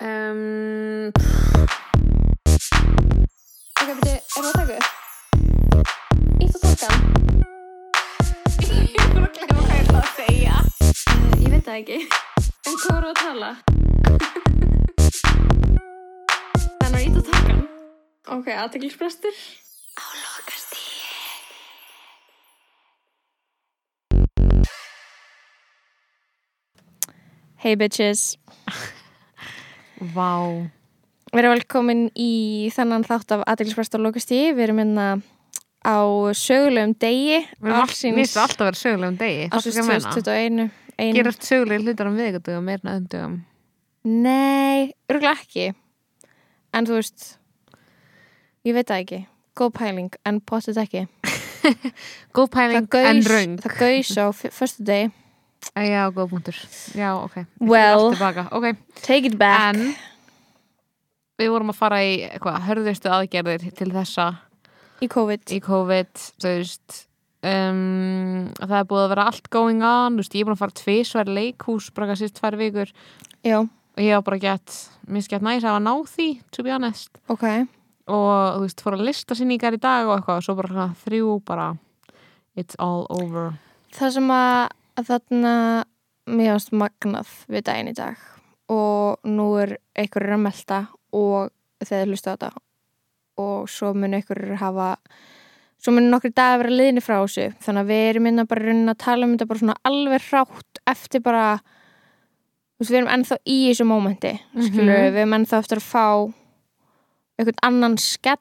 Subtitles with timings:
[0.00, 1.12] Um,
[3.82, 4.86] ok, beti, er það að taka upp?
[6.38, 7.02] Ítt og takkan?
[8.62, 10.54] Ég bara að glemma hvað ég ætla að segja.
[11.10, 11.98] Uh, ég veit það ekki.
[12.70, 13.50] En hvað voru að tala?
[16.78, 17.62] Þannig að ítt og takkan.
[18.36, 19.34] Ok, aðteglisbrestur.
[19.98, 20.86] Á lokastíð.
[27.58, 28.38] Hey bitches.
[30.14, 30.30] Vá.
[31.28, 32.30] Við erum velkomin í
[32.72, 34.54] þennan þátt af aðeinsprest á lokastíði.
[34.56, 35.08] Við erum hérna
[35.84, 35.98] á
[36.38, 37.42] sögulegum degi.
[37.60, 39.48] Við erum alltaf að vera sögulegum degi.
[39.52, 40.14] Ásins ekki að meina.
[40.14, 40.70] 2021.
[40.98, 41.12] Ein...
[41.14, 43.36] Gerast sögulegir hlutar um viðgöldugum meirna öndugum.
[44.08, 45.68] Nei, örgulega ekki.
[46.74, 47.28] En þú veist,
[48.66, 49.20] ég veit það ekki.
[49.58, 51.04] Góð pæling, en potið ekki.
[52.36, 53.56] Góð pæling en raung.
[53.64, 55.10] Það gaus á f- förstu degi.
[55.78, 56.58] Já, góð punktur.
[56.94, 57.36] Já, ok.
[57.60, 57.74] Well.
[57.78, 58.44] tek allt tilbaka.
[58.56, 59.76] Ok, Take it back.
[59.76, 59.94] en
[61.38, 64.28] við vorum að fara í eitthvað, hörðustu aðgerðir til þessa
[65.02, 65.44] Í COVID.
[65.54, 66.96] í COVID, þú veist
[67.46, 70.62] um, það er búið að vera allt going on, þú veist, ég er búin að
[70.64, 72.90] fara tvisvar leikhús, bara hvað sýst tvær vikur
[73.46, 76.74] Já, og ég var bara gett, minnst gett næs að hafa náð því, to be
[76.74, 77.46] honest ok.
[78.10, 81.36] og þú veist, fór að lista sinningar í dag og eitthvað og svo bara þrjú
[81.46, 81.68] bara
[82.58, 83.52] it's all over
[83.94, 84.64] Það sem að,
[84.98, 85.54] að þarna
[86.28, 88.16] mér varst magnað við daginn í dag
[88.68, 90.80] og nú er einhverjur að melta
[91.16, 91.50] og
[91.86, 92.50] þeir hlusta á þetta
[93.38, 94.88] og svo mun einhverjur hafa
[95.78, 98.92] svo mun nokkri dag vera liðni frá þessu þannig að við erum minna bara raunin
[98.92, 103.38] að tala um þetta bara svona alveg hrátt eftir bara þú veist, við erum ennþá
[103.46, 105.14] í þessu mómenti skilur Mhm.
[105.14, 106.06] við erum ennþá eftir að fá
[107.38, 108.36] einhvern annan skell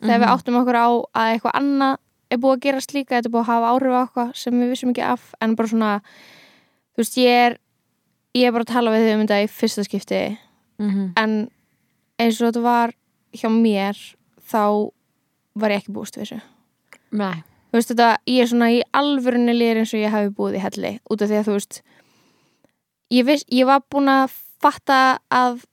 [0.00, 0.32] þegar við Mhm.
[0.38, 1.96] áttum okkur á að eitthvað annað
[2.30, 4.72] er búið að gerast líka, þetta er búið að hafa áhrif á eitthvað sem við
[4.72, 5.92] vissum ekki af en bara svona,
[6.94, 7.58] þú veist, ég er
[8.36, 10.22] ég er bara að tala við þau um þetta í fyrsta skipti.
[10.76, 11.12] Mm -hmm.
[11.16, 11.50] en
[12.20, 12.92] eins og þetta var
[13.32, 13.96] hjá mér
[14.52, 14.92] þá
[15.54, 16.40] var ég ekki búist við þessu.
[17.10, 20.58] Nei, þú veist þetta, ég er svona í alvörunni lýr eins og ég hafi búið
[20.58, 21.82] í helli út af því að þú veist
[23.10, 25.64] ég, viss, ég var búin að fatta að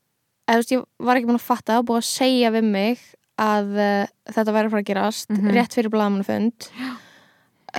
[0.48, 3.00] eða þú veist, ég var ekki búin að fatta og búin að segja við mig
[3.42, 5.50] að uh, þetta væri að fara að gerast Mhm.
[5.56, 6.68] rétt fyrir blagamannafund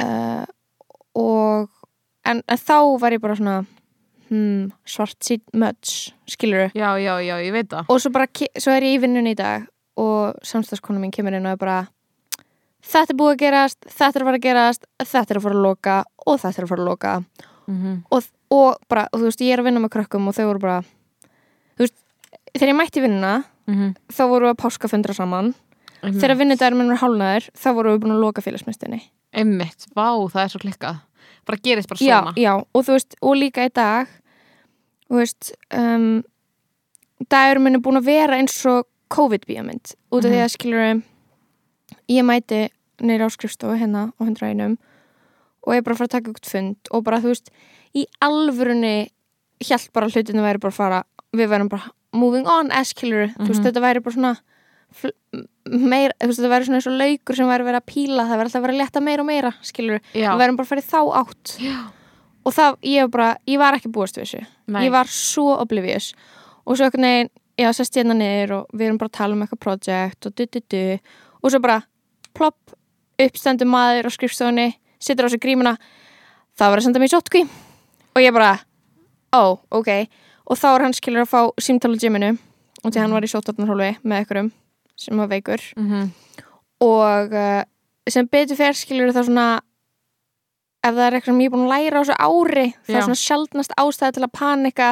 [0.01, 0.45] uh,
[1.15, 1.69] og
[2.27, 3.57] en, en þá var ég bara svona
[4.31, 7.85] hmm, svart sítt möts skilur já, já, já, ég veit það.
[7.89, 8.27] Og svo bara,
[8.59, 9.67] svo er ég í vinnunni í dag
[10.01, 11.79] og samstagskona mín kemur inn og er bara
[12.85, 15.55] þetta er búið að gerast, þetta er að fara að gerast þetta er að fara
[15.55, 17.13] að loka og þetta er að fara að loka.
[17.65, 18.01] Mm -hmm.
[18.11, 20.59] og, og bara, og þú veist, ég er að vinna með krökkum og þau voru
[20.61, 20.81] bara
[21.79, 21.95] þú veist,
[22.53, 23.95] þegar ég mætti vinnuna Mm -hmm.
[24.13, 25.55] þá voru við að páskafundra saman.
[26.05, 29.01] Þegar vinnudagur minn var hálnaður þá voru við búin að loka félagsmyndstinni
[29.33, 30.97] Einmitt, vá, það er svo klikkað.
[31.47, 32.33] Bara gerist bara já, svona.
[32.37, 34.07] já, og þú veist, og líka í dag
[35.11, 36.23] þú veist um,
[37.31, 40.45] dagur minn er búin að vera eins og COVID-bíamynd út af því Mhm.
[40.45, 41.03] að skilur
[42.09, 42.69] ég mæti
[43.01, 44.77] neyra á skrifstofu hérna á 101
[45.67, 47.51] og ég er bara að fara að taka út fund og bara þú veist,
[47.95, 49.09] í alvörunni
[49.61, 51.03] hjælt bara hlutinu væri bara að fara
[51.35, 53.67] við værum bara moving on as skilur þú veist, Mhm.
[53.69, 54.35] þetta væri bara svona
[55.65, 58.39] meira, þú veist, þetta væri svona eins og laukur sem væri verið að píla, það
[58.41, 60.29] væri alltaf verið að leta meira og meira skilur, já.
[60.31, 61.55] við værum bara að fara í þá átt.
[61.65, 61.77] Já.
[62.45, 64.47] og það, ég var bara, ég var ekki búast við þessu.
[64.69, 64.83] Nei.
[64.85, 66.11] ég var svo oblivious.
[66.67, 69.43] Og svo einhvern veginn, já, sest hérna niður og við erum bara að tala um
[69.47, 70.83] eitthvað project og du, du, du,
[71.43, 71.79] og svo bara
[72.37, 72.75] plopp,
[73.19, 75.79] uppstendur maður á skrifstofunni situr á sig grímuna.
[76.59, 77.43] Það var að senda mér sótkví
[78.15, 78.61] og ég bara,
[79.33, 79.91] ó, ok
[80.47, 82.33] og þá er hann skilur að fá símtala gyminu
[82.85, 84.51] og því hann var í sótvarnarhólu með einhverjum
[84.97, 86.11] sem var veikur Mm -hmm.
[86.81, 87.63] og uh,
[88.09, 89.61] sem betur fer skilur það svona
[90.85, 92.97] ef það er eitthvað er búin að læra á þessu ári það Já.
[92.99, 94.89] er svona sjaldnast ástæða til að panika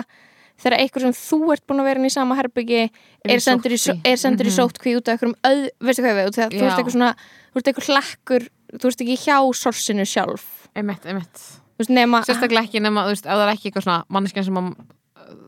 [0.63, 2.83] þegar eitthvað sem þú ert búin að vera í sama herbyggi
[3.29, 4.57] er sendur í, só- er sendur í Mhm.
[4.59, 7.15] sótkví út af einhverjum öð, veistu hvað við, þú ert eitthvað svona
[7.53, 8.43] þú ert eitthvað hlekkur,
[8.79, 11.37] þú ert ekki hjá sorsinu sjálf, Einmitt, einmitt
[11.79, 14.55] veist, nema Sérstaklega ekki nema, þú veist, ef það er ekki eitthvað svona manneskjan sem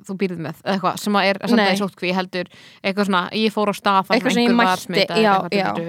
[0.08, 2.46] þú býrð með eitthvað sem að er að senda í sótkví heldur
[2.82, 5.04] eitthvað svona, ég fór á stað Eitthvað sem ég mætti,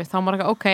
[0.10, 0.68] þá maður eitthvað, ok.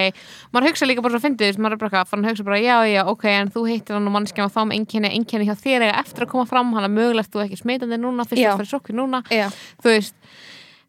[0.54, 2.60] Maður hugsa líka bara svo að fyndi þess, maður er bara eitthvað að hugsa bara,
[2.62, 5.56] já, já, ok, en þú heitir hann og manneskjan og þá með einkenni, einkenni hjá
[5.60, 8.66] þér eða eftir að koma fram, hann er mögulegt þú ekki smitandi núna, fyrst að
[8.66, 9.20] í sótkví núna.
[9.32, 9.48] Já,
[9.82, 10.16] þú veist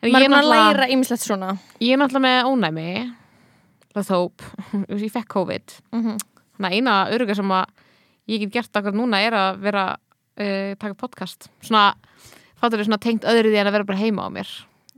[0.02, 1.52] maður er að læra ýmislegt svona.
[1.82, 2.88] Ég er náttúrulega með ónæmi
[3.92, 4.04] að
[7.52, 7.66] að
[8.30, 11.48] ég get gert akkur núna er að vera uh, taka podcast.
[11.64, 11.92] Svona,
[12.62, 14.50] fattur þau svona tengt öðru því en að vera bara heima á mér.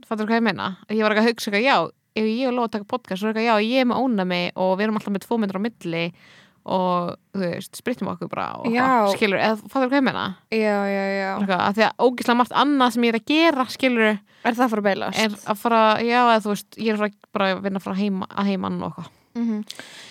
[0.05, 1.77] Fattur þau hvað ég meina, ég var ekki að hugsa eitthvað, já
[2.15, 4.85] ef ég og Lóa taka podcast, er eitthvað, já, ég er með ónæmi og við
[4.85, 6.03] erum alltaf með tvo myndir á milli
[6.65, 10.23] og þú veist, sprittum okkur bara og eitthvað, skilur, eða fattur hvað ég meina?
[10.55, 11.27] Já, já, já.
[11.35, 14.15] Eitthvað, að því að ógislega margt annað sem ég er að gera skilur,
[14.45, 15.19] Er það að beilast?
[15.25, 17.93] er að fara já, eða þú veist, ég er að fara bara að vinna frá
[17.99, 19.11] heima, að heimann og eitthvað.
[19.35, 19.57] Mhm.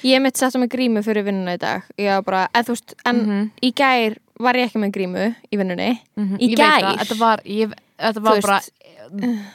[0.04, 1.82] Ég mitt sett með grímu fyrir vinnuna í dag.
[1.96, 5.26] Ég var bara, eða þú veist, en Mhm, í gær var ég ekki með grímu
[5.52, 6.36] í vinnunni mhm.
[6.42, 6.82] í Ég gær.
[6.88, 9.52] að þetta var, ég, þetta var bara veist.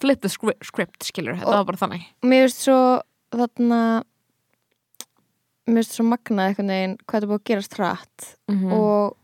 [0.00, 2.78] flip the script, skilur, þetta Og- var bara þannig Mér finnst svo
[3.32, 3.80] þarna
[5.70, 8.72] Mér finnst svo magnað einhvern veginn hvað þetta búið að gerast hratt Mhm.
[8.72, 9.16] og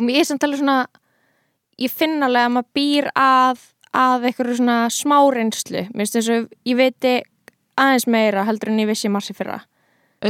[0.00, 0.86] mér er samt alveg svona
[1.78, 3.64] ég finn alveg að maður býr að
[3.96, 7.14] að einhverju svona smá reynslu mér finnst þess að ég veiti
[7.76, 9.60] aðeins meira heldur en ég vissi í marsi fyrra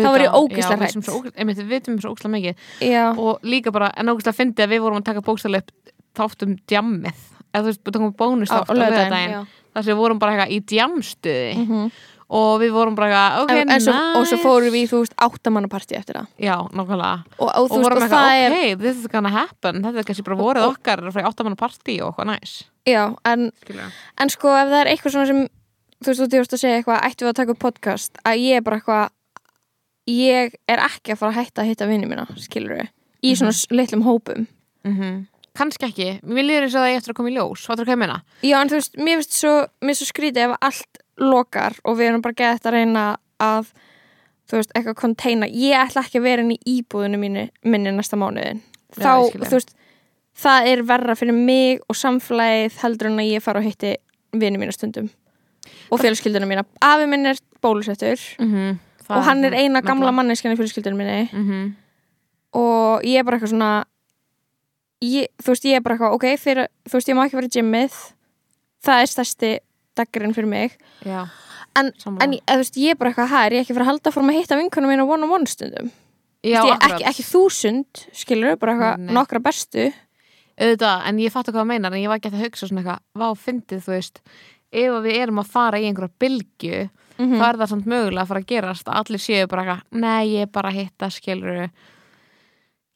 [0.03, 2.67] Þá var ég ógeðslega já, við sem svo ógislega mikið.
[2.87, 6.45] Já, og líka bara, en ógislega fyndi að við vorum að taka bókstæðlega upp þátt
[6.47, 7.25] um djammið.
[7.53, 10.03] Eða þú veist, við tókum bónus á, á þátt á lögdæn lögadaginn þar sem við
[10.03, 11.51] vorum bara eitthvað í djamstuði.
[11.57, 11.91] Mm -hmm.
[12.37, 14.87] og við vorum bara eitthvað, ok, en, en svo, nice og svo fórum við í,
[14.91, 16.31] þú veist, áttamannapartí eftir það.
[16.41, 17.19] Já, nákvæmlega.
[17.39, 19.83] Og, og og vorum eitthvað, er ok, this is gonna happen.
[19.85, 23.51] Þetta er kannski bara vorið og- okkar frá áttamanna partí og eitthvað næs já, en,
[24.21, 25.43] en sko ef það er eitthvað svona sem
[26.05, 28.21] þú veist, þú veist að segja eitthvað ættum við að taka upp podcast?
[28.23, 29.05] Að ég er bara eitthvað
[30.07, 32.93] ég er ekki að fara að hætta að hitta vinni mína, skilur við
[33.27, 34.47] í svona mm litlum hópum
[34.85, 35.25] mm
[35.57, 37.95] kannski ekki, mér líður og það ég eftir að koma í ljós hvað er hvað
[37.95, 38.17] ég meina?
[38.45, 39.53] Já, en þú veist, mér finnst svo,
[39.89, 43.05] svo skrítið ef allt lokar og við erum bara gett að reyna
[43.43, 43.71] að,
[44.51, 45.49] þú veist, eitthvað konteina.
[45.49, 48.63] Ég ætla ekki að vera inn í íbúðinu mínu, minni næsta mánuðin.
[48.97, 49.47] Já, Þá, þig.
[49.47, 49.73] þú veist,
[50.45, 53.95] það er verra fyrir mig og samflæðið heldur en að ég fara og hitti
[54.37, 55.09] vini mína stundum
[55.91, 56.67] og fjölskylduna mína.
[56.85, 58.79] Afi minn er bólusettur Mm -hmm.
[59.09, 61.29] Og hann er eina gamla manneskjan í fjölskyldunum minni.
[61.33, 61.75] Mm -hmm.
[62.59, 63.85] og ég er bara eitthvað svona
[65.05, 67.47] ég, þú veist, ég er bara eitthvað, ok, fyrir, þú veist, ég má ekki vera
[67.51, 67.99] í gymmið.
[68.87, 69.51] Það er stærsti
[69.97, 70.79] daggarinn fyrir mig.
[71.05, 71.27] Já,
[71.77, 73.93] en, en ég- þú veist, ég er bara eitthvað, hæ, er ég ekki fyrir að
[73.93, 75.91] halda fórum að hitta vinkunum mína one on one stundum
[76.43, 79.93] já, Þú veist, ég, ekki, ekki þúsund, skilur bara eitthvað nokkra bestu.
[80.57, 83.01] Auðvitað, en ég fatt hvað það meinar en ég var ekki að hugsa svona eitthvað,
[83.21, 84.21] vá, fyndið þú veist,
[84.73, 86.79] ef við erum að fara í einhverja bylgju,
[87.19, 90.01] mm þá er það samt mögulega að fara að gerast að allir séu bara eitthvað,
[90.01, 91.71] nei, ég er bara að hitta skilur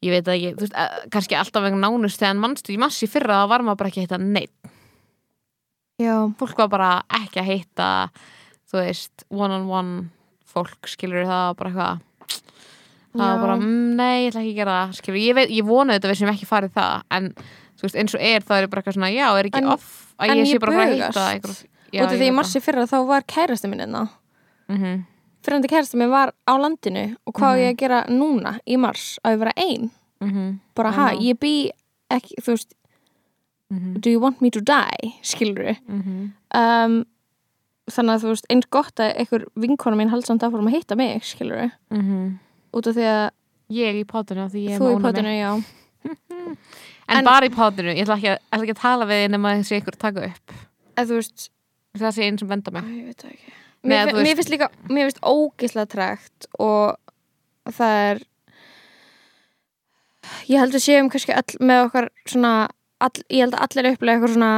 [0.00, 3.08] ég veit að ekki, þú veist, eh, kannski alltaf vegna nánust en mannstu í massi
[3.10, 4.70] fyrra þá var maður bara ekki að hitta neitt,
[6.00, 6.90] já, fólk var bara
[7.20, 7.88] ekki að hitta
[8.70, 10.08] þú veist, one on one
[10.50, 12.06] fólk, skilur það var bara eitthvað
[13.10, 15.96] það var bara, mm, nei, ég ætla ekki að gera það skilur, ég, ég vona
[15.98, 17.32] þetta við sem ekki farið það en
[17.80, 19.90] þú veist, eins og er, þá er bara eitthvað svona já, er ekki En- off,
[20.20, 22.86] að ég sé ég bara að fara að einhver, út af því í marsi fyrra
[22.86, 24.08] þá var kærasta minn enna
[24.68, 25.04] mm -hmm.
[25.42, 27.60] fyrirandi kærasta minn var á landinu og hvað á Mhm.
[27.60, 29.18] ég að gera núna í mars?
[29.24, 29.90] Að ég vera ein,
[30.74, 31.20] bara ha, Mhm.
[31.22, 31.70] ég bý
[32.10, 32.74] ekki, þú veist,
[34.00, 36.32] do you want me to die, skilur Mhm.
[36.54, 37.04] um,
[37.90, 40.96] þannig að þú veist eins gott að einhver vinkona mín haldi samt áfram að hitta
[40.96, 41.70] mig, skilur
[42.72, 43.30] út af því að
[43.70, 45.62] ég í pátinu því ég er þú í potinu, já.
[47.10, 49.54] En, En- bara í pátinu, ég ætla ekki, að- ætla ekki að tala við nema
[49.58, 50.52] þessi ykkur taka upp.
[50.96, 51.48] Eða þú veist,
[51.98, 53.52] það sé einn sem benda Æ, mig ég veit það ekki.
[53.82, 56.96] Nei, mér, veist- mér finnst líka, mér finnst ógislega trekt og
[57.72, 58.20] það er
[60.50, 62.52] ég held að séum kannski all, með okkar svona,
[63.00, 64.52] all, ég held að allir upplega eitthvað svona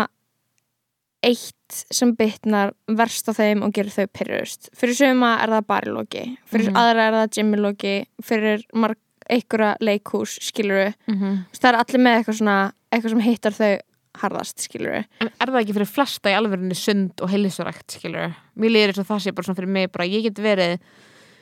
[1.23, 6.25] eitt sem bitnar verst á þeim og gerir þau pyrrust fyrir suma er það barilogi
[6.50, 6.76] fyrir Mhm.
[6.82, 8.99] aðra er það gymmilogi fyrir marg,
[9.31, 11.38] einhverja leikhús skiluru, mm -hmm.
[11.55, 13.79] það er allir með eitthvað svona eitthvað sem hittar þau
[14.20, 18.74] harðast skiluru en er það ekki fyrir flesta í alvörunni sund og heilsurækt, skilur mér
[18.74, 20.76] líður eins og það sé bara svona fyrir mig bara ég get verið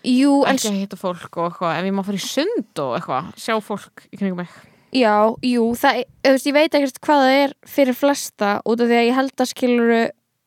[0.07, 3.33] Jú, en ekki að hitta fólk og eitthvað ef ég má í sund og eitthvað
[3.37, 4.55] sjá fólk í kringum mig.
[4.97, 5.13] Já,
[5.45, 8.97] jú, það, þú veist, ég veit ekkert hvað það er fyrir flesta út af því
[8.97, 10.01] að ég held að skiluru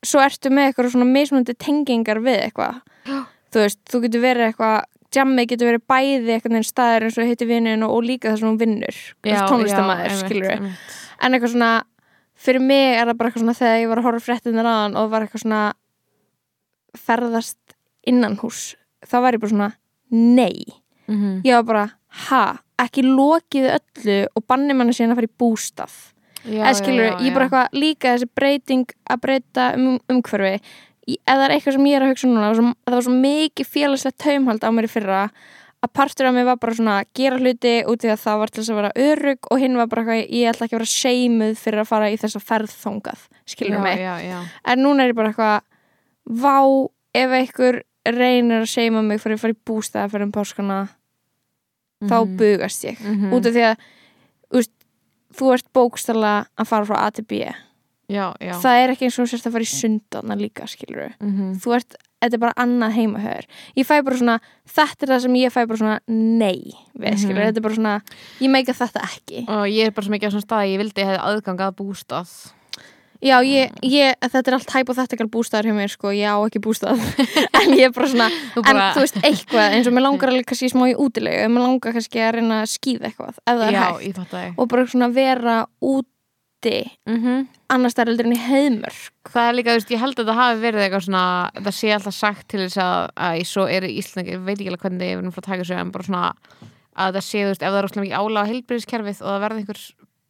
[0.04, 2.82] svo ertu með eitthvað svona mismunandi tengingar við eitthvað.
[3.54, 4.80] Þú veist, þú getur verið eitthvað
[5.14, 8.50] jammið getur verið bæði eitthvað neinn staðar eins og hitti vinnin og, líka það sem
[8.50, 11.74] hún vinnur tónlistamæður, skiluru en eitthvað svona,
[12.44, 15.12] fyrir mig er það bara eitthvað svona þegar ég var að horfa fréttinir aðan og
[15.12, 15.64] var eitthvað svona
[16.94, 18.74] ferðast innan hús
[19.08, 19.70] þá var ég bara svona,
[20.12, 20.64] nei.
[21.08, 21.42] Mm -hmm.
[21.44, 21.90] ég var bara,
[22.30, 25.94] ha, ekki lokið öllu og banni manni síðan að fara í bústað.
[26.44, 30.62] Eða skilur, ég bara eitthvað líka þessi breyting að breyta um, umhverfi.
[31.28, 33.68] Er eitthvað sem ég er að hugsa núna það var svo, það var svo mikið
[33.68, 35.30] félagslegt taumhald á mér í fyrra
[35.84, 38.48] að partur af mig var bara svona að gera hluti út í að það var
[38.54, 40.92] til þess að vera örug og hinn var bara eitthvað, ég ætla ekki að vera
[40.94, 44.40] seimuð fyrir að fara í þessa ferð þongað skilur mig, já, já.
[44.66, 45.62] en núna er ég bara eitthvað
[46.44, 46.56] vá,
[47.14, 50.80] ef einhver reynir að seima mig fyrir að fara í bústað fyrir um páskana
[52.04, 52.38] þá Mhm.
[52.38, 53.34] bugast ég Mhm.
[53.34, 53.78] út af því að
[54.60, 54.72] úst,
[55.36, 57.32] þú ert bókstala að fara frá A til B
[58.10, 58.54] já, já.
[58.60, 61.56] það er ekki eins og sérst að fara í sundana líka skilur Mm -hmm.
[61.64, 63.46] þú ert þetta er bara annað heimahör.
[63.78, 67.22] Ég fæ bara svona, þetta er það sem ég fæ bara svona nei, við Mhm.
[67.22, 68.02] skilur þetta er bara svona,
[68.42, 69.46] ég meika þetta ekki.
[69.48, 71.24] Og ég er bara svo mikið á svona stað að ég vildi að ég hefði
[71.30, 72.36] aðgang að bústað.
[73.24, 77.00] Já, ég, ég, þetta er allt hypothetical bústæður hjá mér, sko, ég á ekki bústað.
[77.64, 80.28] En ég er bara svona, Þú en bara- þú veist, eitthvað eins og mér langar
[80.34, 83.64] alveg kannski smá í útilegu, mér langar kannski að reyna að skýða eitthvað, ef það
[83.70, 84.16] er Já, hægt.
[84.20, 85.56] fatt það og bara svona vera
[86.64, 86.80] úti
[87.10, 87.44] mm
[87.74, 89.30] annars það er heldur en í heiðmörk.
[89.34, 91.24] Það er líka, þú veist, ég held að þetta hafi verið eitthvað svona,
[91.58, 94.70] það sé alltaf sagt til þess að, að svo er í Ísland, ég veit ekki
[94.70, 96.22] alveg hvernig ég er frá að taka þessu, en bara svona
[96.94, 99.42] að það sé, þú veist, ef það er rosalega mikið álag á heilbyrðiskerfið og það
[99.48, 99.82] verði einhver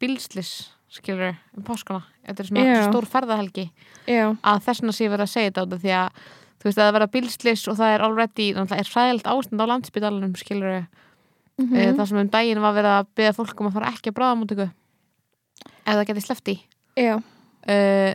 [0.03, 0.53] bílslis,
[0.93, 2.81] skilur, um páskana, þetta er svona Já.
[2.87, 3.69] stór ferðahelgi,
[4.07, 6.25] já, að þess vegna sé verið að segja þetta út af því að,
[6.63, 9.71] þú veist, að það verða bílslis og það er already, náttúrulega er hræðilegt ástand á
[9.73, 11.01] landsbytalanum, skilur, mm
[11.59, 11.97] mm.
[11.97, 14.67] það sem um daginn var verið að beða fólk um að fara ekki að bráðamótöku,
[15.85, 16.57] ef það geti
[16.97, 18.11] já, uh,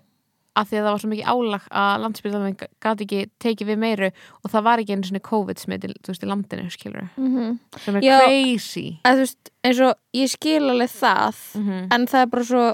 [0.58, 4.10] að því að það var svo mikið álag að landsbyggðarinn gæti ekki tekið við meiru
[4.42, 7.98] og það var ekki einu svona COVID smiti þú veist í landinu skilur mm sem
[7.98, 8.16] er Já.
[8.24, 8.86] crazy.
[9.06, 12.64] Að veist, eins og ég skil alveg það mm en það er bara svo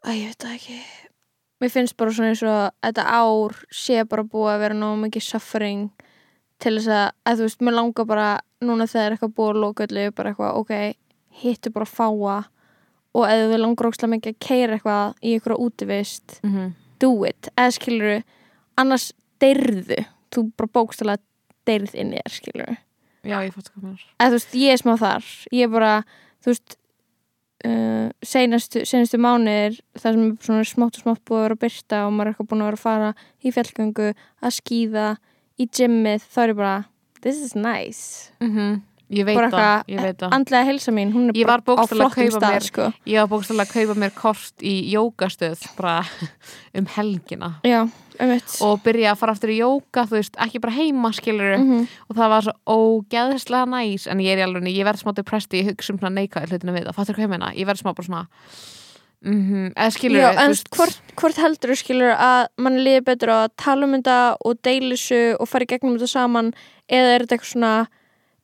[0.00, 0.78] að ég veit ekki.
[1.60, 5.26] Mér finnst bara svona eins og þetta ár sé bara búið að vera nóg mikið
[5.26, 5.90] suffering
[6.60, 8.30] til þess að, að þú veist, mér langar bara
[8.64, 10.72] núna þegar er eitthvað búið að lóka öllu bara eitthvað, ok,
[11.40, 12.38] hittu bara fáa
[13.14, 16.72] og ef þú langar ókslega mikið að keira eitthvað í eitthvað útivist -hmm.
[17.00, 18.22] do it, eða skilur
[18.76, 20.04] annars deyrðu.
[20.30, 21.16] Þú bara bókstala
[21.66, 22.76] deyrð inn í þér skilur
[23.26, 25.32] já ég fótt eða þú veist, ég er smá þar.
[25.52, 25.94] Ég er bara,
[26.40, 26.76] þú veist
[27.68, 31.64] uh, seinastu, seinastu mánuðir það sem er svona smátt og smátt búið að vera að
[31.64, 35.08] byrta og maður er eitthvað búin að vera að fara í fjallgöngu, að skýða
[35.60, 36.76] í gymmið, þá er ég bara
[37.20, 38.32] this is nice.
[38.40, 38.80] -hmm.
[39.10, 40.32] Ég veit það, ég veit það.
[40.36, 42.84] andlega helsa mín, hún er bara á flottum stað mér- sko.
[43.10, 45.96] ég var bókstaflega að kaupa mér kort í jógastöð bara
[46.78, 47.48] um helgina.
[47.66, 47.82] Já,
[48.20, 48.34] um
[48.66, 51.86] og byrja að fara aftur í jóga þú veist, ekki bara heima skilur Mhm.
[52.08, 55.50] og það var svo ógeðslega næs en ég er í alveg, ég verð smá depressed
[55.58, 57.52] ég hugsa um svona neikvæði hlutinu við það, fattur hvað ég meina?
[57.56, 58.26] Ég verð smá bara svona
[59.20, 63.84] mm eða skilur Já, en hvort, hvort heldur skilur að mann liði betur að tala
[63.84, 66.52] um þetta og deilusu og fara í gegnum þetta saman
[66.88, 67.72] eða er þetta eitthvað svona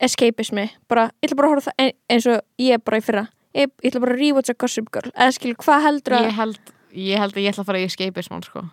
[0.01, 3.05] escapismi, bara, ég ætla bara að horfa það ein- eins og ég er bara í
[3.05, 3.27] fyrra.
[3.57, 5.11] Ég, ég ætla bara að rewatcha Gossip Girl.
[5.17, 6.59] Eða skilur, hvað heldur að ég held,
[6.93, 8.67] ég held að ég ætla að fara í escapism sko.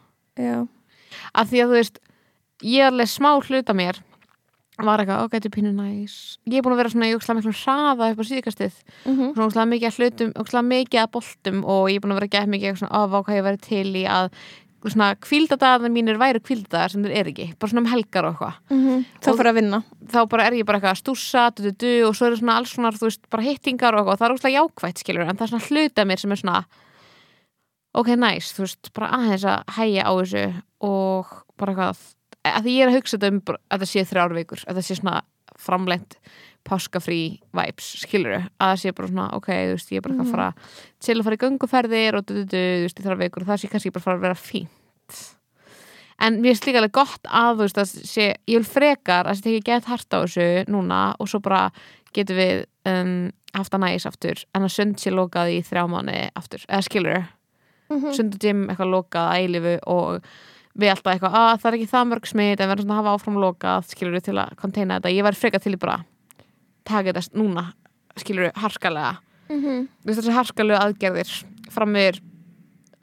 [1.34, 2.00] Af því að þú veist
[2.64, 4.00] ég er alveg smá hluta mér
[4.84, 6.14] var eitthvað, ok, þetta er pínu næs.
[6.50, 8.74] Ég er búin að vera svona í ókslega miklu hraða upp á síðkastið.
[9.06, 12.20] Mm svona ókslega mikið að hlutum, ókslega mikið að boltum og ég er búin að
[12.20, 14.30] vera gett mikið eitthvað svona af á hvað ég verið til í að
[14.92, 19.06] svona kvíldadagarnir mínir væri kvíldadagar sem þeir eru ekki, bara svona um helgar og eitthvað.
[19.24, 19.84] Þá Og- fyrir að vinna.
[20.12, 22.58] þá bara er ég bara eitthvað að stússa du, du, du, og svo eru svona
[22.58, 25.38] alls svona, þú veist, bara hittingar og eitthvað, og það er úrslega jákvætt, skilur en
[25.38, 26.66] það er svona hluta mér sem er svona
[27.96, 30.46] ok, nice, þú veist, bara aðeins að hæja á þessu
[30.82, 32.00] og bara eitthvað,
[32.44, 34.88] að því ég er að hugsa þetta um að það sé þrjár vikur, að það
[34.90, 35.22] sé svona
[35.64, 36.18] framlengt
[36.68, 37.20] páskafrí
[37.54, 40.36] vibes, skilur að það sé bara svona, ok, þú veist, ég er bara eitthvað að
[40.36, 40.48] fara
[41.04, 43.50] til að fara í gönguferðir og du, du, du, þú veist, í þrjár vikur og
[43.52, 45.20] það sé kannski bara fara að vera fínt.
[46.24, 49.40] En mér finnst líka alveg gott að þú veist að sé, ég vil frekar að
[49.42, 51.66] það tekja gett hart á þessu núna og svo bara
[52.16, 53.14] getum við um,
[53.58, 57.24] haft að næs aftur en að sund sé lokað í þrjá mánu aftur, eða skilur
[57.92, 58.14] Mhm.
[58.16, 60.24] sund og gym eitthvað lokað að eilifu og
[60.80, 63.02] við alltaf eitthvað, að það er ekki það mörg smit en við erum svona að
[63.04, 65.98] hafa áfram lokað skilur til að konteina þetta, ég væri frekar til í bara
[66.86, 67.74] taka þetta núna
[68.18, 69.18] skilur harkalega
[69.50, 69.88] Mhm.
[70.04, 71.32] Þú veist, þessi harkalegu aðgerðir
[71.70, 72.20] framir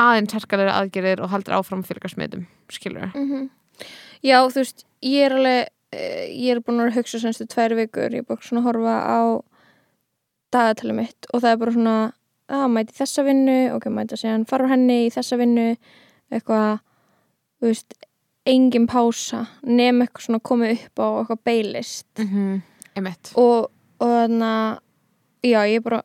[0.00, 3.50] aðeins harkalegu aðgerðir og haldur áfram fyrir smitum skilur Mhm.
[4.24, 8.10] Já, þú veist, ég er alveg eh, ég er búin að hugsa semstu tvær vikur
[8.12, 9.20] ég er bara svona að horfa á
[10.52, 12.12] dagatali mitt og það er bara svona
[12.50, 15.76] að mæti þessa vinnu ok, mæti að segja hann fara henni í þessa vinnu
[16.32, 16.80] eitthvað
[17.60, 17.94] þú veist,
[18.46, 22.62] engin pása nefn eitthvað svona komið upp á eitthvað beilist mm -hmm.
[23.36, 24.78] Og, og þannig að
[25.50, 26.02] já, ég er bara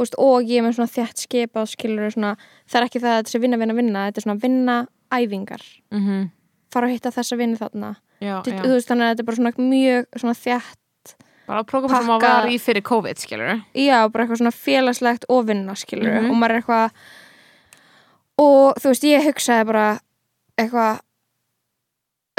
[0.00, 2.36] veist, og ég er með svona þjætt skipað skilur svona,
[2.70, 4.76] það er ekki það að þetta sé vinna, vinna, vinna þetta er svona vinna
[5.12, 6.28] æfingar mm -hmm.
[6.72, 8.62] fara að hitta þessa vinnu þarna já, Þú- já.
[8.62, 11.14] veist, þannig að þetta er bara svona mjög svona þjætt,
[11.46, 15.46] bara prógram sem að var í fyrir COVID skilur já, bara eitthvað svona félagslegt og
[15.46, 16.30] vinna, skilur Mhm.
[16.30, 16.90] og maður er eitthvað
[18.38, 20.00] og þú veist, ég hugsaði bara
[20.58, 21.00] eitthvað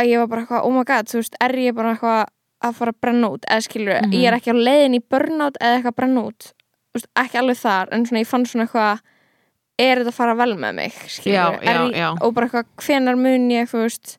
[0.02, 2.26] að ég var bara eitthvað, oh my god, þú veist, er ég bara eitthvað
[2.64, 4.12] að fara að brenna út, eða skilur Mhm.
[4.14, 6.52] ég er ekki á leiðin í burnout eða eitthvað að brenna út
[6.92, 9.00] þú veist, ekki alveg þar, en svona ég fann svona eitthvað
[9.80, 12.10] er þetta að fara vel með mig skilur, Já, já, ég, já.
[12.22, 14.18] og bara eitthvað, hvenar mun ég þú veist,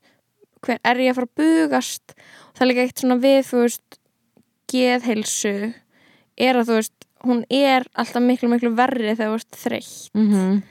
[0.63, 2.15] hven, er ég að fara að bugast
[2.55, 3.99] það er líka eitt svona við þú veist,
[4.73, 5.55] geðheilsu
[6.39, 10.29] er að þú veist, hún er alltaf miklu miklu verri þegar þú veist þreytt mm
[10.33, 10.63] -hmm.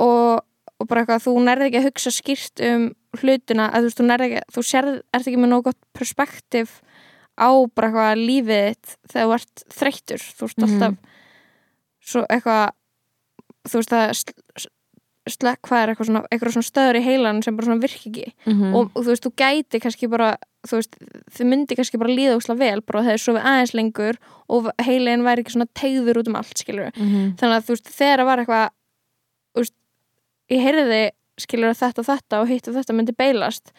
[0.00, 0.40] og,
[0.80, 4.04] og bara eitthvað þú nærði ekki að hugsa skýrt um hlutina að þú veist, þú,
[4.06, 6.80] nærð ekki, þú sérð, ert ekki með nóg gott perspektiv
[7.36, 10.66] á bara eitthvað lífið þitt þegar þú ert þreyttur þú ert Mhm.
[10.66, 10.94] alltaf
[12.06, 12.70] svo eitthvað
[13.66, 14.70] þú veist það sl-
[15.26, 18.32] slekk hvað er eitthvað svona, eitthvað svona stöður í heilan sem bara svona virk ekki
[18.46, 18.74] Mhm.
[18.74, 20.96] og, og þú veist, þú gæti kannski bara þú veist,
[21.34, 24.16] þið myndi kannski bara líða úsla vel bara þegar svo við aðeins lengur
[24.48, 27.36] og heilin væri ekki svona tegður út um allt skilur Mhm.
[27.36, 28.70] þannig að þú veist, þegar það var eitthvað
[29.54, 29.74] þú veist,
[30.50, 33.72] ég heyrði skilur þetta og þetta og hitt og þetta myndi beilast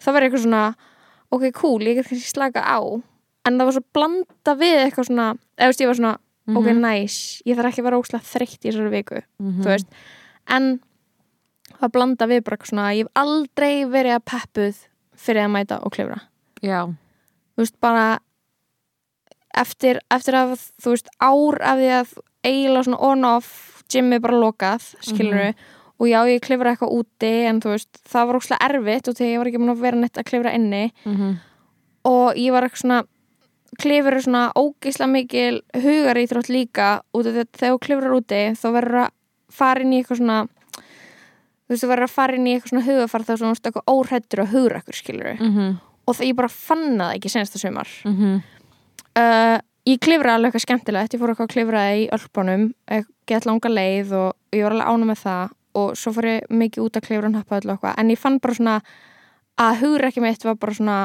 [0.00, 0.74] það var eitthvað svona
[1.34, 2.78] ok, cool, ég get kannski slaka á.
[3.44, 5.26] En það var svo blanda við eitthvað svona
[5.58, 6.14] eða veist, ég var svona,
[6.48, 6.80] ok, Mhm.
[6.84, 9.62] nice ég þarf ekki að vera óslega þreytt í þessari viku Mhm.
[9.62, 9.86] þú veist,
[10.48, 10.80] en
[11.80, 14.76] það blanda við bara svona ég hef aldrei verið að peppuð
[15.16, 16.20] fyrir að mæta og klifra.
[16.62, 16.86] Já,
[17.56, 18.18] þú veist, bara
[19.54, 22.14] eftir, eftir að þú veist, ár af því að
[22.44, 25.54] eiginlega svona on-off gymmi bara lokað, skilur
[26.00, 29.32] og já, ég klifra eitthvað úti en þú veist, það var óslega erfitt og þegar
[29.32, 31.36] ég var ekki múin að vera neitt að klifra inni Mhm.
[32.04, 33.02] og ég var eitthvað svona
[33.78, 38.16] klifur er svona ógeislega mikil hugar í þrótt líka út af að þegar þú klifrar
[38.18, 39.10] úti þá verður að
[39.50, 40.48] fara inn í eitthvað svona
[41.64, 44.42] þú veist, þú verður að fara inn í eitthvað svona hugafar þá svona eitthvað óhrættur
[44.44, 45.78] og hugur ekkur skilur Mhm.
[46.06, 48.42] og það ég bara fann það ekki senasta sumar Mhm.
[49.16, 52.72] uh, ég klifra alveg eitthvað skemmtilegt ég fór eitthvað að klifra í Ölpunum
[53.26, 56.84] gett langa leið og ég var alveg ánum með það og svo fór ég mikið
[56.86, 57.98] út að klifra og nappa og eitthvað.
[57.98, 58.78] En ég fann bara svona
[59.60, 60.98] að hugur ekki mitt var bara svona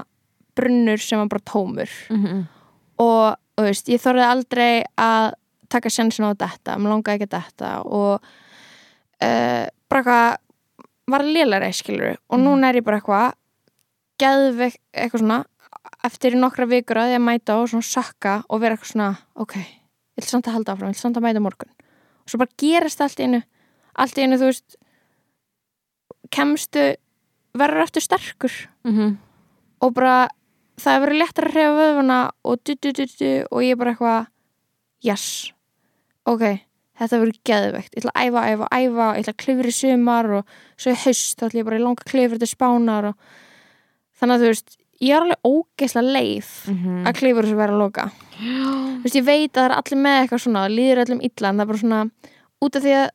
[0.57, 1.89] brunnur sem var bara tómur.
[2.09, 2.47] Mhm.
[2.99, 5.33] og þú veist, ég þorði aldrei að
[5.71, 8.25] taka sjansin á þetta mér langaði ekki að þetta og
[9.23, 10.37] uh, bara eitthvað
[11.09, 13.37] var lélæri skilur og núna er ég bara eitthvað
[14.19, 15.39] geðveik eitthvað svona
[16.05, 20.23] eftir nokkra vikur að ég mæta og svona sakka og vera eitthvað svona ok, ég
[20.23, 21.71] vil samt að halda áfram, ég vil samt að mæta morgun.
[22.23, 23.41] Og svo bara gerist allt einu
[23.99, 24.75] allt í einu, þú veist
[26.33, 26.83] kemstu
[27.57, 28.55] verður eftir sterkur.
[28.85, 29.17] Mhm.
[29.81, 30.27] og bara
[30.79, 33.77] það hefur verið léttar að hrefa vöðvana og du, du, du, du, og ég er
[33.79, 34.27] bara eitthvað
[35.07, 35.51] yes,
[36.27, 36.43] ok
[36.99, 40.29] þetta verður geðveikt, ég ætla að æfa, æfa, æfa ég ætla að klifra í sumar
[40.41, 43.15] og svo í haust þá ætla ég bara í langa klifra til spánar og
[44.19, 46.97] þannig að þú veist ég er alveg ógeðslega leið Mhm.
[47.07, 48.05] að klifra þessu vera að loka.
[48.35, 51.55] Þú veist, ég veit að það er allir með eitthvað svona líður öllum illa en
[51.55, 52.01] það er bara svona
[52.61, 53.09] út af því að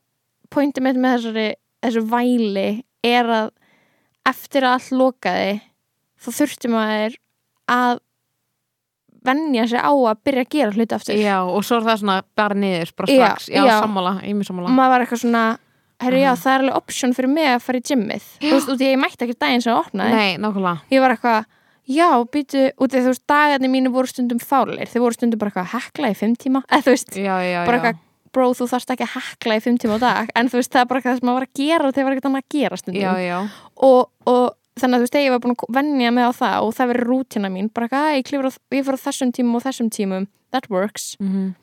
[0.53, 1.47] pointið mitt með þessari
[1.85, 2.67] þessu væli
[3.05, 3.51] er að
[4.25, 5.51] eftir að allt lokaði
[6.25, 7.17] þá þurfti maður
[7.69, 7.99] að
[9.25, 11.17] venja sig á að byrja að gera hluti aftur.
[11.17, 13.47] Já, og svo er það svona bara niður, bara strax.
[13.49, 13.77] Já, já.
[13.81, 14.73] sammála, ég mér og sammála.
[14.77, 15.43] Maður var eitthvað svona
[16.03, 18.27] herru já, það er alveg option fyrir mig að fara í gymmið.
[18.43, 20.19] Þú veist, út í að ég mætti ekki daginn sem það opnaði.
[20.19, 20.83] Nei, nákvæmlega.
[20.93, 21.47] Ég var eitthvað,
[21.97, 24.91] já, býtu út í þú veist, dagarnir mínu voru stundum fálir.
[24.91, 27.59] Þeir voru stundum bara eitthvað að hekla í fimm tíma eða þú veist, Já, já,
[27.65, 27.81] bara já.
[27.81, 28.04] eitthvað
[28.35, 30.29] bro, þú þarfst ekki að hekla í fimm tíma á dag.
[30.35, 32.15] En þú veist, það er bara eitthvað sem maður var að gera og þeir var
[32.15, 33.01] ekkert annað að gera stundum.
[33.01, 33.37] Já, já,
[33.87, 34.45] og, og
[34.75, 37.07] þannig að þú veist, ég var búin að venja mig á það og það verið
[37.11, 39.89] rútina mín, bara eitthvað, "Æ, ég, klifra, á- ég fór á þessum tímum og þessum
[39.89, 40.27] tímum.
[40.51, 41.55] That works, Mhm.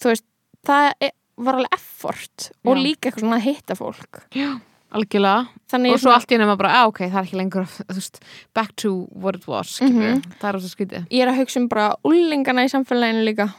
[0.00, 0.24] þú veist
[0.66, 2.82] það er, var alveg effort og Já.
[2.82, 4.22] líka eitthvað svona að hitta fólk.
[4.34, 5.48] Já Algjörlega.
[5.92, 8.20] Og svo allt í henni maður bara, á, ok, það er ekki lengur veist,
[8.54, 10.22] back to what it was skilur Mhm.
[10.40, 11.08] Það er rosa skrítið.
[11.10, 13.52] Ég er að hugsa um bara úlingana í samfélaginu líka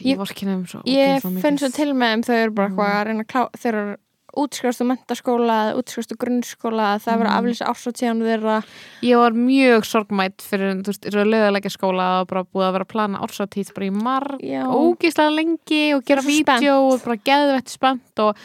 [0.00, 2.50] Ég Ég- var ekki nefnum svo ég ógeðslega finn svo til með þeim þau eru
[2.52, 3.96] bara eitthvað að reyna að klá þeir eru
[4.36, 7.38] útskjástu mentaskóla útskjástu grunnskóla, það er verið að Mhm.
[7.40, 8.56] aflýsa ársóttíðan þeirra.
[9.00, 12.92] Ég var mjög sorgmætt fyrir, þú veist, löguleika skóla og bara búið að vera að
[12.92, 18.36] plana ársáttíð bara í marg, ógíslega lengi og gera vídeo og bara geðvett spennt og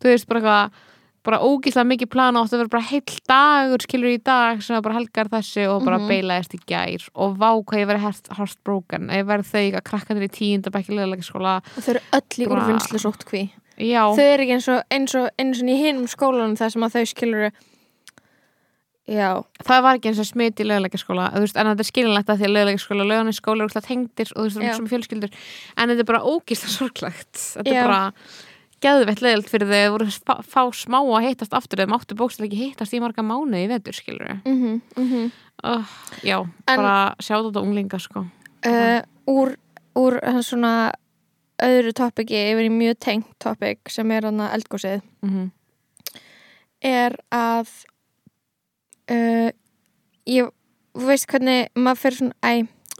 [0.00, 0.70] þú veist, bara eitthvað
[1.28, 4.74] bara ógíslega mikið plana og átti að vera bara heill dagur skilur í dag sem
[4.78, 6.08] var bara helgar þessi og bara Mhm.
[6.08, 7.06] beilaðist í gær.
[7.14, 8.04] Og vá hvað ég verið
[8.38, 9.08] heartbroken.
[9.12, 12.62] Ég verið þau að krakkanir í tíundabækki löguleika skóla og þau eru öll í Bara-
[12.64, 13.50] úrvinnslu sóttkví.
[13.78, 16.82] Já, þau eru ekki eins og, eins og, eins og í hinum skólanum þar sem
[16.82, 17.50] að þau skilur
[19.08, 19.28] já,
[19.64, 22.28] það var ekki eins og smit í löguleika skóla þú veist, en þetta er skilinlegt
[22.32, 24.68] að því að löguleika skóla og löguleika skóla eru úrslega tengdir og þú veist, það
[24.68, 25.32] er sem fjölskyldur.
[25.78, 27.32] En þetta er bara ógíslega sorglegt.
[27.56, 28.02] Þetta er bara
[28.84, 32.62] geðveitt leðilt fyrir þau voru fá, fá smá að hittast aftur þau máttu bókstæð ekki
[32.62, 35.28] hittast í marga mánuði í vetur skilur mhm, mhm.
[35.58, 35.82] Uh,
[36.22, 36.36] já,
[36.70, 38.20] En- bara sjáðu þetta unglinga sko.
[38.62, 39.56] Uh, úr,
[39.98, 40.92] úr hann svona
[41.58, 45.48] öðru topiki yfir í mjög tengt topik sem er hann að eldgósið mm
[46.84, 47.70] er að
[49.10, 49.50] uh,
[50.28, 50.50] ég
[50.98, 52.52] veist hvernig maður fyrir svona æ,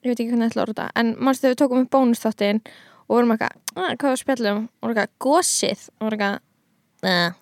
[0.03, 1.93] ég veit ekki hvernig ég ætla að orða þetta en mannstu þegar við tókum upp
[1.95, 2.62] bónusþáttin
[3.09, 7.35] og vorum eitthvað, "Ah, hvað var spjallum og vorum eitthvað, gósið og vorum eitthvað,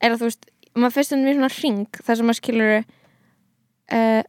[0.00, 2.72] er að þú veist maður fyrst um mér svona ring þar sem maður skilur
[3.92, 4.22] uh,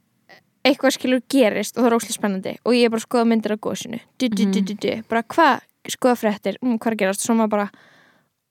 [0.65, 2.53] eitthvað skilur gerist og það er óslega spennandi.
[2.65, 5.03] Og ég er bara að skoða myndir af gósinu du, du, du, du, du.
[5.09, 6.57] bara hvað, skoða fréttir.
[6.61, 7.67] Um, hvað er gerast, svo maður bara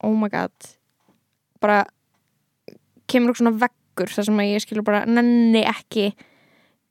[0.05, 0.71] oh my god.
[1.63, 1.85] Bara
[3.11, 6.13] kemur okkur svona veggur þar sem að ég skilur bara nenni ekki.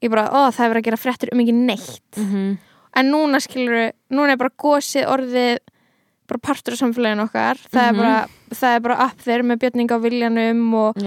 [0.04, 2.19] Ég bara, ó það er verið að gera fréttir um ekki neitt.
[2.19, 2.58] Mhm.
[2.95, 5.58] En núna skilur núna er bara gósið orðið
[6.27, 7.58] bara partur af samfélaginu okkar.
[7.69, 7.97] Það, er Mhm.
[7.97, 10.97] bara, það er bara upp þeir með björning á viljanum og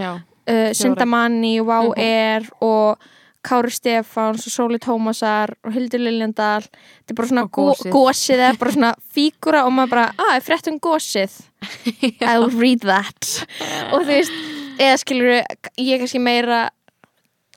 [0.49, 1.99] uh, Sindamanni, Wow Mhm.
[1.99, 2.99] Air og
[3.46, 6.62] Kári Stefáns og Sóli Tómasar og Hildur Liljandal.
[6.66, 7.92] Þetta er bara svona Og gó- gosið.
[7.92, 11.31] gósið er bara svona fígura og maður bara, að, er frétt um gósið
[12.27, 13.46] I'll read that.
[13.92, 14.33] Og þú veist,
[14.79, 15.42] eða skilur
[15.79, 16.70] ég er kannski meira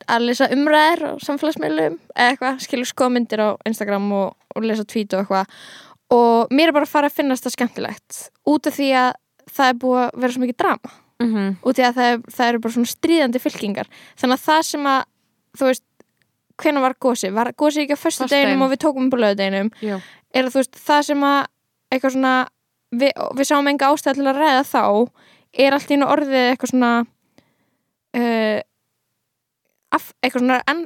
[0.09, 5.13] að lesa umræðir og samfélagsmiðlum eða eitthvað, skilur skoðmyndir á Instagram og, og lesa tweet
[5.13, 5.45] og eitthvað
[6.15, 8.19] og mér er bara að fara að finnast það skemmtilegt
[8.49, 9.11] út af því að
[9.53, 11.47] það er búið að vera svo mikið drama Mhm.
[11.67, 14.85] út í að það, er, það eru bara svona stríðandi fylkingar þannig að það sem
[14.87, 15.01] að
[15.59, 15.83] þú veist,
[16.63, 18.31] hvenær var gósi var gósi ekki á Föstudeginum.
[18.47, 19.97] deginum og við tókum upp á löðdeginum Já.
[20.31, 21.39] er að þú veist, það sem að
[21.91, 22.33] eitthvað svona,
[22.95, 24.83] við, við sáum enga ástæð til að ræða þá
[25.59, 26.93] er allt í orðið eitthvað svona
[28.15, 28.59] uh,
[29.95, 30.85] af, eitthvað svona en,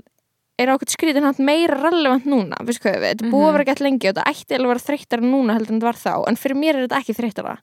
[0.59, 3.55] er ákveð skrítin hann meira relevant núna, við sko við, þetta er búið að Mhm.
[3.57, 6.01] vera gett lengi og þetta ætti alveg að vera þreyttara núna heldur en þetta var
[6.03, 7.55] þá, en fyrir mér er þetta ekki þreyttara.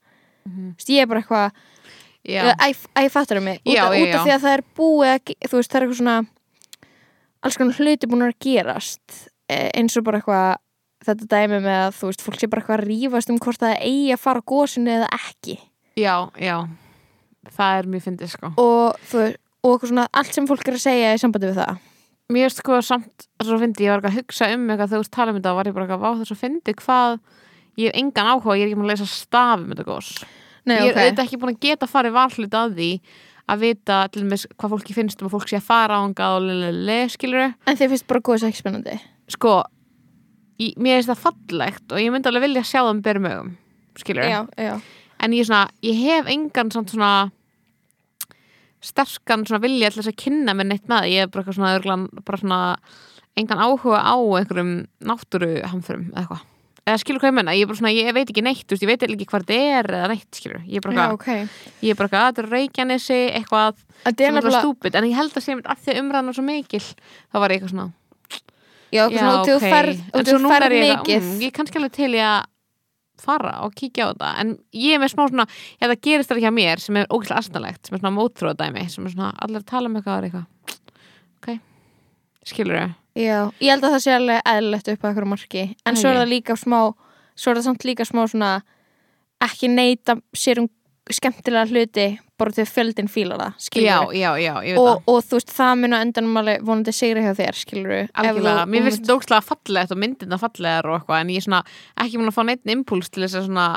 [0.50, 1.52] Þú veist, ég er bara eitthvað
[2.20, 3.60] Já, Æ, æ, fattar mig.
[3.64, 4.24] Út, Já, já, út af já.
[4.26, 6.26] því að það er búið að, þú veist, það er eitthvað svona
[7.42, 9.14] alls konar hluti búin að gerast
[9.48, 10.58] eh, eins og bara eitthvað
[11.06, 13.78] þetta dæmi með að, þú veist, fólk sé bara eitthvað að rífast um hvort það
[13.80, 15.56] eigi að fara á gósinu eða ekki.
[15.96, 16.56] Já, já.
[17.56, 18.52] Það er mjög fyndið sko.
[18.60, 21.80] Og þú veist, og svona allt sem fólk er að segja í sambandi við það.
[22.30, 25.32] Mér sko samt svo fyndi, ég var ekki að hugsa um eitthvað þegar þú tala
[25.32, 27.16] um þetta og var ég bara eitthvað, vá það er svo fyndi hvað
[27.80, 30.12] ég hef engan áhuga, ég er ekki búin að lesa staf um þetta gós.
[30.68, 32.90] Nei, Ég er ok, auðvitað ekki búin að geta farið varhlut að því
[33.50, 36.46] að vita til dæmis hvað fólki finnst um að fólk sé að fara ángað og
[36.46, 38.96] lelele, skilur en þið finnst bara góðs ekki spennandi.
[39.34, 39.56] Sko,
[40.60, 43.52] ég, mér finnst það fallegt og ég myndi alveg vilja sjá það um berum augum,
[43.98, 44.74] skilur Já, já,
[45.24, 47.14] en ég, svona, ég hef engan samt svona
[48.80, 51.74] sterkan svona vilja til þess að kynna mér neitt með ég er bara eitthvað svona,
[51.78, 52.60] örglan, bara svona
[53.38, 54.72] engan áhuga á einhverjum
[55.06, 56.46] náttúruhamförum eða eitthvað.
[56.88, 59.26] Eða skilur hvað ég menna, ég, svona, ég veit ekki neitt veist, ég veit ekki
[59.28, 61.82] hvað þetta er eða neitt skilur ég er bara já, eitthvað, ok.
[61.84, 64.94] ég er bara eitthvað, "Ah, þetta er reykjanesi eitthvað Þetta er nefnilega, stúpid.
[64.96, 67.74] En ég held að sem að því umræðan er svo mikil þá var ég eitthvað
[67.74, 67.92] svona,
[68.90, 71.76] já, eitthvað svona, þú ferð, en svo núna er ég eitthvað, mm, ég er kannski
[71.78, 72.38] alveg til í að
[73.24, 74.30] fara og kíkja á þetta.
[74.42, 75.46] En ég er með smá svona,
[75.78, 78.86] ef það gerist það ekki að mér sem er ógæslega astanlegt, sem er svona mótróðdæmi
[78.92, 80.48] sem er svona, allir tala um eitthvað eitthvað
[81.40, 81.60] ok,
[82.50, 82.96] skilur þau?
[83.20, 85.64] Já, ég held að það sé alveg eðlilegt upp að eitthvað marki.
[85.88, 86.80] En svo er það líka smá
[87.40, 88.50] svo er það samt líka smá svona
[89.44, 90.68] ekki neita sér um
[91.16, 92.06] skemmtilega hluti
[92.40, 95.52] bara til fjöldin fílar það skilur já, já, já, ég veit og, og þú veist
[95.56, 97.92] það mun að endanum alveg vonandi sigri hjá þér skilur
[98.22, 101.62] Algjörlega, mér finnst þetta ógslag fallegt og myndina fallegar og eitthvað en ég er svona
[102.04, 103.68] ekki múin að fá neitt impuls til þess að svona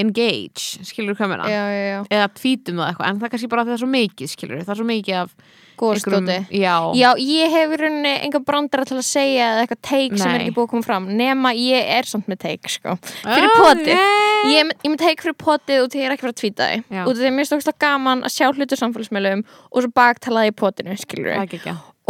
[0.00, 1.64] engage, skilur já,
[2.08, 4.74] eða tvítum það eitthvað, en það kannski bara að það er svo mikið skilur það
[4.74, 5.34] er svo mikið af
[5.80, 10.16] góðstóti já, Já, ég hef í rauninni enga brandara til að segja eða eitthvað teik
[10.20, 12.96] sem er ekki búið að koma fram nema ég er samt með teik sko.
[13.24, 13.94] fyrir Ah, potið.
[13.94, 14.54] nei.
[14.54, 16.68] ég, ég með teik fyrir potið og því ég er ekki fyrir að tvíta
[17.06, 20.52] út af því að mér er stókst gaman að sjá hlutur samfélagsmiðlum og svo baktalaði
[20.52, 20.96] í potinu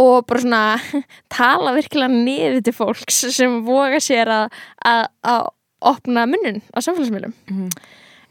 [0.01, 0.61] og bara svona
[1.37, 4.61] tala virkilega niður til fólks sem voga sér að,
[5.81, 7.69] opna munnin á samfélagsmiðlum Mhm.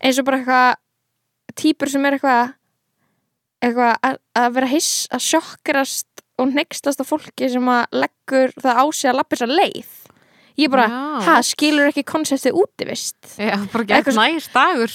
[0.02, 0.74] eins og bara eitthvað
[1.60, 2.52] týpur sem er eitthvað
[3.60, 8.78] eitthvað að, að vera hiss að sjokkrast og neykstast á fólki sem að leggur það
[8.80, 9.90] á sig að lappa þessa leið.
[10.60, 10.86] Ég bara,
[11.24, 14.90] ha, skilur ekki konseptið útivist Já, bara gett næst dagur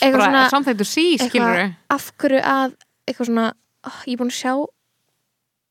[0.52, 2.76] samþættur sí, skilur eitthvað- af hverju að
[3.08, 3.46] eitthvað svona,
[3.88, 4.54] oh, ég er búin að sjá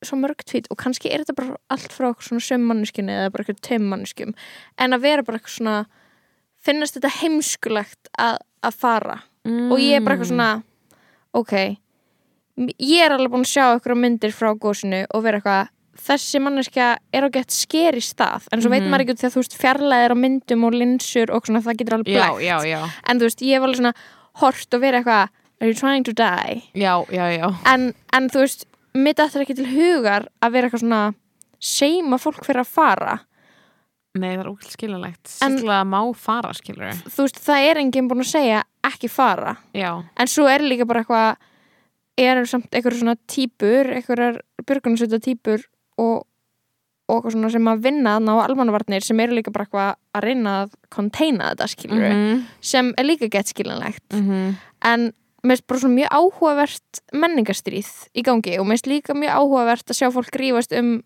[0.04, 3.62] svo mörg tvít og kannski er þetta bara allt frá svona sömmanneskjunni eða bara eitthvað
[3.68, 4.34] teimmanneskjum
[4.78, 5.76] en að vera bara eitthvað svona
[6.64, 9.20] finnast þetta heimskulegt að, að fara.
[9.44, 9.70] Mm.
[9.72, 10.50] og ég er bara eitthvað svona
[11.36, 11.76] ok, m-
[12.56, 15.70] ég er alveg búin að sjá eitthvað myndir frá gósinu og vera eitthvað
[16.04, 18.48] þessi manneskja er á gett skeri stað.
[18.52, 18.90] En svo veit Mhm.
[18.90, 21.76] maður ekki út því að þú veist fjarlæðir á myndum og linsur og svona það
[21.78, 22.42] getur alveg Já, blækt.
[22.44, 23.94] já, já, en þú veist, ég hef alveg svona
[24.34, 25.28] hort og verið eitthvað
[25.60, 26.62] are you trying to die?
[26.74, 27.54] já, já, já.
[27.66, 28.64] En, en þú veist,
[28.94, 31.14] mitt aftur ekki til hugar að vera eitthvað svona
[31.60, 33.20] seima fólk fyrir að fara.
[34.16, 35.24] Nei, það er ógæslega skiljanlegt.
[35.42, 39.56] Að má fara, skilur þú veist, það er enginn búin að segja ekki fara.
[39.74, 41.36] Já, en svo er líka bara eitthvað
[42.20, 45.64] er samt eitthvað svona típur eitthvað björgunarsveita típur
[46.00, 46.22] og,
[47.08, 50.26] og eitthvað svona sem að vinna þarna á almannavarnir sem eru líka bara eitthvað að
[50.28, 54.06] reyna að konteina þetta skilur mhm, sem er líka gett skiljanlegt.
[54.14, 54.56] Mhm.
[54.84, 55.10] En
[55.44, 59.90] mér finnst bara svona mjög áhugavert menningarstríð í gangi og mér finnst líka mjög áhugavert
[59.90, 60.96] að sjá fólk grífast um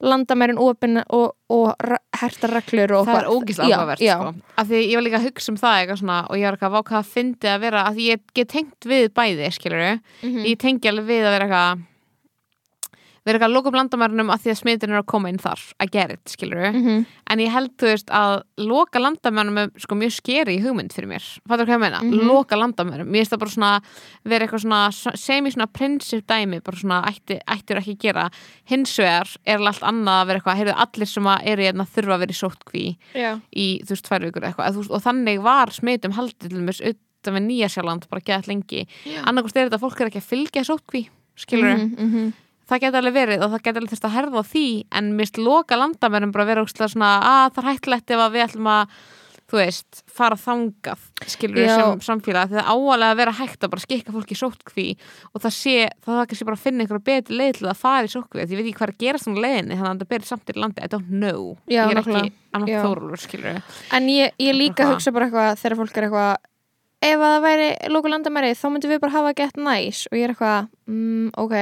[0.00, 1.74] landamærin opin og, og
[2.20, 4.34] herta reglur og Það er ógíslega áhugavert sko.
[4.58, 6.78] af því ég var líka að hugsa um það svona, og ég var eitthvað að
[6.78, 9.84] váka að fyndi að vera að því ég get tengt við bæði skilur
[10.22, 10.44] Mhm.
[10.44, 11.84] ég tengi alveg við að vera eitthvað
[13.26, 15.60] vera eitthvað að loka upp landamærunum að því að smitin er að koma inn þar.
[15.82, 17.06] Að gera þetta, skilur Mhm.
[17.28, 21.08] en ég held, þú veist, að loka landamærunum er sko mjög skeri í hugmynd fyrir
[21.10, 21.24] mér.
[21.48, 22.26] Fattur hvað ég meina, Mhm.
[22.26, 23.82] loka landamærum mér finnst það bara svona,
[24.24, 28.30] vera eitthvað svona semi svona prinsip dæmi, bara svona ætti, ættir ekki að gera,
[28.66, 32.14] hins vegar er allt annað að vera eitthvað, heyrðu, allir sem að eru hérna þurfa
[32.14, 33.40] að vera í sótkví Já.
[33.56, 36.80] í, þú veist, tvær vikur eitthvað, þú veist, og þannig var smitum haldið til þess
[36.80, 38.86] utan við Nýja Sjáland bara geðað lengi,
[39.26, 42.32] annarkost er þetta fólk er ekki að fylgja sótkví, skilur Mhm, mhm.
[42.66, 44.66] Það geti alveg verið og það geti alveg þurft að herða á því
[45.00, 48.46] en mist loka landamærum bara vera ógstlega svona að það er hættilegt ef að við
[48.46, 48.96] ætlum að
[49.46, 52.48] þú veist, fara þangað skilur við sem samfélag.
[52.50, 54.86] Því það áalega að vera hægt að bara skikka fólki í sótkví
[55.30, 58.08] og það sé, það það kannski bara að finna einhverja betri leið til að fara
[58.08, 60.10] í sótkví því ég veit ekki hvað er að gerast um leiðinni þannig að það
[60.14, 60.82] berið samt í landi.
[60.82, 62.24] I don't know, Já, ég er ekki
[62.58, 62.80] annað Já.
[62.82, 64.96] þórólur skilur við En ég, ég líka Eitthvað.
[64.96, 66.32] hugsa bara eitthvað þegar fólk er eitthvað
[67.06, 70.02] ef að það væri loku landamæri þá myndum við bara hafa gett næs.
[70.10, 71.56] Og ég er eitthvað, mm, ok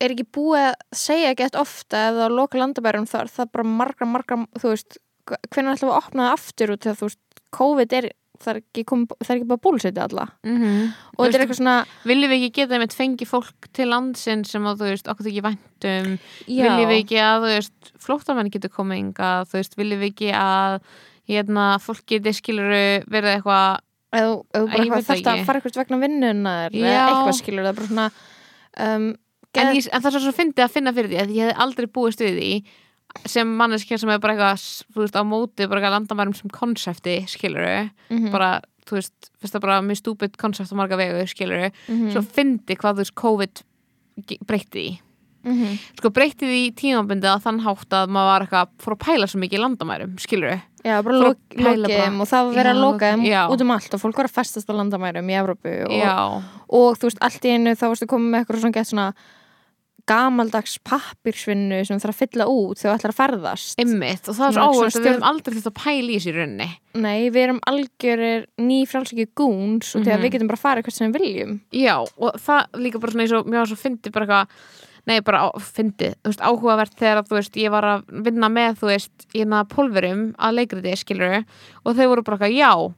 [0.00, 3.52] er ekki búið að segja gett ofta ef það er loka landamærum þar, það er
[3.56, 7.10] bara margra, margra þú veist, hvernig ætlum við að opna það aftur út þegar þú
[7.10, 8.08] veist, COVID er
[8.40, 10.24] það er ekki, kom, það er ekki bara búlseti alla.
[10.46, 10.84] Mm -hmm.
[11.16, 11.76] og þetta er eitthvað svona
[12.08, 15.46] viljum við ekki geta með fengi fólk til landsinn sem að þú veist, okkur þykir
[15.48, 20.00] væntum já, viljum við ekki að, þú veist, flóttamenn getur komið inga, þú veist, viljum
[20.00, 20.80] við ekki að
[21.28, 22.72] hérna, fólk geti skilur
[23.06, 23.80] verið eitthvað
[24.10, 25.46] ef þú bara eitthvað þarft að ekki.
[25.46, 28.10] fara eitthvað vegna vinnunar eða eitthvað skilur það er bara svona
[28.78, 29.08] um,
[29.54, 31.86] en, ég, en það er svo fyndið að finna fyrir því að ég hef aldrei
[31.90, 32.50] búist við því
[33.26, 37.16] sem manneskja sem er bara eitthvað þú veist, á móti, bara eitthvað landamærum sem konsepti,
[37.26, 37.66] skilur
[38.10, 42.10] Mhm, bara, þú veist, finnst það bara mjög stúpid konsept á marga vegu, skilur mhm,
[42.14, 43.62] svo fyndi hvað þú veist, COVID
[44.46, 45.00] breytti
[45.44, 45.78] því mhm.
[46.00, 49.40] sko breytti því tímabundið að þann hátt að maður var eitthvað, fór að pæla svo
[49.40, 53.10] mikið í landamærum, skilur Já, bara að bara- þeim og það var að Já, loka
[53.12, 53.40] þeim já.
[53.52, 57.10] út um allt og fólk var að festast á landamærum í Evrópu og, og þú
[57.10, 59.12] veist, allt í einu þá varstu komið með eitthvað svona gett svona
[60.10, 64.46] gamaldags pappirsvinnu sem þarf að fylla út þegar þú ætlar að ferðast Ymmit, og það
[64.48, 66.68] er svo áherslu að við höfum aldrei þurft að pæla í þessu í rauninni
[67.04, 70.24] Nei, við erum algjörir ný frálsöki gúns og þegar Mhm.
[70.24, 73.36] við getum bara farið hvert sem við viljum Já, og það líka bara svona eins
[73.38, 74.46] og mjög svo fyndi bara eitthvað
[75.06, 78.78] Nei, bara á, fyndi, þú veist, áhugavert þegar þú veist, ég var að vinna með,
[78.80, 81.44] þú veist, í hérna pólverum að leikriti, skilur
[81.84, 82.94] og þau voru bara eitthvað, já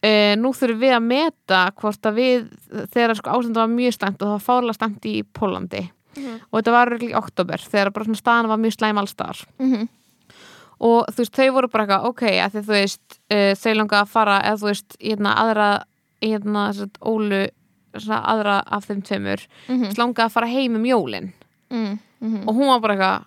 [0.00, 2.44] Uh, nú þurfum við að meta hvort að við,
[2.88, 5.82] þegar sko ástandi var mjög stæmt og það var fárlega stæmt í Pólandi
[6.16, 6.40] Mhm.
[6.50, 9.88] og þetta var í oktober þegar bara svona staðan var mjög slæm allstar mm -hmm.
[10.80, 14.00] og þú veist, þau voru bara eitthvað, ok, að því þú veist uh, þau langa
[14.00, 15.84] að fara, eða þú veist í hérna aðra,
[16.22, 17.48] í hérna satt, ólu,
[17.98, 19.96] svona aðra af þeim tveimur, Mm mm.
[19.98, 21.32] langa að fara heim um jólin
[21.70, 22.46] mm -hmm.
[22.48, 23.24] og hún var bara eitthvað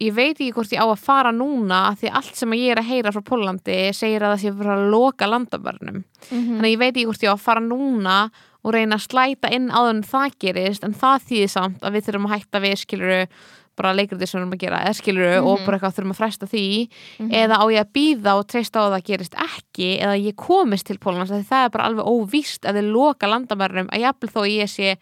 [0.00, 2.78] ég veit ekki hvort ég á að fara núna af því allt sem ég er
[2.78, 6.56] að heyra frá Pólandi segir að það sé fyrir að loka landamörnum Mhm.
[6.58, 8.30] þannig að ég veit ekki hvort ég á að fara núna
[8.64, 12.04] og reyna að slæta inn áður en það gerist en það þýðir samt að við
[12.04, 13.26] þurfum að hætta við skiluru
[13.76, 15.64] bara leikriti sem við erum að gera eða skiluru og Mhm.
[15.66, 17.30] bara eitthvað þurfum að fresta því Mhm.
[17.32, 20.86] eða á ég að býða og treysta á að það gerist ekki eða ég komist
[20.86, 24.68] til Pólans það er bara alveg óvíst að þið loka landamærnum að jafnvel þó ég
[24.68, 24.96] sé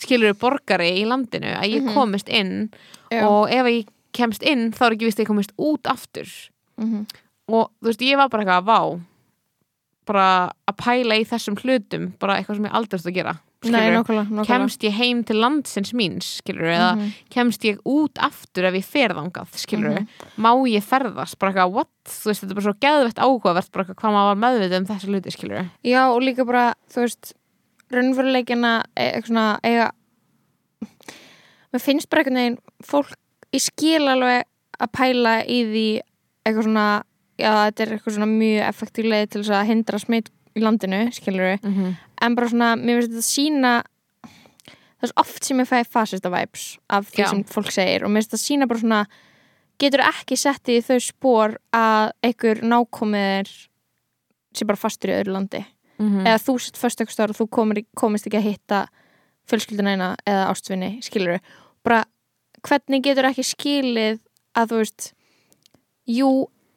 [0.00, 1.94] skiluru borgari í landinu að ég Mhm.
[1.94, 2.70] komist inn
[3.12, 3.26] Já.
[3.28, 6.26] og ef ég kemst inn þá er ekki vist að ég komist út aftur
[6.78, 7.06] Mhm.
[7.48, 9.00] og þú veist, ég var bara eitthvað vá
[10.06, 14.24] bara að pæla í þessum hlutum bara eitthvað sem ég þurft að gera Nei, nákvæmlega,
[14.30, 14.46] nákvæmlega.
[14.48, 17.10] kemst ég heim til landsins míns skilur eða Mhm.
[17.28, 20.06] kemst ég út aftur ef ég fer þangað skilur Mhm.
[20.38, 23.84] má ég ferðast, bara eitthvað what þú veist, þetta er bara svo geðvett áhugavert bara
[23.84, 27.32] hvað maður var meðvitað um þessu hluti skilur Já, og líka bara, þú veist
[27.90, 29.90] raunveruleikina e- eiga
[31.72, 33.14] mér finnst bara einhvern veginn fólk
[33.52, 34.44] í skil alveg
[34.80, 36.00] að pæla í því
[36.46, 37.02] eitthvað svona
[37.38, 41.00] já, þetta er eitthvað svona mjög effektív leið til þess að hindra smitt í landinu,
[41.14, 41.96] skilur við mm -hmm.
[42.22, 43.72] en bara svona, mér finnst þetta sína
[45.00, 47.30] það er oft sem ég fæ fasista vibes af því Já.
[47.30, 49.06] sem fólk segir og mér finnst þetta sína bara svona
[49.80, 53.48] getur ekki sett í þau spór að einhver nákomið
[54.54, 55.64] sé bara fastur í öðru landi
[56.00, 56.24] Mhm.
[56.26, 58.86] eða þú sett fyrst eitthvað og þú komir, komist ekki að hitta
[59.50, 61.40] fjölskylduna eina eða ástvinni, skilur
[61.84, 62.04] bara
[62.66, 64.20] hvernig getur ekki skilið
[64.56, 65.12] að þú veist
[66.08, 66.30] jú,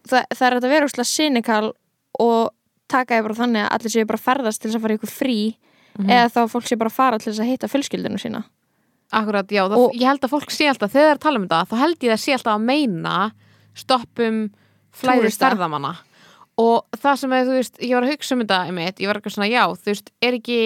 [0.07, 1.71] það, það er að vera úrslega cynical
[2.19, 2.51] og
[2.87, 4.97] taka ég bara þannig að allir séu bara að ferðast til þess að fara í
[4.97, 5.55] ykkur frí
[5.93, 6.09] Mhm.
[6.09, 8.43] eða þá fólk sé bara að fara til þess að hitta fjölskyldinu sína
[9.13, 11.43] Akkurat, já, það, ég held að fólk sé alltaf þegar það er að tala um
[11.47, 13.31] þetta, þá held ég að sé alltaf að meina
[13.77, 14.39] stoppum
[14.93, 15.49] flæðist Túrista.
[15.53, 15.91] ferðamanna
[16.57, 19.17] og það sem er, þú veist, ég var að hugsa um þetta einmitt, ég var
[19.19, 20.57] eitthvað svona, já, þú veist er ekki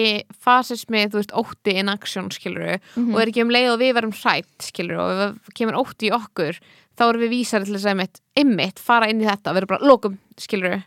[0.44, 3.14] fasismi, þú veist, ótti in action, skilur Mhm.
[3.14, 6.12] og er ekki um leið og við verum hrætt, skilur og það kemur ótti í
[6.12, 6.58] okkur,
[6.96, 9.84] þá erum við vísari til þess að einmitt, einmitt fara inn í þetta, vera bara
[9.84, 10.82] lokum, skilur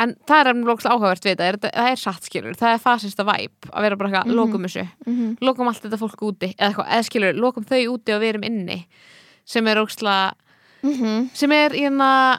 [0.00, 3.70] en það er alveg áhugavert við þetta, það er satt skilur það er fasista væp
[3.70, 4.36] að vera bara eitthvað, Mhm.
[4.40, 4.88] lokum þessu.
[5.06, 5.36] Mhm.
[5.40, 8.44] lokum allt þetta fólk úti, eða eitthvað, eða skilur lokum þau úti og við erum
[8.44, 8.86] inni
[9.44, 10.32] sem er óksla,
[10.82, 11.30] Mhm.
[11.34, 12.38] sem er hérna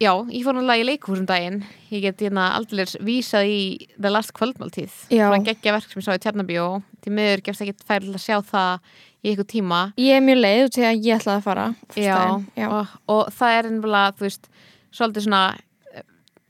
[0.00, 1.64] já, ég fór náttúrulega í leikhúsum daginn.
[1.92, 4.90] Ég get hérna aldrei vísað í The Last kvöldmáltíð.
[5.08, 8.40] Svona geggja verk sem ég sá í Tjarnabjó því miður gefst ekki færið að sjá
[8.42, 8.80] það
[9.22, 9.92] í ykkur tíma.
[9.96, 12.68] Ég er mjög leið út til að ég ætlaði að fara já, já.
[12.70, 14.48] Og, og það er veist,
[14.92, 15.58] svolítið svona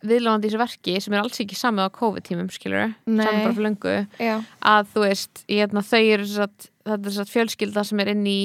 [0.07, 3.67] viðlóðandi í þessu verki sem er alls ekki samið á COVID-tímum, skilur samið bara fyrir
[3.69, 4.35] löngu já.
[4.75, 8.39] að þú veist, hérna, þau eru satt, þetta er satt fjölskylda sem er inn í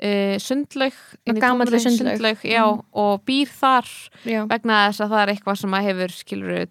[0.00, 0.96] uh, sundlaug
[1.26, 2.40] inn í Gamalli tómri sundlaug.
[2.46, 2.84] já, Mhm.
[2.94, 3.88] og býr þar
[4.24, 4.46] Já.
[4.48, 6.66] vegna þess að það er eitthvað sem að hefur skilur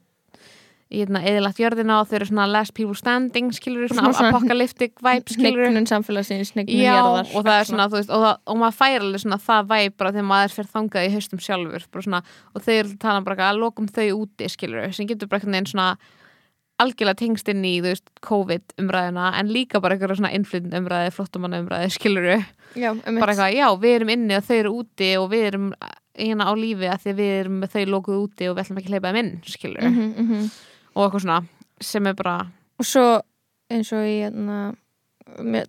[0.88, 5.89] eðilagt jörðina og þau eru svona last people standing skilur, svona, apocalyptic vibe skilur Hnignun
[5.89, 9.08] samfélagsins, hnignun Já, jarðar og það er svona, þú veist, og, það, og maður fær
[9.08, 12.21] alveg svona það væp bara þegar maður fer þangað í haustum sjálfur bara svona,
[12.54, 15.43] og þau eru að tala bara eitthvað að lokum þau úti, skilur, sem getur bara
[15.43, 15.89] veginn svona
[16.78, 21.13] algjörlega tengst inn í, þú veist, COVID umræðina, en líka bara eitthvað svona innflytnd umræði,
[21.15, 22.30] flottumanna umræði, skilur
[22.78, 25.71] Já, um bara eitthvað, já, við erum inni og þau eru úti og við erum
[26.17, 28.95] hérna á lífi að því við erum þau lokuð úti og við ætlum ekki að
[28.95, 30.50] hleypa þeim inn, skilur mm -hmm,
[30.98, 31.40] og eitthvað svona,
[31.82, 32.38] sem er bara
[32.82, 33.06] Og svo
[33.74, 34.58] eins og í hérna,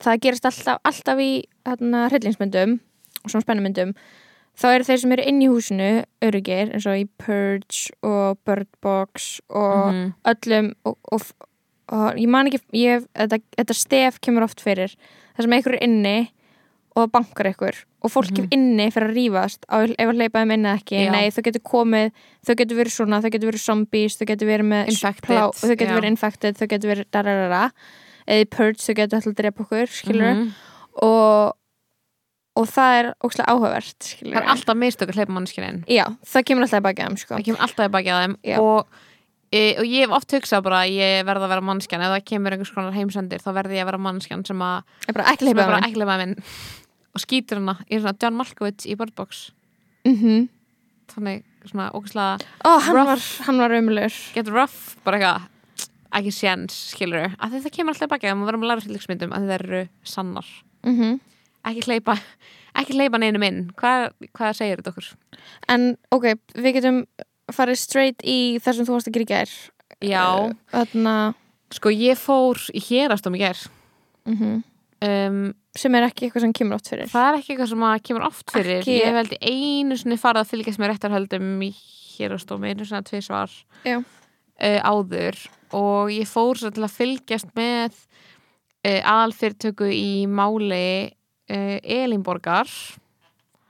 [0.01, 1.31] það gerist alltaf, alltaf í
[1.67, 2.79] hérna, hryllingsmyndum
[3.25, 3.93] og svona spennumyndum
[4.59, 5.89] þá eru þeir sem eru inn í húsinu
[6.25, 10.13] örugir eins og í Purge og Bird Box og Mhm.
[10.33, 11.23] öllum og, og,
[11.89, 14.95] og ég man ekki ég, þetta, þetta stef kemur oft fyrir
[15.37, 16.17] það sem einhver er inni
[16.99, 18.49] og það bankar einhver og fólk Mhm.
[18.55, 21.11] inni fyrir að rífast á, ef að hleypa þeim inn eða ekki Já.
[21.13, 22.11] nei þau getur komið,
[22.47, 24.91] þau getur verið svona þau getur verið zombies, þau getur verið með
[25.23, 27.65] plá, þau getur verið infected, þau getur verið dararara
[28.29, 30.53] eða purge þau getur alltaf að drepa okkur skilur Mhm.
[31.03, 31.53] og,
[32.59, 36.45] og það er ókslega áhugavert skilur það er alltaf mistök að hleypa mannskinin já, það
[36.51, 37.35] kemur alltaf í baki að þeim sko.
[37.39, 38.59] það kemur alltaf í baki að þeim Já.
[38.63, 38.87] og,
[39.53, 42.25] e, og ég hef oft hugsað bara að ég verð að vera mannskjan ef það
[42.31, 46.19] kemur einhvers konar heimsendir þá verði ég að vera mannskjan sem að ekki er leifa
[46.19, 46.37] minn
[47.15, 49.51] og skýtur hana í svona John Malkovich í Bird Box.
[50.07, 50.49] Mm -hmm.
[51.13, 55.49] þannig svona ógæslega ó, hann, hann var umlur get rough bara eitthvað
[56.19, 59.33] ekki séns skilur að það kemur alltaf í baki að maður verður með læra fylgjuxmyndum
[59.33, 60.47] að það eru sannar.
[60.85, 61.21] Mm
[61.69, 62.15] ekki hleypa
[62.79, 63.59] ekki hleypa neinu minn.
[63.77, 65.11] Hvað, hvað segir þetta okkur?
[65.69, 67.03] En ok, við getum
[67.53, 69.53] farið straight í það sem þú varst að í gær.
[70.05, 71.35] Já, Þarna
[71.75, 73.59] sko ég fór í hérastum í ger
[74.29, 74.63] mm
[75.05, 75.41] um,
[75.79, 77.11] sem er ekki eitthvað sem kemur oft fyrir.
[77.13, 78.81] Það er ekki eitthvað sem að kemur oft fyrir.
[78.83, 81.71] Ekki- Ég í einu sinni farið að fylgjast með réttarhöldum í
[82.19, 83.53] hérastómi einu svona tvið svar
[83.87, 83.99] Já.
[84.83, 85.39] áður.
[85.79, 92.71] Og ég fór svo til að fylgjast með uh, aðalfyrirtöku í máli uh, Elinborgar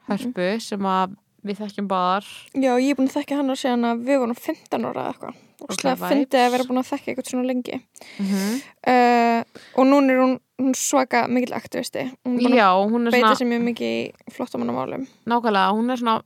[0.08, 2.24] hörpu sem að við þekkjum báðar.
[2.56, 5.02] Já, ég er búin að þekka hann og segja hann að við vorum 15 ára
[5.04, 6.11] eða eitthvað og Ok, slega vibes.
[6.12, 7.79] fyndið að vera búin að þekka eitthvað svona lengi.
[8.18, 8.59] Mm -hmm.
[8.92, 13.07] uh, og núna er hún, hún svaka mikill aktivisti hún er búin að Já, hún
[13.07, 15.07] er beita sér mjög mikið í flottamannamálum.
[15.27, 16.23] Nákvæmlega, hún er svona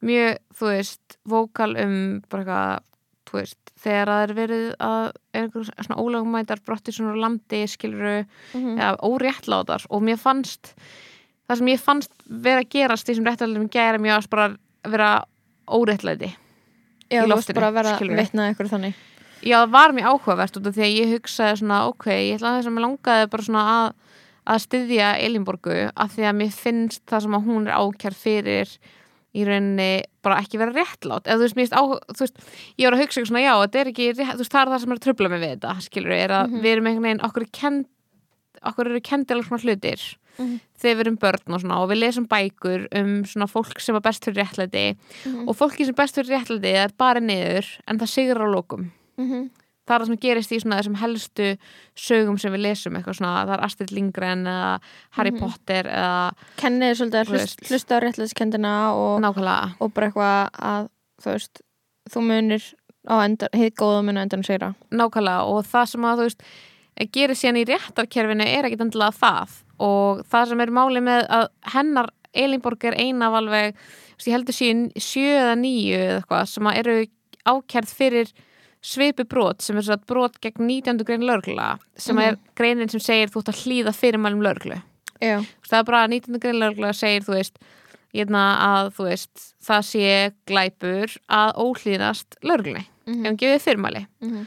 [0.00, 2.80] mjög, þú veist, vókal um bara eitthvað,
[3.28, 5.48] þú veist þegar það er verið að er
[5.84, 9.86] svona ólögumætar brotti svona landi skiluru, mm eða óréttlátar.
[9.90, 10.74] Og mér fannst
[11.48, 14.56] það sem ég fannst vera að gerast því sem réttlæðum gæra mér að
[14.88, 15.24] vera
[15.66, 16.30] óréttlæti
[17.10, 18.94] Já, í loftinu, bara að vera vitnað eitthvað þannig.
[19.40, 22.50] Já, það var mjög áhugavert út af því að ég hugsaði svona, ok, ég ætla
[22.52, 23.92] að þess að mér langaði bara svona að,
[24.54, 28.74] að styðja Elinborgu af því að mér finnst það sem að hún er ákjær fyrir
[29.30, 29.88] í rauninni
[30.26, 32.40] bara ekki vera réttlátt eða þú veist, mér finnst á, þú veist,
[32.76, 34.80] ég var að hugsa svona, já, þetta er ekki rétt, þú veist, það er það
[34.84, 36.60] sem er að tröfla mig við þetta, skilur er að Mhm.
[36.64, 37.86] við erum einhvern veginn, okkur kend
[38.60, 40.02] okkur eru kendir alls svona hlutir
[40.40, 40.60] Mhm.
[40.80, 44.00] þegar við erum börn og svona og við lesum bækur um svona fólk sem er
[44.00, 45.48] best fyrir réttlæti Mhm.
[45.48, 48.90] og fólki sem er best fyrir réttlæti er bara niður en það sigur á lokum
[49.18, 49.50] Mhm.
[49.86, 51.58] það er það sem gerist í svona þessum helstu
[51.96, 55.40] sögum sem við lesum eitthvað svona, það er Astrid Lindgren eða Harry Mhm.
[55.40, 59.24] Potter eða Kennið svolítið að hlusta á réttlætiskendina og,
[59.80, 60.88] og bara eitthvað að
[61.22, 61.60] þú veist,
[62.08, 62.74] þú munir
[63.54, 66.42] hitt góða mun á endan segra nákvæmlega og það sem að þú veist
[67.12, 69.48] gerir síðan í réttarkerfinu er ekkit endilega það
[69.80, 73.74] og það sem er máli með að hennar Elinborg er eina af alveg
[74.20, 76.94] ég heldur síðan sjö eða níu eða eitthvað sem eru
[77.50, 78.30] ákjærð fyrir
[78.84, 81.02] svipu brot sem er svo að brot gegn 19.
[81.04, 82.24] grein lögla sem Mhm.
[82.28, 84.82] er greinin sem segir þú ert að hlýða fyrirmælum löglu
[85.20, 86.38] Já, Þú veist, það er bara að 19.
[86.40, 87.58] greinlega segir þú veist,
[88.14, 93.20] hérna, að þú veist það sé glæpur að óhlýðast lögreglunni Mhm.
[93.20, 94.46] ef hann gefið fyrirmæli Mhm.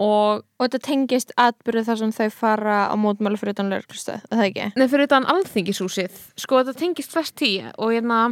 [0.00, 4.38] Og og þetta tengist atbyrðu þar sem þau fara á mótmáli fyrir utan lögreglustöð, er
[4.38, 4.70] það ekki?
[4.78, 6.22] neð fyrir utan alþingishúsið.
[6.38, 8.22] Sko þetta tengist flest tí og hérna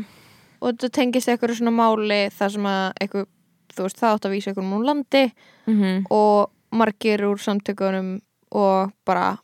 [0.61, 3.29] Og þetta tengist eitthvað svona máli þar sem að eitthvað
[3.71, 5.23] þú veist, það átt að vísa ykkur úr landi
[5.71, 8.21] mm og margir úr samtökunum
[8.55, 9.39] og bara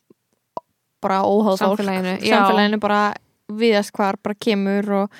[1.03, 1.81] bara óháð fólk.
[1.81, 3.01] Samfélaginu, samfélaginu bara
[3.47, 5.19] viðast hvar bara kemur og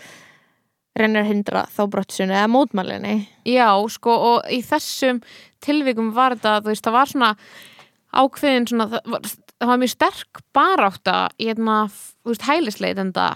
[0.98, 3.16] reynir að hindra þá brottsunni eða mótmælinni
[3.48, 5.22] Já, sko, og í þessum
[5.62, 7.32] tilvikum var þetta, þú veist, það var svona
[8.18, 9.22] ákveðin svona, það var,
[9.58, 11.78] það var mjög sterk barátta í hérna,
[12.24, 13.28] þú veist, hælisleitenda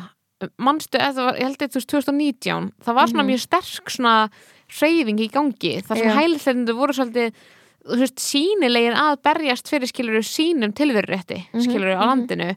[0.57, 3.32] manstu, eða það var, ég held að veist, 2019 það var svona Mhm.
[3.32, 4.13] mjög sterk svona
[4.72, 6.15] hreyfing í gangi, þar sem Já.
[6.17, 7.34] hælisleitendur voru svolítið
[7.82, 12.09] þú veist, sínilegin að berjast fyrir skiluru sínum tilverurétti, Mhm, skiluru á mhm.
[12.09, 12.55] landinu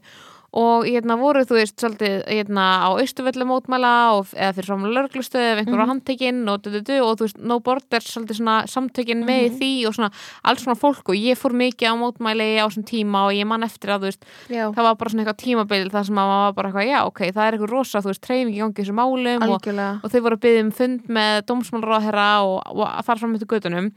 [0.55, 5.45] og hérna voru þú veist svolítið hérna á austuvellu mótmæla og, eða fyrir fram lörglustöð
[5.51, 5.91] ef einhver var Mhm.
[5.91, 9.57] handtekinn og, og þú veist No Borders svolítið svona samtökinn með í Mhm.
[9.59, 10.11] því og svona
[10.43, 13.63] alls svona fólk og ég fór mikið á mótmæli á þessum tíma og ég man
[13.63, 16.45] eftir að þú veist já, það var bara svona eitthvað tímabil þar sem að maður
[16.45, 18.83] var bara eitthvað já ok, það er eitthvað rosa þú veist treyfing í gangi í
[18.85, 19.61] þessum málum og,
[20.03, 23.47] og þau voru að byggja um fund með dómsmálráðherra og, og að fara fram eftir
[23.51, 23.91] gödunum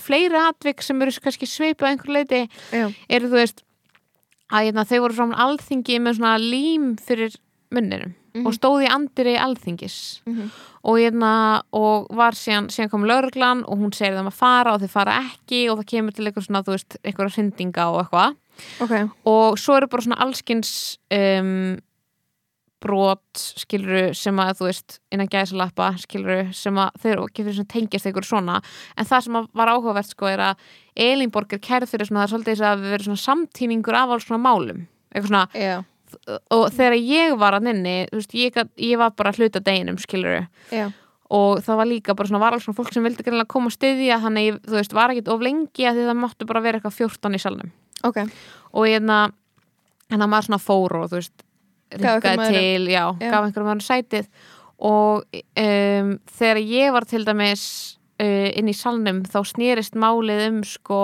[0.00, 2.40] Eru fleiri atvik sem eru kannski sveipu að einhver leiti
[3.10, 3.62] eru þú veist
[4.50, 7.36] að hérna, þau voru fram alþingi með svona lím fyrir
[7.70, 8.46] munninum Mhm.
[8.46, 10.50] og stóði andri alþingis Mhm.
[10.84, 14.80] og hérna og var síðan, síðan kom lauruglan og hún segir þeim að fara og
[14.80, 18.36] þau fara ekki og það kemur til eitthvað svona, þú veist, eitthvað hrindinga og eitthvað
[18.80, 21.78] ok, og svo eru bara svona allskins um,
[22.80, 28.08] brot skiluru sem að þú veist innan gæðsalappa skiluru sem að ekki fyrir svona tengjast
[28.08, 28.60] einhver svona.
[28.96, 30.64] En það sem var áhugavert sko er að
[31.00, 34.14] Elinborg er kærð fyrir svona það er svolítið þess að við verið svona samtíningur af
[34.14, 34.86] alls svona málum.
[35.10, 35.76] Eitthvað svona já,
[36.56, 40.00] og þegar ég var að nynni þú veist ég, ég var bara að hluta deginum
[40.00, 40.88] skiluru já.
[41.30, 43.76] Og það var líka bara svona var alls svona fólk sem vildi greinlega koma að
[43.76, 46.80] styðja þannig ég, þú veist var ekkit of lengi að því það máttu bara vera
[46.80, 47.70] eitthvað 14 í salnum.
[48.08, 48.18] Ok,
[48.74, 49.18] og hérna
[50.10, 50.48] hérna maður
[51.98, 53.30] rikkaði til, já, Já.
[53.30, 54.30] gaf einhverjum öðrum sætið.
[54.80, 57.64] Og um, þegar ég var til dæmis
[58.22, 61.02] uh, inn í salnum þá snýrist málið um sko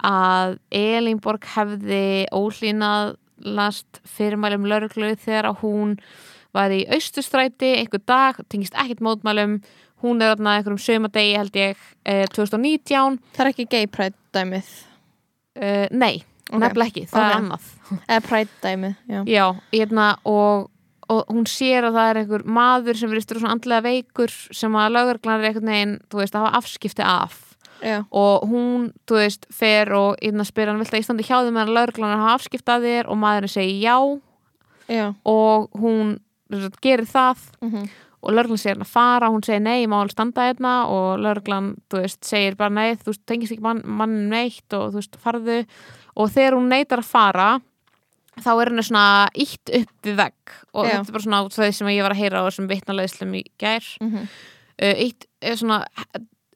[0.00, 5.94] að Elínborg hefði ólínað last fyrirmælum lauruglu þegar að hún
[6.56, 9.60] var í austustræti einhver dag, tengist ekkert mótmælum.
[10.02, 11.76] Hún er þarna einhverjum sömadegi held ég
[12.08, 14.72] uh, 2019 það er ekki gay pride dæmið?
[15.60, 16.60] Uh, nei, Ok.
[16.62, 17.30] nefnilega ekki, það Ok.
[17.30, 17.70] er annað.
[18.08, 19.20] Eða pride dæmið, já.
[19.26, 20.70] Já, hérna og,
[21.10, 24.92] og hún sér að það er einhver maður sem verið svona andlega veikur sem að
[24.96, 27.38] lögurglan er einhvern veginn, þú veist, að hafa afskipti af.
[27.80, 31.54] Já, og hún, þú veist, fer og hérna spyr hann, vilt að Íslandi hjá þig
[31.56, 33.08] meðan lögurglan að hafa afskipti af þér?
[33.08, 33.96] Og maðurinn segir já.
[34.90, 35.14] Já.
[35.24, 36.18] Og hún
[36.82, 37.38] gerir það.
[37.62, 37.88] Mhm,
[38.20, 40.72] og lögreglan segir hann að fara, hún segir nei, ég má alveg standa hérna.
[40.92, 44.90] Og lögreglan, þú veist, segir bara nei, þú veist, tengist ekki mann, mann neitt og
[44.92, 45.64] þú veist, farðu
[46.20, 47.50] og þegar hún neitar að fara
[48.40, 49.04] þá er henni svona
[49.34, 50.54] ítt upp við vegg.
[50.74, 50.92] Og Já.
[50.92, 53.86] þetta er bara svona því sem ég var að heyra á þessum vitnalegslum í gær.
[54.04, 54.26] Mhm,
[54.80, 55.28] uh, ítt,
[55.60, 55.82] svona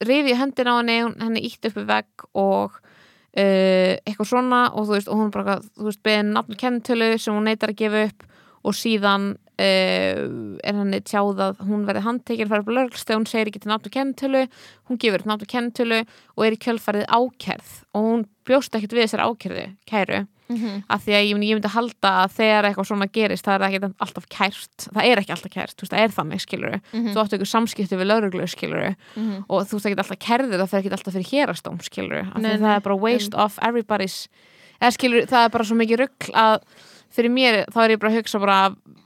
[0.05, 4.61] rifi hendin á henni, henni ítt upp við vegg og uh, eitthvað svona.
[4.73, 7.81] Og þú veist, og hún bara, þú veist, beðin nafn kentölu sem hún neitar að
[7.83, 8.29] gefa upp.
[8.65, 10.21] Og síðan uh,
[10.65, 13.91] er henni tjáð að hún verði handtekinn upp á lögreglustu, hún segir ekki til nafn
[13.93, 14.45] kentölu
[14.89, 15.99] hún gefur upp nafn kentölu
[16.35, 20.19] og er í kjölfarið ákerð og hún bjóst ekkert við þessar ákerðu, kæru
[20.51, 23.67] mhm, af því að ég ég myndi halda að þegar eitthvað svona gerist það er
[23.67, 24.77] ekki alltaf kært.
[24.85, 27.51] Það er ekki alltaf kært, þú veist, það er þannig, skilur mhm, þú áttu ykkur
[27.51, 29.45] samskipti við lauruglu, skilur mhm.
[29.47, 32.43] og þú veist ekki alltaf kærður það fer ekki alltaf fyrir hérastóm, skilur af því
[32.45, 32.99] Nei, að það er bara
[35.25, 35.41] það
[36.35, 36.59] að
[37.15, 38.59] fyrir mér, þá er ég bara að hugsa bara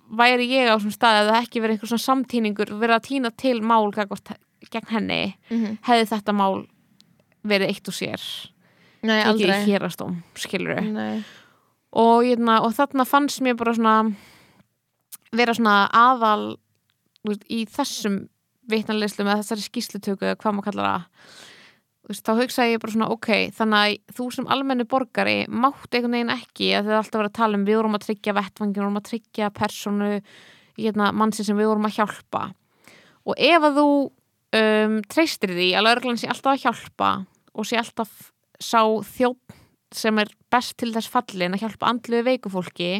[0.09, 3.59] væri ég á svona stað eða ekki verið einhver svona samtíningur, verið að týna til
[3.61, 5.77] mál gegn henni mhm.
[5.87, 6.63] hefði þetta mál
[7.47, 8.23] verið eitt og sér.
[8.99, 9.53] Nei, ekki aldrei.
[9.55, 11.21] í hérastóm, skilur nei,
[11.95, 14.11] og, hérna, og þarna fannst mér bara svona
[15.31, 16.57] vera svona aðal
[17.47, 18.25] í þessum
[18.69, 21.39] vitnarleyslu með þessari skýslutöku eða hvað maður kallar það
[22.09, 26.15] veist, þá hugsaði ég bara svona ok, þannig að þú sem almennu borgari mátt einhvern
[26.17, 28.83] veginn ekki að þið alltaf verið að tala um við vorum að tryggja vettvangin, við
[28.83, 30.09] vorum að tryggja personu
[30.79, 32.43] hérna, mannsi sem við vorum að hjálpa
[33.29, 33.87] og ef að þú
[34.59, 37.09] um, treystir því að lauruglan sé alltaf að hjálpa
[37.53, 38.81] og sé alltaf sá
[39.13, 39.57] þjótt
[39.95, 42.91] sem er best til þess fallin að hjálpa andluðu veiku fólki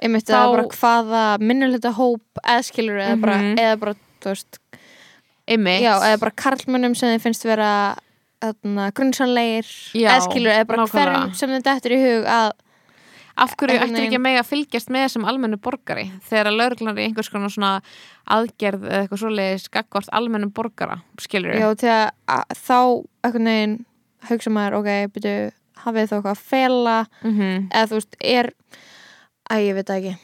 [0.00, 3.58] einmitt Þá- eða bara hvaða minnulegt hóp eða skilur eða bara, Mhm.
[3.58, 4.58] eða bara, þú veist
[5.50, 5.82] Einmitt.
[5.82, 7.70] já, eða bara karlmönnum sem þið finnst vera
[9.92, 12.52] Já, eða skilur, eða bara hverjum sem þetta eftir í hug að
[13.40, 16.02] Af hverju ættir ekki að mega fylgjast með þessum almennu borgari?
[16.28, 17.70] Þegar að lauruglan er í einhvers konar svona
[18.34, 22.10] aðgerð eða eitthvað svoleiðis gagvart almennum borgara, skilur já, til að,
[22.58, 22.76] þá
[23.24, 23.76] einhvern veginn
[24.28, 25.36] hugsa maður, ok, byrju
[25.84, 26.96] hafið þá eitthvað að fela?
[27.24, 27.38] Mm
[27.70, 28.52] eða þú veist, er
[29.50, 30.16] að ég veit ekki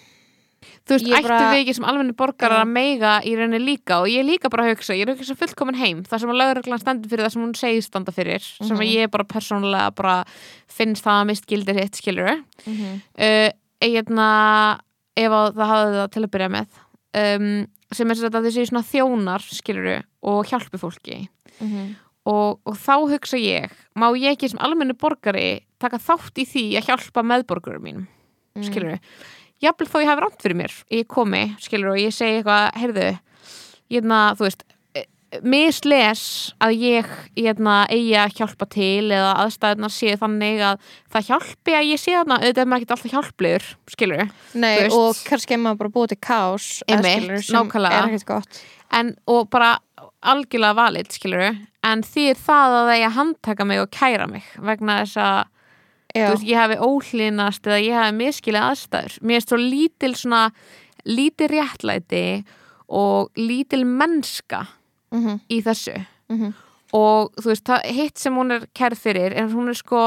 [0.86, 2.64] þú veist, ættu bara- við ekki sem almenni borgarar Já.
[2.64, 5.18] að meiga í rauninni líka og ég er líka bara að hugsa, ég er að
[5.18, 8.40] hugsa fullkomin heim þar sem að lögreglan stendur fyrir það sem hún segir standa fyrir
[8.40, 8.94] sem að Mhm.
[8.94, 10.24] ég bara persónulega bara
[10.68, 13.02] finnst það að mist gildir hitt skilur Mhm.
[13.18, 13.50] uh,
[13.82, 14.78] eitna,
[15.16, 16.66] ef að það hafði það til að byrja með
[17.16, 21.28] um, sem er sagt að þessi svona þjónar skilur og hjálpi fólki
[21.60, 21.96] Mhm.
[22.26, 26.64] og, og þá hugsa ég má ég ekki sem almenni borgari taka þátt í því
[26.78, 28.06] að hjálpa meðborgurum mínum
[28.56, 28.64] Mm.
[28.64, 28.98] skilur
[29.56, 32.80] við jafnvel þó ég hafi rátt fyrir mér ég komi, skilur og ég segi eitthvað
[32.80, 33.10] heyrðu,
[33.94, 34.64] ég þú veist
[34.96, 35.06] eh,
[35.42, 36.24] misles
[36.62, 41.88] að ég hérna, eigi að hjálpa til eða aðstæðunar séu þannig að það hjálpi að
[41.90, 42.40] ég sé þarna.
[42.42, 46.20] Auðvitað er maður ekki alltaf hjálplegur, skilur Nei, og kannski er maður bara búið til
[46.28, 48.02] kás skilurðu, sem nákvæmlega.
[48.02, 48.62] er ekkert gott.
[48.94, 49.76] En, og bara
[50.26, 51.48] algjörlega valið, skilur
[51.86, 55.20] en því er það að það eigi að handtaka mig og kæra mig vegna þess
[55.22, 55.52] að
[56.16, 60.42] veist, ég hafi óhlýnast eða ég hafi miskilið aðstæður mér er svo lítil svona
[61.06, 62.26] lítil réttlæti
[62.86, 64.64] og lítil mennska
[65.14, 65.96] mhm, í þessu
[66.32, 66.52] mhm.
[66.96, 70.04] og þú veist, það, hitt sem hún er kærð fyrir en hún er sko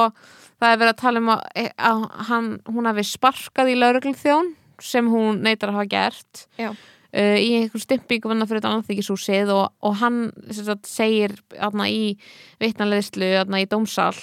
[0.60, 1.44] það er verið að tala um að,
[1.90, 6.70] að hann, hún hafi sparkað í lauruglþjón sem hún neytar að hafa gert Já.
[6.72, 10.22] uh, í einhvern stimpingu vanna fyrir þetta annarþykisúsið og, og hann
[10.56, 12.16] sagt, segir aðna, í
[12.64, 14.16] vitnaleðslu aðna, í dómsal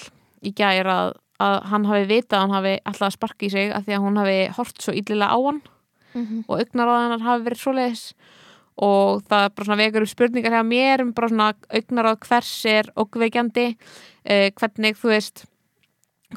[0.45, 3.71] í gær að, að hann hafi vitað að hann hafi alltaf að sparka í sig
[3.71, 5.61] af því að hún hafi hort svo illilega á hann
[6.15, 6.45] Mhm.
[6.47, 8.03] og augnar á hennar hafi verið svoleiðis
[8.77, 12.13] og það er bara svona vekur upp spurningar hjá mér um bara svona augnar á
[12.17, 15.45] hvers er ógveikjandi uh, hvernig þú veist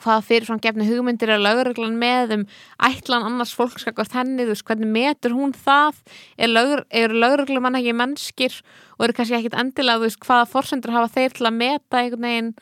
[0.00, 2.44] hvað fyrir svona gefni hugmyndir er lögreglan með um
[2.86, 5.96] ætlan annars fólk skakvart henni, þú veist, hvernig metur hún það
[6.38, 8.60] er, lögur, er lögreglumann ekki mennskir
[8.98, 12.22] og eru kannski ekkit endilega, þú veist, hvaða forsendur hafa þeir til að meta einhvern
[12.28, 12.52] veginn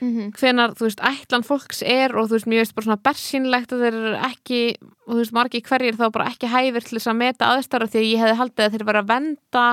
[0.00, 0.32] Mhm.
[0.36, 3.80] hvenar, þú veist, ætlan fólks er og þú veist, mér veist bara svona bersínlegt að
[3.86, 4.60] þeir eru ekki,
[5.06, 7.98] og þú veist, margi hverjir þá bara ekki hæfir til þess að meta aðstæra því
[8.02, 9.66] að ég hefði haldið að þeir vera að venda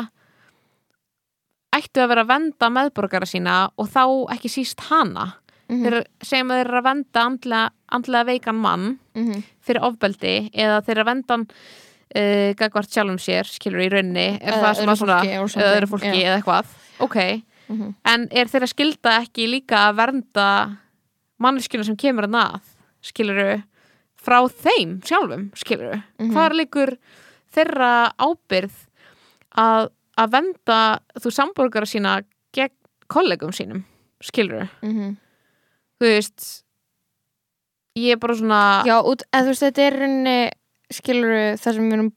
[1.73, 4.03] ættu að vera að venda meðborgara sína og þá
[4.35, 5.33] ekki síst hana
[5.69, 5.83] Mhm.
[5.83, 9.43] þeir segjum að þeir eru að venda andlega, andlega veikan mann Mhm.
[9.65, 11.47] fyrir ofbeldi eða þeir eru að venda hann
[12.15, 15.87] uh, gagvart sjálfum sér, skilur í rauninni er Eða það sem að svona, eða öðru
[15.89, 16.27] fólki já.
[16.29, 16.65] eða eitthvað,
[16.99, 17.93] ok Mhm.
[18.05, 20.47] en er þeirra skilda ekki líka að vernda
[21.39, 22.61] manneskjuna sem kemur að nað
[23.01, 23.63] skiluru
[24.23, 26.31] frá þeim sjálfum, skiluru Mhm.
[26.33, 26.97] hvað er líkur
[27.53, 28.75] þeirra ábyrð
[29.57, 32.71] að, að venda þú samborgara sína gegn
[33.07, 33.83] kollegum sínum,
[34.21, 35.17] skiluru Mhm.
[36.01, 36.63] þú veist
[37.95, 40.51] ég er bara svona Já, út, eða þú veist, þetta er rauninni
[40.91, 42.11] skilur það sem við erum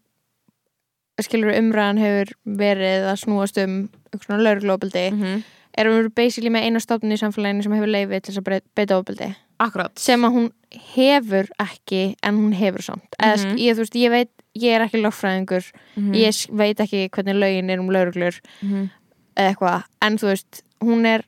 [1.22, 5.42] skilur umræðan hefur verið að snúast um eitthvað svona lauruglóbildi Mhm.
[5.78, 9.34] erum við basically með eina stofnun í samfélaginu sem hefur leifi til að beita ofbildi
[9.60, 9.98] akkurat.
[9.98, 10.50] Sem að hún
[10.94, 13.06] hefur ekki en hún hefur samt.
[13.20, 13.44] Eða Mhm.
[13.44, 15.72] sk- ég, veist, ég veit, ég er ekki lögfræðingur.
[15.96, 16.14] Mhm.
[16.14, 18.90] ég s- veit ekki hvernig lögin er um lauruglur Mhm.
[19.36, 21.24] eitthvað, en þú veist hún er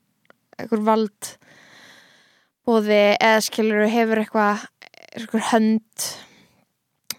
[0.59, 1.37] eitthvað vald
[2.67, 4.67] bóði eða skilur hefur eitthvað
[5.17, 6.09] eitthvað hönd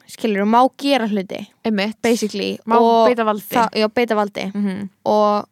[0.10, 1.48] skilur má gera hluti.
[1.66, 2.58] Einmitt, basically.
[2.68, 3.56] Má og beita valdi.
[3.74, 4.52] já, beita valdi.
[4.54, 4.90] Mhm.
[5.06, 5.48] og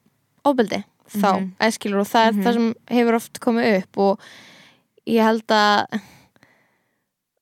[0.52, 1.52] ofbeldi þá, Mhm.
[1.60, 2.44] eða skilur og það er Mhm.
[2.44, 4.20] það sem hefur oft komið upp og
[5.08, 5.86] ég held að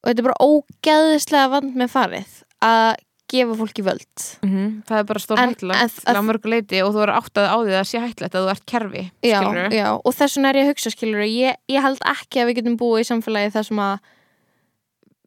[0.05, 2.95] og þetta er bara ógeðislega vand með farið að
[3.27, 4.83] gefa fólki völd Mhm.
[4.85, 7.71] það er bara stór en- til að mörgu leiti og þú er áttað á því
[7.73, 9.41] að það sé hættulegt að þú ert kerfi já,
[9.73, 12.55] já, og þess vegna er ég að hugsa skilur ég, ég held ekki að við
[12.61, 13.99] getum búið í samfélagi þar sem að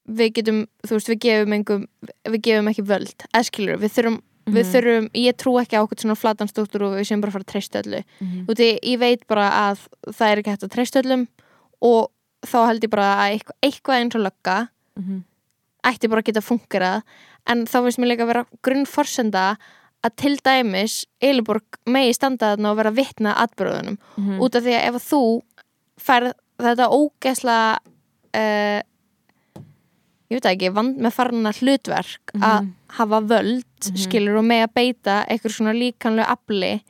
[0.09, 1.87] við getum, þú veist, við gefum engum,
[2.25, 4.23] við gefum ekki völd eða skilur, við þurfum,
[4.53, 4.73] við Mhm.
[4.73, 7.45] þurfum ég trú ekki á okkur svona flatan stóttur og við séum bara að fara
[7.45, 8.45] að treysta öllu Mhm.
[8.49, 9.79] og því ég veit bara að
[10.13, 11.27] það er ekki hægt að treysta öllum
[11.83, 12.11] og
[12.47, 14.69] þá held ég bara að eitthvað, eitthvað eins og lögga
[14.99, 15.25] Mhm.
[15.85, 17.03] ætti bara að geta fungerað
[17.47, 19.57] en þá finnst mér líka að vera grunnforsenda
[20.05, 24.39] að til dæmis Eiliborg megi standa þarna og vera að vitna atbyrðunum Mhm.
[24.41, 25.43] út af því að ef þú
[25.99, 27.79] færð þetta ógeðslega
[28.35, 28.83] uh,
[30.31, 32.73] ég veit ekki, vand með farna hlutverk að Mhm.
[32.99, 33.97] hafa völd Mhm.
[33.97, 36.83] skilur og með að beita eitthvað svona líkanlega afli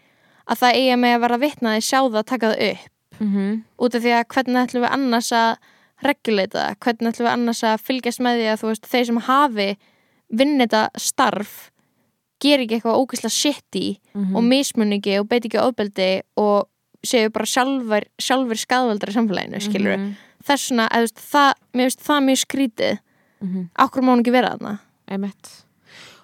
[0.48, 3.62] að það eigi með að vera því sjá það að taka það upp Mhm.
[3.78, 5.56] út af því að hvernig ætlum við annars að
[6.04, 9.16] reguleita það, hvernig ætlum við annars að fylgjast með því að þú veist, þeir sem
[9.18, 9.76] hafi
[10.30, 11.70] vinn þetta starf
[12.40, 14.36] ger ekki eitthvað ógeðslega shitty Mhm.
[14.36, 16.68] og mismun ekki og beit ekki ofbeldi og
[17.06, 20.16] séu bara sjálfur, sjálfur skadvaldar í samfélaginu, skilur Mhm.
[20.44, 20.70] þess
[21.02, 22.98] veist, það, mér finnst það mjög skrítið
[23.40, 23.68] Mhm.
[23.78, 24.78] okkur má hún ekki vera þarna
[25.08, 25.64] Einmitt.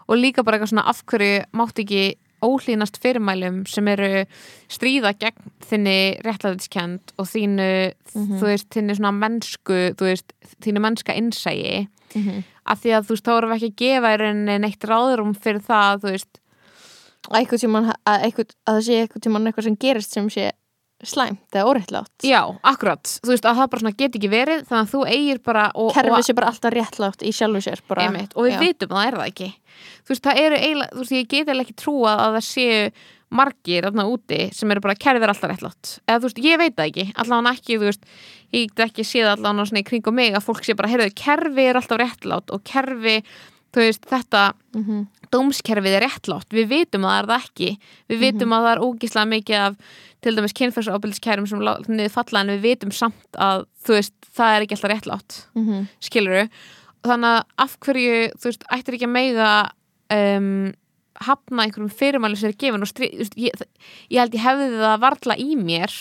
[0.08, 4.26] og líka bara eitthvað svona af hverju mátt ekki óhlínast fyrirmælum sem eru
[4.68, 8.38] stríða gegn þinni réttlæðiskend og þínu, Mhm.
[8.38, 12.44] þú veist, þinni svona mennsku, þú veist, þínu mennska innsægi Mhm.
[12.66, 15.34] af því að þú veist, þá erum við ekki að gefa í rauninni neitt ráðurum
[15.36, 16.40] fyrir það, þú veist
[17.30, 20.50] að, einhvern tímann, að, einhvern, að það sé einhvern tímann eitthvað sem gerist sem sé
[21.08, 22.14] slæmt eða óréttlátt.
[22.26, 25.64] Já, akkurat, þú veist, að það bara get ekki verið þannig að þú eigir bara
[25.96, 28.60] kerfið sé bara alltaf réttlátt í sjálfu sér bara, einmitt, og við já.
[28.62, 29.50] vitum að það er það ekki.
[30.04, 32.80] Þú veist, það eru eiginlega, þú veist, ég get eiginlega ekki trúa að það séu
[33.34, 35.92] margir þarna úti sem eru bara kerfið er alltaf réttlátt.
[36.06, 38.06] Eða þú veist, ég veit það ekki, allavega ekki þú veist,
[38.54, 41.70] ég get ekki séð allavega svona í kringum mig að fólk sé bara, heyrðu, kerfið
[41.70, 45.06] er alltaf réttlátt og kerfi, þú veist, þetta Mhm.
[45.32, 47.78] dómskerfið er réttlátt, við vitum að það er það ekki.
[48.08, 49.76] Við vitum að það er ógíslega mikið af
[50.22, 51.58] til dæmis kynferðsofbildiskerfum sem
[51.96, 55.46] niður falla en við vitum samt að veist, það er ekki alltaf réttlátt.
[55.54, 55.88] Mhm.
[56.00, 56.48] skiluru
[57.04, 59.70] þannig að af hverju, þú veist, ættir ekki að meiga
[60.10, 60.72] um,
[61.20, 63.62] hafna einhverjum fyrirmæli sem er gefin og strí, þú veist, ég,
[64.10, 65.92] ég held ég hefði það varla í mér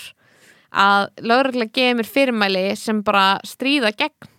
[0.74, 4.30] að lögreglega gefi mér fyrirmæli sem bara stríða gegn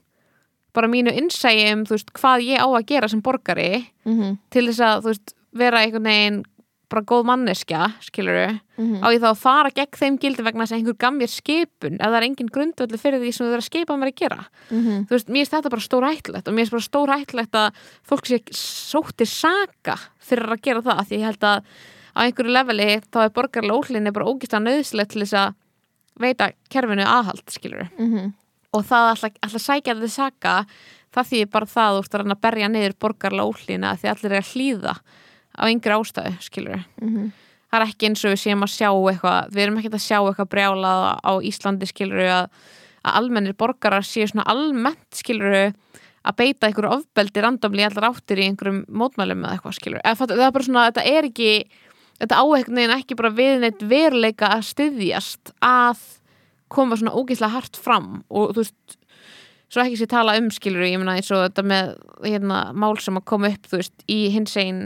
[0.74, 4.38] bara mínu innsægi um, veist, hvað ég á að gera sem borgari Mhm.
[4.50, 6.42] til þess að, veist, vera einhvern veginn
[6.90, 9.00] bara góð manneskja, skiluru Mhm.
[9.02, 12.06] á ég þá að fara gegn þeim gildi vegna að einhver gaf mér skipun ef
[12.06, 15.06] það er engin grundvöldu fyrir því sem þú er að skipa mér að gera Mhm.
[15.06, 17.72] þú veist, mér finnst þetta bara stór hættulegt og mér finnst bara stór hættulegt að
[18.06, 21.62] fólk sé sóttir saka fyrir að gera það, því ég held að
[22.14, 25.54] á einhverju leveli þá er borgarlega óhlinni bara ógislega nöðsilegt til þess að
[26.20, 28.34] veita kerfinu aðhald, skilur Mhm.
[28.74, 30.54] Og það alltaf, sækja þetta saka
[31.14, 34.94] það þýðir bara það ert að berja niður borgarlega óhlina því allir er að hlýða
[35.54, 37.28] á yngri ástæðu, skilur Mhm.
[37.70, 40.18] það er ekki eins og við séum að sjá eitthvað við erum ekkert að sjá
[40.22, 42.48] eitthvað brjálað á Íslandi skilur að,
[43.04, 45.72] að almennir borgarar séu svona almennt skilur
[46.24, 50.46] að beita einhverju ofbeldi randomli allar áttir í einhverjum mótmælum eða eitthvað skilur fattu- það
[50.46, 51.50] er bara svona, þetta er ekki
[52.20, 55.98] þetta áhegnir ekki bara við neitt veruleika að styðjast að
[56.74, 58.98] koma svona ógeðslega hart fram og þú veist
[59.72, 61.94] svo ekki sér tala um skilur ég meina eins og þetta með
[62.26, 64.84] hérna, mál sem að koma upp þú veist í hins einn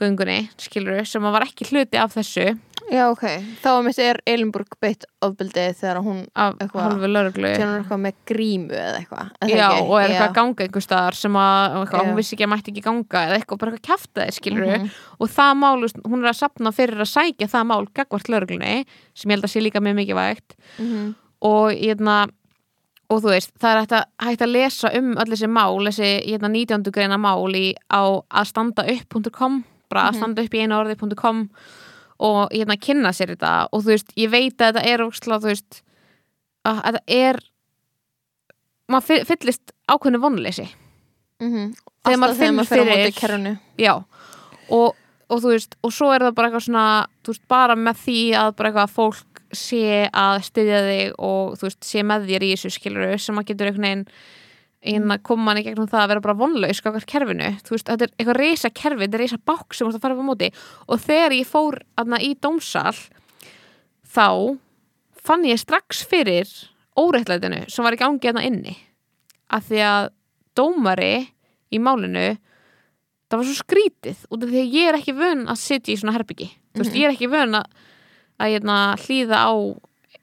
[0.00, 2.54] göngunni skilur sem að var ekki hluti af þessu
[2.90, 3.22] Já, ok.
[3.62, 8.14] Þá að mitt er Elinburg beitt ofbeldi þegar hún af halvu lauruglu kemur eitthvað með
[8.26, 9.28] grímu eða eitthvað.
[9.46, 9.84] er Já, ekki?
[9.86, 12.72] og er eitthvað að ganga einhver staðar sem að eitthvað, hún vissi ekki að mætti
[12.74, 14.90] ekki ganga eða eitthvað bara eitthvað kjafta þið skilur Mhm.
[15.20, 18.84] og það mál, hún er að sapna fyrir að sækja það mál gagvart lauruglunni
[19.14, 21.14] sem ég held að sé líka mjög mikið vægt Mhm.
[21.42, 22.28] og hérna
[23.10, 26.26] og þú veist, það er hægt að, hægt að lesa um öll þessi mál, þessi
[26.26, 26.90] hérna, 19.
[26.92, 30.20] greina mál í, á að standa upp.com bara að Mhm.
[30.54, 31.50] í einu orði.com
[32.20, 35.50] og hérna kynna sér þetta og þú veist, ég veit að þetta er óksla, þú
[35.52, 35.80] veist,
[36.68, 37.40] að þetta er
[38.90, 40.66] maður fy- fyllist ákveðnu vonleysi.
[41.40, 41.70] Mhm.
[42.04, 43.94] Alltaf maður þegar maður finnur móti fyrir- já,
[44.70, 44.94] og,
[45.30, 46.84] og þú veist og svo er það bara eitthvað svona
[47.26, 51.80] veist, bara með því að bara eitthvað fólk sé að styðja þig og þú veist,
[51.84, 54.04] sé með þér í þessu skilur sem að getur einhvern veginn
[54.80, 58.06] inn að koma manni gegnum það að vera bara vonlaus skakar kerfinu, þú veist, þetta
[58.06, 60.30] er eitthvað reysa kerfi, þetta er reysa bák sem þú ert að fara upp á
[60.30, 60.48] móti.
[60.88, 62.94] Og þegar ég fór aðna í dómsal
[64.08, 64.28] þá
[65.20, 66.48] fann ég strax fyrir
[66.98, 68.76] óreittlætinu sem var í gangi aðna inni.
[69.52, 70.08] Af því að
[70.56, 71.12] dómari
[71.70, 72.24] í málinu
[73.30, 76.00] það var svo skrítið út af því að ég er ekki vön að sitja í
[76.00, 76.48] svona herbyggi.
[76.74, 77.68] Þú veist, ég er ekki vön að,
[78.40, 79.52] að hérna, hlýða á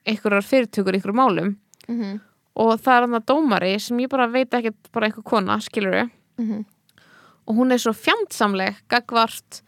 [0.07, 1.53] einhverjar fyrirtökur í einhverjum málum.
[1.87, 2.17] Mhm.
[2.57, 6.09] Og það er hann að dómari sem ég bara veit ekkert bara einhver kona, skilur
[6.37, 6.65] Mhm.
[7.47, 9.61] og hún er svo fjandsamleg gagvart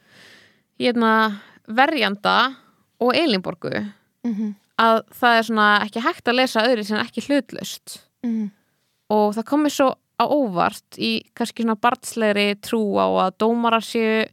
[0.80, 2.56] hérna, verjanda
[3.00, 3.86] og Elinborgu
[4.26, 4.56] Mhm.
[4.80, 8.52] að það er svona ekki hægt að lesa öðru sem ekki hlutlaust Mhm.
[9.10, 14.28] og það komið svo á óvart í kannski svona barnslegri trú á að dómarar séu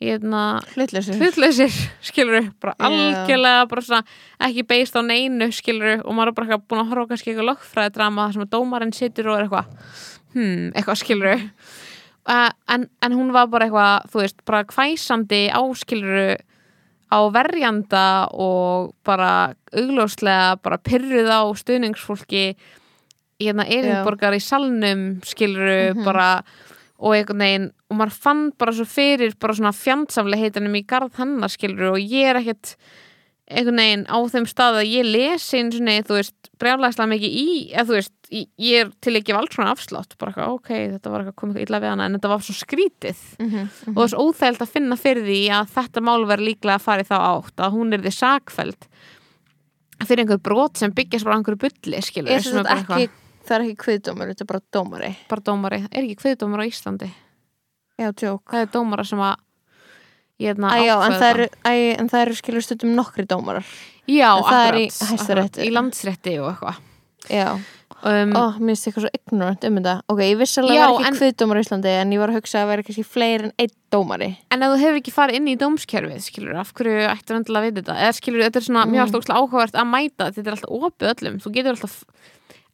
[0.00, 0.42] hérna,
[0.76, 1.16] Hlutlausir.
[1.18, 1.72] hlutlausir
[2.08, 2.86] skilur, bara Já.
[2.88, 4.04] algjörlega bara svona,
[4.46, 7.48] ekki beist á neinu skilur og maður er bara búin að horfa á kannski eitthvað
[7.50, 9.72] lögfræði drama þar sem að dómarinn situr og er eitthvað
[10.36, 11.32] hmm, eitthvað skilur
[12.28, 16.28] uh, en, en hún var bara eitthvað þú veist, bara hvæsandi áskiluru
[17.08, 22.52] á verjanda og bara augljóslega bara pyrruð á stuðningsfólki
[23.40, 26.04] hérna Elinborgar í salnum skiluru Mhm.
[26.04, 26.42] bara
[26.98, 31.14] og einhvern veginn og maður fann bara svo fyrir bara svona fjandsamlega heitinum í garð
[31.20, 32.74] hennar skiluru og ég er ekkert
[33.48, 37.36] einhvern veginn á þeim stað að ég lesi eins og neið, þú veist, brjálæslega mikið
[37.40, 40.68] í eða þú veist, ég, er til ekki alls svona afslátt, bara eitthvað, ok,
[40.98, 43.62] þetta var eitthvað komið illa við hana, en þetta var svo skrítið Mhm.
[43.88, 46.84] og það er svo óþægild að finna fyrir því að þetta mál verður líklega að
[46.90, 48.90] fara í þá átt að hún er því sakfæld
[50.04, 53.08] fyrir einhver brot sem byggjast bara einhverju bulli, skilur Er sem sagt ekki,
[53.48, 55.10] það er ekki kviðdómur, þetta er bara dómari.
[55.30, 57.10] bara dómari, er ekki kviðdómar á Íslandi
[57.98, 58.44] Já, tjók.
[58.52, 59.36] það er dómara sem að
[60.38, 61.48] hérna, Æ, já, en það eru,
[62.12, 63.66] það eru skilur stundum nokkri dómarar
[64.06, 66.84] já, en það er í akkurat, akkurat, í landsrétti og eitthvað
[67.28, 67.48] Já,
[68.06, 70.94] um, ó, mér finnst eitthvað svo ignorant um þetta Ok, ég vissi alveg að það
[70.94, 73.48] er ekki kviðdómar í Íslandi en ég var að hugsa að það væri kannski fleiri
[73.48, 77.02] en einn dómari En ef þú hefur ekki farið inn í dómskerfið, skilur, af hverju
[77.10, 77.98] ættir að vita þetta?
[78.06, 78.94] Eða skilur, þetta er svona Mm.
[78.94, 81.36] mjög stókslega áhugavert að mæta, þetta er alltaf opið öllum.
[81.42, 81.96] Þú getur alltaf,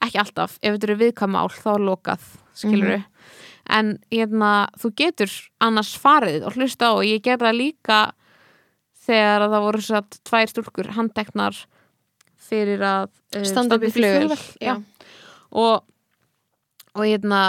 [0.07, 2.99] ekki alltaf, ef þetta eru viðkvæmál, þá er lokað, skilur.
[2.99, 3.11] Mhm.
[3.75, 5.33] En hérna, þú getur
[5.65, 8.01] annars farið og hlusta á og ég gerði það líka
[9.07, 11.61] þegar að það voru satt tvær stúlkur handteknar
[12.45, 14.05] fyrir að uh, Standa upp í
[14.61, 14.77] Já.
[15.55, 15.85] Og,
[16.93, 17.43] og hérna,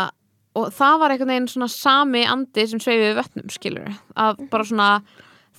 [0.56, 4.68] og það var einhvern veginn svona sami andi sem sveifið við vötnum skilur að bara
[4.70, 4.89] svona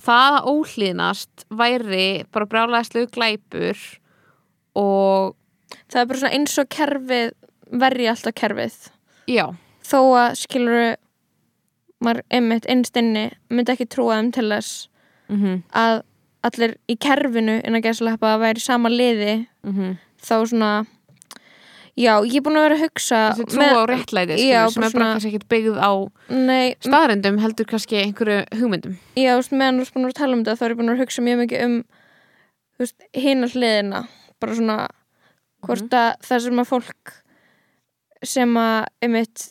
[0.07, 3.83] það að óhlýðnast væri bara brjálæðislu glæpur
[4.77, 5.35] og
[5.87, 7.31] Það er bara svona eins og kerfið
[7.83, 8.77] verji alltaf kerfið.
[9.27, 9.45] Já,
[9.83, 10.95] þó að skilur
[12.03, 14.89] maður einmitt einstinni myndi ekki trúa þeim til þess
[15.31, 16.03] mm að
[16.47, 19.47] allir í kerfinu innan gæslepa að væri sama liði.
[19.73, 19.97] -hmm.
[20.21, 20.85] þá svona
[21.97, 24.91] já, ég er búin að vera að hugsa þessi trú á réttlæti skilur, sem er
[24.93, 25.91] bara kannski ekkert byggð á
[26.85, 28.97] staðrendum heldur kannski einhverju hugmyndum.
[29.17, 30.77] Já, þú meðan þú veist búin að vera að tala um þetta þá er ég
[30.77, 31.75] búin að vera að hugsa mjög mikið um
[32.77, 34.07] þú veist, hina hliðina.
[34.39, 34.77] Bara svona
[35.65, 37.13] hvort að það sem að fólk
[38.23, 39.45] sem að einmitt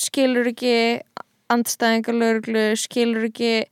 [0.00, 0.74] skilur ekki
[1.50, 3.66] andstæðingar lögreglu, skilur ekki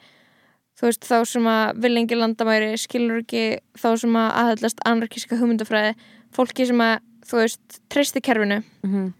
[0.79, 3.45] þú veist, þá sem að vilja engi landamæri, skilur ekki
[3.79, 5.95] þá sem að aðhællast anarkíska hugmyndafræði
[6.35, 9.13] fólki sem að, þú veist treysti kerfinu mm -hmm.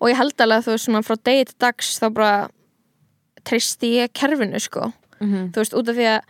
[0.00, 2.48] og ég held alveg að þú veist, svona frá degi til dags þá bara
[3.44, 5.52] treysti ég kerfinu, sko Mhm.
[5.52, 6.20] þú veist, út af því að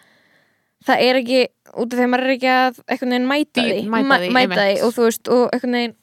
[0.86, 1.40] það er ekki,
[1.76, 4.60] út af því að maður er ekki að einhvern veginn mæta Því- mæta því, mæta
[4.64, 5.96] því og þú veist, og einhvern veginn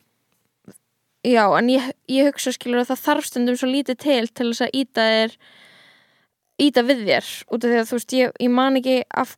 [1.28, 4.66] já, en ég, ég hugsa skilur að það þarf stundum svo lítið til til þess
[4.68, 5.38] að íta þér
[6.68, 9.36] íta við þér, út af því að þú veist ég, ég man ekki af,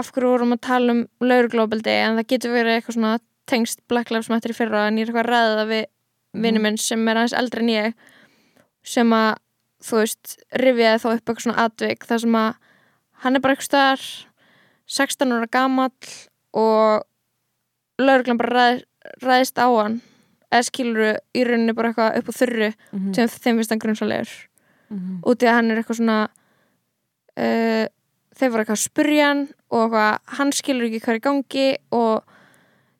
[0.00, 3.12] af hverju vorum að tala um lauruglóbildi en það getur verið eitthvað svona
[3.50, 5.84] tengst Black Lives Matter í fyrra en ég er eitthvað að ræða það við
[6.44, 7.94] vinnu minn sem er aðeins eldri en ég
[8.84, 9.34] sem að
[9.84, 12.54] þú veist, rifjaði þá upp eitthvað svona atvik þar sem að
[13.24, 14.06] hann er bara eitthvað staðar
[14.86, 15.90] 16 ára gamall
[16.54, 17.04] og
[17.98, 18.82] lauruglan bara ræð,
[19.22, 20.00] ræðist á hann
[20.52, 23.14] eða skilur í rauninni bara eitthvað upp á þurru Mhm.
[23.14, 24.34] sem þeim finnst hann grunnsalegur
[24.90, 25.22] Mhm.
[25.24, 26.18] út í að hann er eitthvað svona
[27.36, 27.86] uh,
[28.34, 31.66] þeir voru eitthvað að spurja hann og eitthvað, hann skilur ekki hvað er í gangi
[31.92, 32.22] og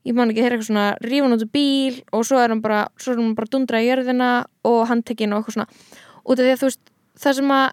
[0.05, 2.61] ég man ekki, þeir eru eitthvað svona rífun út úr bíl og svo er hann
[2.65, 4.31] bara, hann bara dundra í jörðina
[4.65, 5.69] og handtekinn og eitthvað svona
[6.25, 6.81] út af því að þú veist,
[7.19, 7.73] það sem að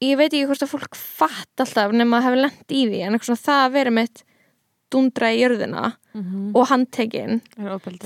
[0.00, 3.14] ég veit ekki hvort að fólk fatt alltaf nema að hafa lent í því en
[3.18, 4.22] eitthvað það að vera mitt
[4.90, 6.50] dundra í jörðina Mhm.
[6.56, 7.40] og handtekinn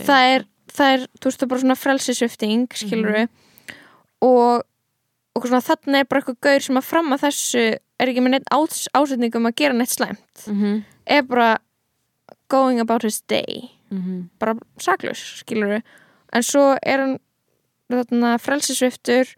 [0.04, 3.28] það er, það er, þú veist, það er bara svona frelsisvifting, skilur við
[4.20, 4.62] og,
[5.36, 7.62] og svona þarna er bara eitthvað gaur sem að fram að þessu
[8.00, 10.84] er ekki með neitt ás, ásetningum að gera neitt slæmt Mhm.
[11.06, 11.58] er bara
[12.48, 14.28] going about his day Mhm.
[14.38, 15.82] bara saklaus, skilur við
[16.32, 17.18] en svo er hann
[17.90, 19.34] þarna frelsisviftur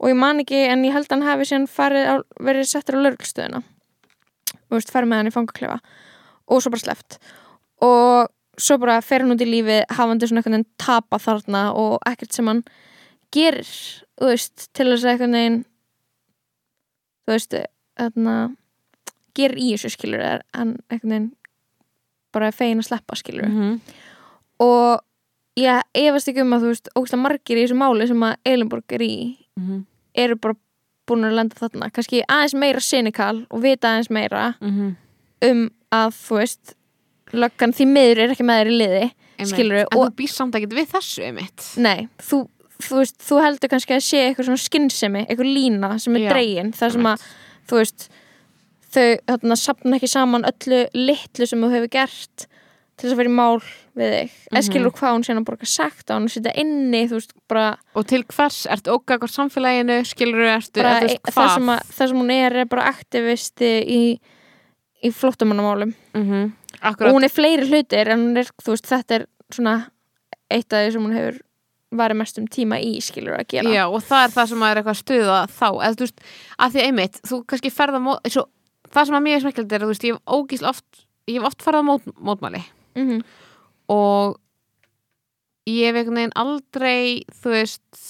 [0.00, 2.96] og ég man ekki en ég held að hann hafi síðan farið á, verið settur
[2.96, 5.78] á lörglstöðuna og veist, farið með hann í fangaklefa
[6.50, 7.18] og svo bara sleppt
[7.84, 8.30] og
[8.60, 12.32] svo bara fer hann út í lífið hafandi svona einhvern veginn tapa þarna og ekkert
[12.36, 12.62] sem hann
[13.32, 13.68] gerir
[14.20, 15.60] veist, til þess að einhvern veginn
[17.26, 17.54] þú veist,
[18.00, 18.36] þarna
[19.38, 20.24] gerir í þessu skilur
[20.56, 21.28] hann einhvern veginn
[22.34, 23.80] bara fegin að sleppa skilur Mhm.
[24.60, 25.00] og
[25.58, 28.92] ég efast ekki um að þú veist ógæslega margir í þessu máli sem að Elinborg
[28.92, 29.14] er í
[29.58, 29.84] Mhm.
[30.24, 30.56] Eru bara
[31.10, 31.88] búin að lenda þarna.
[31.94, 34.96] Kannski aðeins meira cynical og vita aðeins meira Mhm.
[35.50, 36.74] um að þú veist
[37.32, 39.10] löggan því miður er ekki með þér í liði
[39.50, 41.66] skilur en þú býst samt ekkert við þessu einmitt.
[41.80, 42.40] Nei, þú,
[42.82, 46.30] þú veist, þú heldur kannski að sé eitthvað svona skinnsemi, eitthvað lína sem er Já,
[46.34, 47.24] dregin, það sem að
[47.70, 48.08] þú veist,
[48.90, 52.46] þau þarna sapna ekki saman öllu litlu sem þú hefur gert
[53.00, 53.60] til þess að vera í mál
[53.96, 54.66] við þig, eða Mhm.
[54.68, 57.64] skilur hvað hún síðan bara sagt á hann og setja inni, þú veist, bara
[57.96, 59.96] og til hvers, ertu ógað hvort samfélaginu?
[60.06, 64.02] Skilur ertu, ertu e- það, sem að, það sem hún er er bara aktivisti í,
[65.02, 65.94] í flóttamannamálum.
[66.14, 69.90] Mm og akkurat, hún er fleiri hlutir en er, veist, þetta er svona
[70.50, 71.40] eitt af því sem hún hefur
[71.92, 73.68] varið mest um tíma í, skilur að gera.
[73.74, 76.20] Já, og það er það sem er eitthvað að stuða þá, eða þú veist,
[76.58, 78.44] að því einmitt þú kannski ferða, mót, svo,
[78.94, 81.48] það sem að mér er smekkjöld er, þú veist, ég hef ógísl oft ég hef
[81.50, 82.62] oft ferða mót, mótmæli
[82.98, 83.22] mm
[83.90, 84.36] og
[85.66, 88.02] ég hef einhvern veginn aldrei þú veist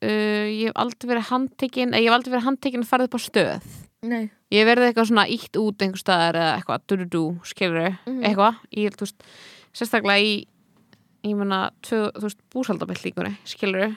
[0.00, 3.20] uh, ég hef aldrei verið handtekinn ég hef aldrei verið handtekinn að fara upp á
[3.20, 3.66] stöð.
[4.06, 4.30] Nei.
[4.54, 8.22] Ég verið eitthvað svona ítt út einhver staðar eða eitthvað, du-du-du, skilur Mhm.
[8.24, 9.22] eitthvað, ég held, þú veist
[9.76, 10.46] sérstaklega í,
[11.26, 13.96] ég meina tvö, þú veist, búsaldabillíkunni, skilur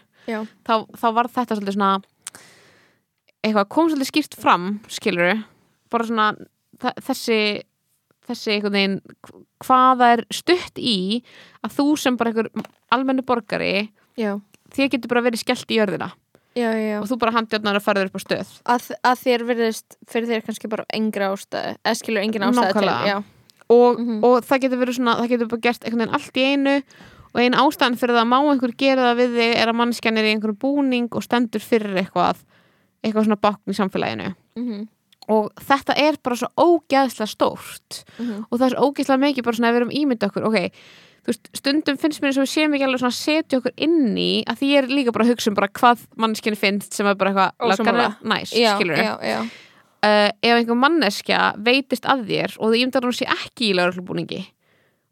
[0.66, 2.04] þá, þá var þetta svolítið svona
[3.44, 5.44] eitthvað, kom svolítið skýrt fram skilur
[5.90, 6.34] bara svona
[6.80, 7.64] þessi
[8.30, 8.98] þessi einhvern veginn
[9.66, 10.96] hvað það er stutt í
[11.66, 12.50] að þú sem bara einhver
[12.96, 14.36] almennu borgari já,
[14.76, 16.12] þér getur bara verið skellt í jörðina
[16.58, 16.96] já, já.
[17.02, 20.46] og þú bara handjörnar að fara upp á stöð Að, að þér verðist fyrir þér
[20.48, 23.08] kannski bara engra ástæði eða skilur engin ástæði til Nákvæmlega.
[23.14, 23.18] já,
[23.70, 24.20] og, Mhm.
[24.26, 26.76] og það getur verið svona, það getur bara gert einhvern veginn allt í einu
[27.30, 30.18] og einn ástæðan fyrir það að má einhver gera það við þig er að mannskjan
[30.18, 32.40] er í einhverjum búning og stendur fyrir eitthvað
[33.06, 34.88] eitthvað svona bakn í samfélaginu mm
[35.30, 38.48] og þetta er bara svo ógeðslega stórt -hmm.
[38.50, 40.60] og það er svo ógeðslega mikið bara svona að við erum ímynda okkur ok,
[41.24, 43.74] þú veist, stundum finnst mér eins og við séum ekki alveg svona að setja okkur
[43.78, 46.94] inn í að því ég er líka bara að hugsa um bara hvað mannskjani finnst
[46.94, 48.16] sem er bara eitthvað Ósammála.
[48.24, 49.40] næs, já, skilur já, já,
[50.04, 54.46] uh, ef einhver manneskja veitist að þér og það ímyndar hún sé ekki í lauruglubúningi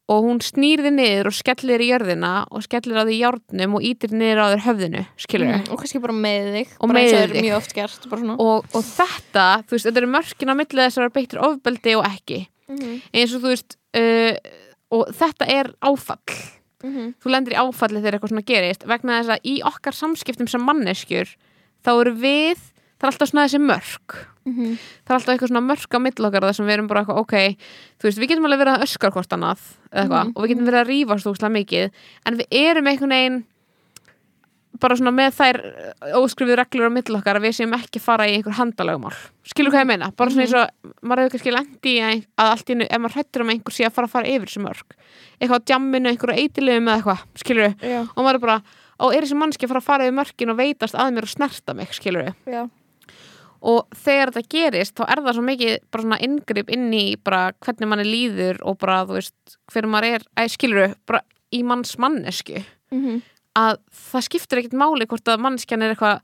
[0.08, 3.82] og hún snýr þið niður og skellir í jörðina og skellir á því járnum og
[3.84, 5.02] ítir niður á þér höfðinu,
[5.58, 7.56] Mhm, og kannski bara með þig Og bara er þig.
[7.58, 7.74] oft
[8.40, 11.96] og, og þetta, þú veist, þetta eru mörkin á milli þess að vera beittur ofbeldi
[12.00, 12.40] og ekki.
[12.70, 14.38] Mhm, eins og þú veist uh,
[14.92, 16.38] og þetta er áfall.
[16.84, 18.84] Mhm, þú lendir í áfalli þegar eitthvað svona gerist.
[18.88, 21.28] Vegna þess að í okkar samskiptum sem manneskjur
[21.84, 22.58] þá eru við
[22.98, 24.18] það er alltaf svona þessi mörk.
[24.48, 24.78] Mhm.
[25.04, 27.18] það er alltaf eitthvað svona mörk á mill okkar þar sem við erum bara eitthvað,
[27.20, 27.58] ok,
[28.00, 29.60] þú veist, við getum alveg verið að öskar hvort annað
[29.92, 30.32] eitthvað Mhm.
[30.36, 31.92] og við getum verið að rífast úrslega mikið
[32.26, 33.44] en við erum einhvern veginn
[34.80, 35.58] bara svona með þær
[36.20, 39.16] óskrifuð reglur á mill okkar að við séum ekki fara í einhver handalögumál
[39.48, 41.94] skilur hvað ég meina, bara svona eins og maður hefur kannski lendi
[42.38, 44.46] að allt í einu ef maður hrættur um einhver sé að fara að fara yfir
[44.52, 44.94] þessu mörk
[45.42, 48.62] eitthvað á djamminu, einhverju eitilöfum eða eitthvað, skilur já, og maður er bara,
[49.02, 51.34] ó, er þessi mannski að fara að fara yfir mörkin og veitast að mér og
[51.34, 52.70] snerta mig, skilur já,
[53.62, 57.54] og þegar þetta gerist þá er það svo mikið bara svona inngrip inn í bara
[57.66, 61.96] hvernig manni líður og bara þú veist hver maður er, æ, skilur bara í manns
[62.02, 63.22] mannesku mhm,
[63.58, 63.80] að
[64.12, 66.22] það skiptir ekkert máli hvort að manneskjan er eitthvað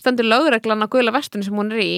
[0.00, 1.92] stendur lögreglan á guðla vestinu sem hún er í.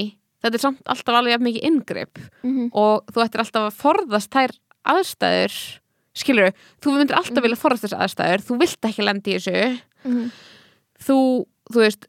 [0.45, 2.21] Þetta er samt alltaf alveg mikið inngrip.
[2.45, 4.53] Mhm, og þú ættir alltaf að forðast þær
[4.93, 5.55] aðstæður
[6.15, 6.51] skilur,
[6.85, 8.45] þú myndir alltaf vilja forðast þessi aðstæður.
[8.45, 9.81] Þú vilt ekki lendi í þessu.
[10.05, 10.27] Mhm,
[11.07, 11.19] þú,
[11.73, 12.07] þú veist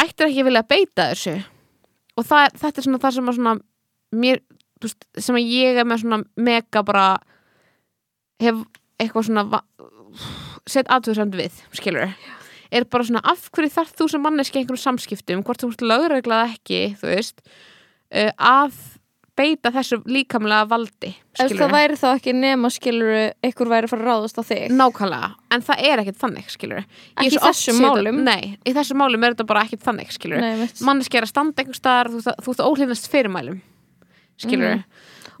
[0.00, 1.38] ættir ekki að vilja beita þessu
[2.20, 3.54] og það, þetta er svona það sem að svona
[4.20, 4.42] mér,
[4.82, 7.06] veist, sem að ég er með svona mega bara
[8.40, 8.60] hef
[9.00, 9.62] eitthvað svona
[10.68, 12.12] sett aðtöðsamt við, skilur
[12.70, 16.54] er bara svona af hverju þarf þú sem manneski einhverjum samskiptum, hvort þú ert lögreglað
[16.54, 18.76] ekki, þú veist uh, að
[19.36, 23.12] beita þessu líkamlega valdi, skilur það væri þá ekki nema skilur
[23.46, 26.82] ykkur væri að fara að ráðast á þig Nákvæmlega, en það er ekkert þannig, skilur
[27.16, 28.20] Ekki í þessum málum?
[28.26, 30.44] Nei, í þessum málum er þetta bara ekkert þannig, skilur.
[30.84, 33.60] Manneski er að standa einhver staðar, þú, þú ert óhlýnast fyrirmælum
[34.40, 34.84] skilur Mhm.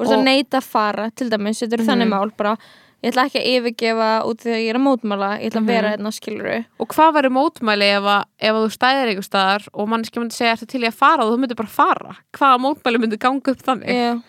[0.00, 1.90] og það og- neita að fara til dæmis, þetta eru Mhm.
[1.90, 2.56] þannig mál bara,
[3.02, 5.88] ég ætla ekki að yfirgefa út að ég er að mótmála, ég ætla að vera
[5.88, 5.94] Mhm.
[5.96, 9.88] hérna skilur Og hvað verður mótmæli ef, að, ef að þú stæðir einhver staðar og
[9.88, 11.24] manneski myndi segja ertu til í að fara?
[11.24, 12.16] Og þú myndir bara fara.
[12.36, 13.88] Hvaða mótmæli myndi ganga upp þannig?
[13.88, 14.22] Já,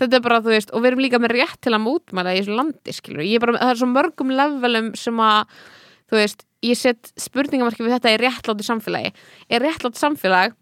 [0.00, 2.40] þetta er bara, þú veist, og við erum líka með rétt til að mótmæla í
[2.42, 5.44] þessu landi, skilur ég er bara, það er svo mörgum levelum sem að
[6.10, 9.12] þú veist, ég set spurningamarki við þetta er réttlátt samfélagi.
[9.48, 10.52] Er réttlátt samfélag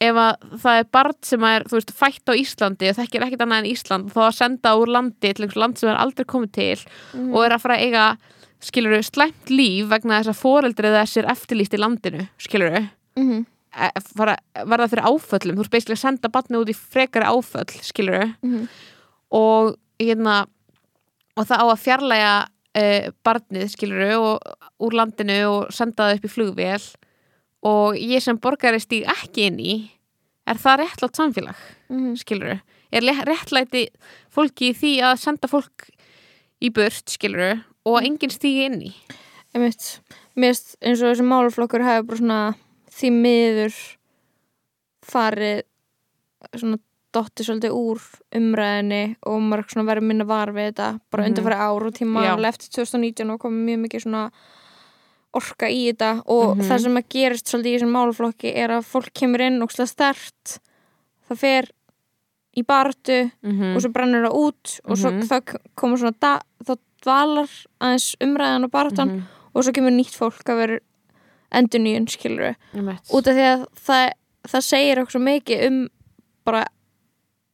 [0.00, 3.40] ef að það er barn sem er, þú veist, fætt á Íslandi og þekkir ekkert
[3.42, 6.52] annað en Ísland þá að senda úr landi til einhvers land sem er aldrei komið
[6.52, 6.80] til
[7.14, 7.32] Mhm.
[7.34, 8.04] og er að fara að eiga
[8.60, 13.46] skilur slæmt líf vegna þess að foreldrið þess er eftirlýst í landinu, skilur mhm,
[14.16, 18.34] fara, verða fyrir áföllum þú veist, basically að senda barnið út í frekari áföll skilur
[18.42, 18.68] mhm,
[19.34, 20.46] og hérna
[21.36, 22.32] og það á að fjarlæga
[22.78, 26.88] uh, barnið skiluru og úr landinu og senda það upp í flugvél
[27.66, 29.76] og ég sem borgari stíg ekki inn í
[30.48, 32.14] er það réttlátt samfélag mhm.
[32.20, 32.58] skiluru,
[32.92, 33.88] er réttlæti
[34.32, 35.88] fólki í því að senda fólk
[36.64, 38.92] í burt skiluru og að enginn stígi inn í
[39.56, 40.02] Einmitt,
[40.36, 42.40] mér finnst eins og þessi málflokkur hefur bara svona
[42.98, 43.78] því miður
[45.08, 45.62] farið
[46.52, 46.78] svona
[47.16, 48.02] dotti svolítið úr
[48.36, 51.30] umræðinni og maður svona verið minna var við þetta bara Mhm.
[51.30, 52.32] undanfæri ár og tíma Já.
[52.34, 54.30] alveg eftir 2019 og komið mjög mikið svona
[55.34, 56.62] orka í þetta og Mhm.
[56.68, 59.86] það sem að gerist svolítið í þessum málflokki er að fólk kemur inn og slá
[59.86, 60.58] stert
[61.28, 61.70] það fer
[62.56, 65.22] í bartu mm og svo brennur það út og svo Mhm.
[65.28, 67.50] þá komur svona da, þá dvalar
[67.80, 69.22] aðeins umræðan og baratan Mhm.
[69.54, 70.78] og svo kemur nýtt fólk að vera
[71.52, 72.98] endur nýjun skilur -hmm.
[73.12, 74.12] út af því að það,
[74.48, 75.88] það segir okkur svo mikið um
[76.44, 76.64] bara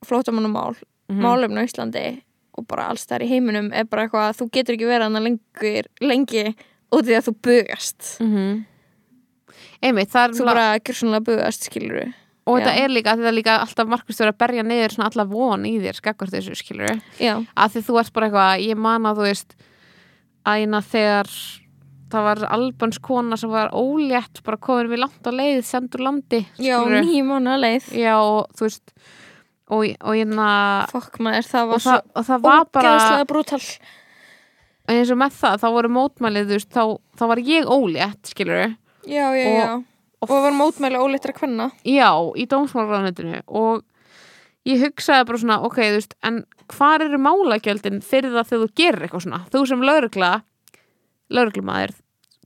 [0.07, 0.77] flótamannamál
[1.09, 1.21] Mhm.
[1.21, 2.23] málefn á Íslandi
[2.57, 5.39] og bara alls þar í heiminum er bara eitthvað að þú getur ekki verið hann
[6.01, 6.55] lengi,
[6.99, 8.65] af því að þú bugast Mhm.
[9.85, 12.13] einmitt, það er þú bara gjörsanlega bugast skilur
[12.47, 12.85] og þetta Já.
[12.85, 15.97] er líka, þetta er líka alltaf markvist að berja niður svona alla von í þér
[16.01, 19.55] skakvart þessu skilur já, að því þú ert bara eitthvað, ég man að þú veist
[20.45, 21.31] æna þegar
[22.15, 26.43] það var albans kona sem var ólétt bara komin við langt á leið, sendur landi
[26.61, 27.01] já skilurðu.
[27.09, 28.93] nýjum mánu að leið já og þú veist
[29.65, 30.49] og, og hérna
[30.93, 33.29] fokk maður, það og svo það, og það var bara ógeðslega
[34.87, 36.85] brútal eins og með það, þá voru mótmælið þú veist, þá,
[37.19, 38.77] þá var ég ólétt skilur
[39.07, 39.85] já, já, Og- já,
[40.23, 41.71] og það var mótmæli óleittra kvenna.
[41.85, 43.83] Já, í dómsmálaráðunetinu og
[44.67, 48.75] ég hugsaði bara svona ok, þú veist, en hvar eru málagjöldin fyrir það þegar þú
[48.81, 49.43] gerir eitthvað svona?
[49.53, 50.31] Þú sem lögregla
[51.31, 51.95] lögreglumæður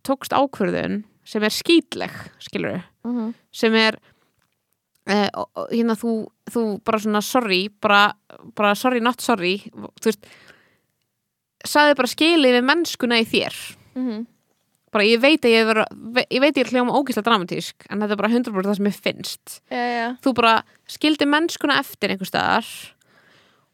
[0.06, 2.10] tókst ákvörðun sem er skýtleg,
[2.40, 3.34] skilur Mhm.
[3.52, 3.98] sem er
[5.06, 8.12] eh, og hérna þú, þú bara svona sorry, bara,
[8.54, 9.70] bara sorry not sorry.
[9.72, 10.26] Þú veist
[11.68, 13.56] sagði bara skilið við mennskuna í þér.
[13.98, 14.26] Mhm.
[14.90, 15.78] bara ég veit að ég er
[16.32, 19.00] ég veit ég er hljóma ógísla dramatísk en þetta er bara 100% það sem ég
[19.04, 19.60] finnst.
[19.70, 20.54] Já, já, þú bara
[20.88, 22.64] skildi mennskuna eftir einhver staðar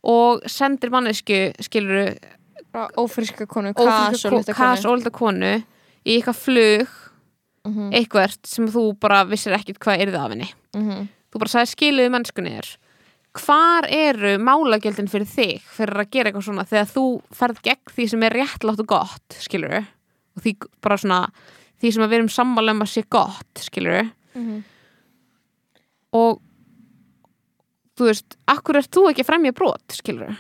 [0.02, 2.16] og sendir mannesku skiluru
[2.74, 4.82] bara ófriska konu, kas og kas
[5.14, 5.54] konu
[6.04, 6.88] í eitthvað flug
[7.64, 10.50] Mhm, eitthvert sem þú bara vissir ekkit hvað er það af henni.
[10.76, 11.08] Mhm.
[11.32, 12.76] þú bara sagði skiluðu mennskunni er
[13.34, 17.04] hvar eru málagjöldin fyrir þig fyrir að gera eitthvað svona þegar þú
[17.34, 20.52] ferð gegn því sem er réttlátt og gott skilur og því
[20.84, 21.18] bara svona
[21.82, 24.62] því sem að við erum sammála um að sé gott skilur Mhm.
[26.14, 26.40] og
[27.98, 30.34] þú veist, akkur er þú ekki fremja brot skilur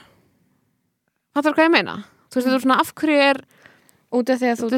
[1.34, 1.96] fattar hvað ég meina?
[2.30, 3.40] Þú veist, þú er svona af hverju er
[4.14, 4.70] út af því að þú er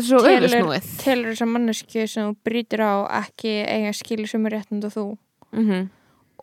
[0.48, 2.92] telur, telur þessa mannesku sem þú brýtir á
[3.22, 5.06] ekki eiga skilur sem er réttund og þú.
[5.52, 5.88] Mm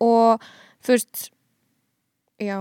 [0.01, 0.41] og
[0.84, 1.30] þú veist
[2.40, 2.58] já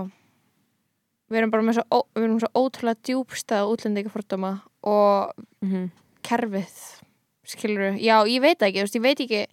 [1.31, 4.51] við erum bara með svo, ó- við erum svo ótrúlega djúbstað útlendingafordóma
[4.83, 5.31] og
[5.63, 5.89] -hmm.
[6.23, 7.01] kerfið
[7.45, 9.47] skilur já, ég veit ekki, veist, ég veit ekki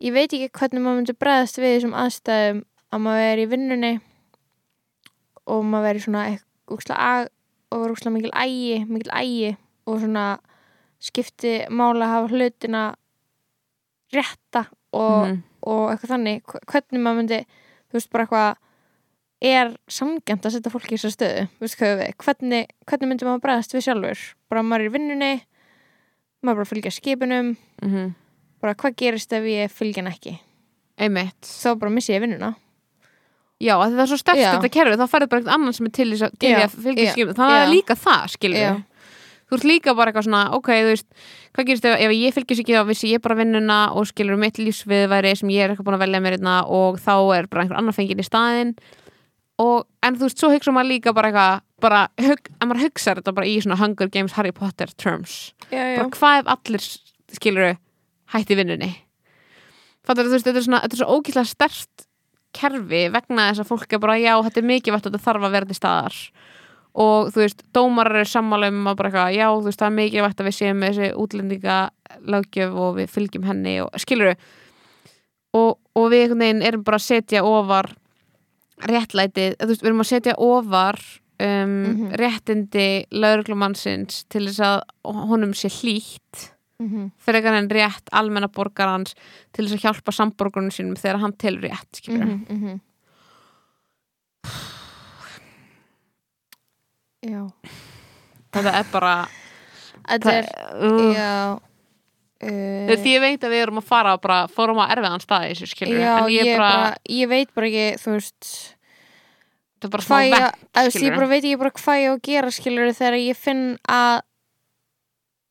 [0.00, 4.00] ég veit ekki hvernig maður myndi bregðast við þessum aðstæðum að maður er í vinnunni
[5.46, 6.38] og maður er í svona
[6.68, 7.28] úkslega
[7.70, 10.38] og var úkslega mikil ægi mikil ægi og svona
[11.00, 12.94] skipti mála að hafa hlutina
[14.12, 15.42] rétta og, Mhm.
[15.62, 17.40] og eitthvað þannig hv- hvernig maður myndi,
[17.90, 18.56] þú veist bara eitthvað
[19.44, 24.22] er samgjönd að setja fólki í þessa stöðu, hvernig, hvernig myndi maður bregðast við sjálfur?
[24.50, 25.32] Bara maður er í vinnunni
[26.42, 28.14] maður bara fylgja skipunum Mm
[28.66, 30.30] bara hvað gerist ef ég fylgja hann ekki?
[30.98, 31.44] Einmitt.
[31.44, 32.54] Þá bara missi ég vinnuna.
[33.60, 34.48] Já, því það er svo sterkt Já.
[34.56, 37.34] þetta kerfi, þá færðu bara eitthvað annan sem er til, þess að- að fylgja skilur
[37.36, 38.72] þannig að það er líka það, skilur Já.
[39.46, 41.06] þú ert líka bara eitthvað svona, ok, þú veist
[41.54, 44.56] hvað gerist ef, ef ég fylgjast ekki þá vissi ég bara vinnuna og skilur mitt
[44.58, 47.78] lífsviðværi sem ég er eitthvað búin að velja mér einna og þá er bara einhver
[47.78, 48.74] annar fengið í staðinn
[49.62, 53.14] og, en þú veist, svo hugsa maður líka bara eitthvað, bara, hug, en maður hugsa
[53.16, 55.54] þetta bara í svona Hunger Games Harry Potter terms.
[55.70, 56.88] Já, bara hvað ef allir
[57.36, 57.78] skilur
[58.34, 58.92] hætti vinnunni?
[60.06, 62.06] Fattar, þú veist, þetta er svona, þetta er svo ókýrslega stert
[62.56, 65.56] kerfi vegna þess að fólk er bara já, þetta er mikilvægt að þetta þarf að
[65.56, 66.20] vera til staðar.
[66.96, 69.96] Og þú veist, dómarar er sammála um að bara eitthvað, já, þú veist, það er
[69.98, 71.80] mikilvægt að við séum þessi útlendinga
[72.32, 74.32] löggjöf og við fylgjum henni og skilur
[75.56, 77.90] og, og við einhvern veginn erum bara að setja ofar
[78.84, 80.98] réttlætið, þú veist, við erum að setja ofar
[81.38, 82.12] um, Mhm.
[82.16, 84.80] réttindi lauruglumannsins til þess að
[85.28, 86.50] honum sé hlýtt
[86.80, 87.10] Mhm.
[87.18, 89.14] frekar en rétt almenna borgarans
[89.52, 92.80] til þess að hjálpa samborgarunum sínum þegar hann telur rétt, skilur Mhm, mhm.
[97.26, 97.42] já
[98.52, 99.14] þetta er bara
[100.08, 100.44] þetta er,
[100.76, 101.58] uh, já
[102.44, 105.52] uh, því ég veit að við erum að fara bara fórum á erfiðan stað í
[105.54, 108.50] þessu, já, ég, ég, bara, ég veit bara ekki þú veist
[109.76, 112.52] þetta er bara smá hvað ég, bara veit ekki bara hvað ég á að gera
[112.56, 114.18] skilur þegar ég finn að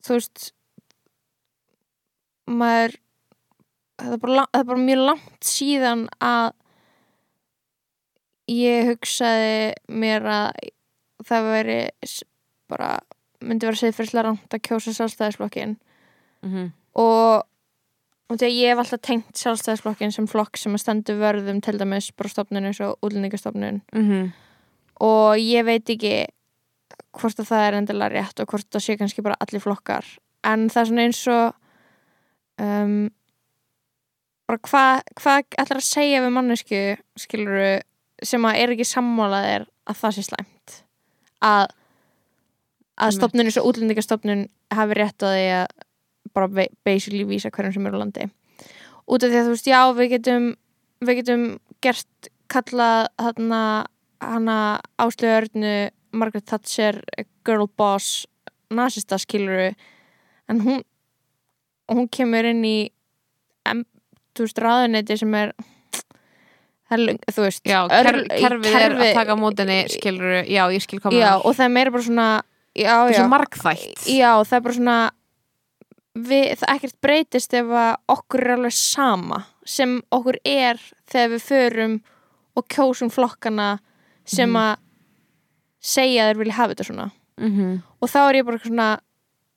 [0.05, 0.45] þú veist
[2.45, 2.99] maður
[3.95, 6.47] það er bara, það er bara mjög langt síðan að
[8.51, 10.71] ég hugsaði mér að
[11.25, 11.79] það veri
[12.69, 12.89] bara
[13.45, 14.93] myndi vera segðfyrslega rangt að kjósa
[16.45, 16.71] sjálfstæðisflokkin Mhm.
[16.95, 17.43] og
[18.27, 21.77] og því að ég hef alltaf tengt sjálfstæðisflokkin sem flokk sem að stendur vörðum til
[21.77, 24.33] dæmis bara stofnun eins og útlendingastofnun Mhm.
[25.01, 26.25] og ég veit ekki
[27.13, 30.05] hvort að það er endilega rétt og hvort það sé kannski bara allir flokkar
[30.43, 31.53] en það er svona eins og
[32.59, 33.09] um,
[34.47, 36.81] bara hvað hva ætlar að segja við mannesku
[37.17, 37.81] skiluru
[38.23, 40.81] sem að er ekki sammálaðir að það sé slæmt
[41.43, 41.67] að
[42.97, 45.67] að stofnun eins og útlendingastofnun hafi rétt á því að
[46.35, 48.27] bara ba- basically vísa hverjum sem er á landi.
[49.07, 50.45] Út af því að þú veist, já, við getum
[51.05, 51.43] við getum
[51.81, 53.61] gert kallað hana,
[54.21, 54.57] hana
[55.01, 55.73] áslöðurnu
[56.15, 57.01] Margaret Thatcher
[57.45, 58.25] girl boss
[58.71, 59.71] nasista skiluru
[60.49, 60.81] en hún
[61.91, 62.77] hún kemur inn í
[64.35, 65.53] þú veist, ráðuneyti sem er
[66.91, 67.01] er
[67.33, 71.31] þú veist já, kerfið er kerfi- að taka mótinni skilur, já, ég skil koma já,
[71.41, 72.27] og það er meira bara svona
[72.75, 74.05] já, er já, svo margþætt.
[74.11, 74.97] Já, það er bara svona
[76.15, 80.79] við, það ekkert breytist ef að okkur er alveg sama sem okkur er
[81.11, 81.95] þegar við förum
[82.55, 83.79] og kjósum flokkana
[84.25, 84.55] sem Mhm.
[84.55, 84.77] að
[85.85, 87.81] segja að þeir vilja hafa þetta svona Mhm.
[88.01, 88.99] og þá er ég bara svona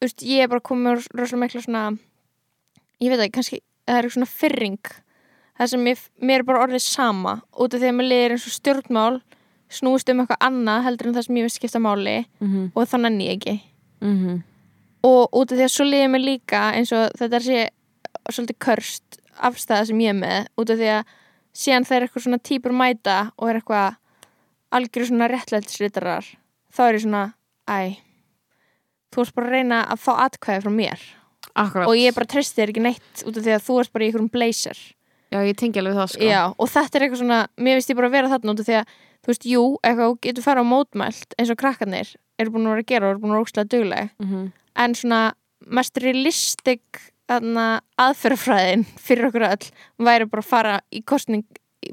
[0.02, 1.98] veist, ég er bara komið rosalega mikla svona
[3.00, 4.78] ég veit ekki, kannski það er svona fyrring
[5.58, 8.46] það sem ég, mér er bara orðið sama út af því að mér liðir eins
[8.46, 9.22] og stjórnmál
[9.70, 12.72] snúist um eitthvað annað heldur en það sem ég veist skipta máli Mhm.
[12.74, 13.62] og þannig enn ég ekki
[14.02, 14.42] Mhm.
[15.06, 17.62] Og út af því að svo liðir mér líka eins og þetta er sé
[18.28, 21.14] svolítið körst afstæða sem ég er með út af því að
[21.58, 23.96] síðan þeir eitthvað svona típur mæta og er eitthvað
[24.74, 26.26] algjöru svona réttlættisritarar
[26.74, 27.24] þá er ég svona,
[27.70, 27.78] æ
[29.14, 31.04] þú ert bara að reyna að fá atkvæði frá mér.
[31.58, 31.88] Akkurat.
[31.88, 34.08] Og ég bara treysti þér ekki neitt út af því að þú ert bara í
[34.08, 34.80] einhverjum blazer.
[35.32, 36.28] Já, ég tengi alveg það sko.
[36.28, 38.68] Já, og þetta er eitthvað svona, mér finnst ég bara að vera þarna út af
[38.68, 42.68] því að, þú veist, jú, eitthvað getur fara á mótmælt eins og krakkarnir eru búin
[42.68, 44.12] að vera að gera og eru búin að vera ókslega dugleg.
[44.22, 44.46] Mhm.
[44.78, 45.32] En svona
[47.28, 49.70] þarna, aðferðafræðin fyrir okkur öll
[50.06, 51.44] væri bara að fara í kostning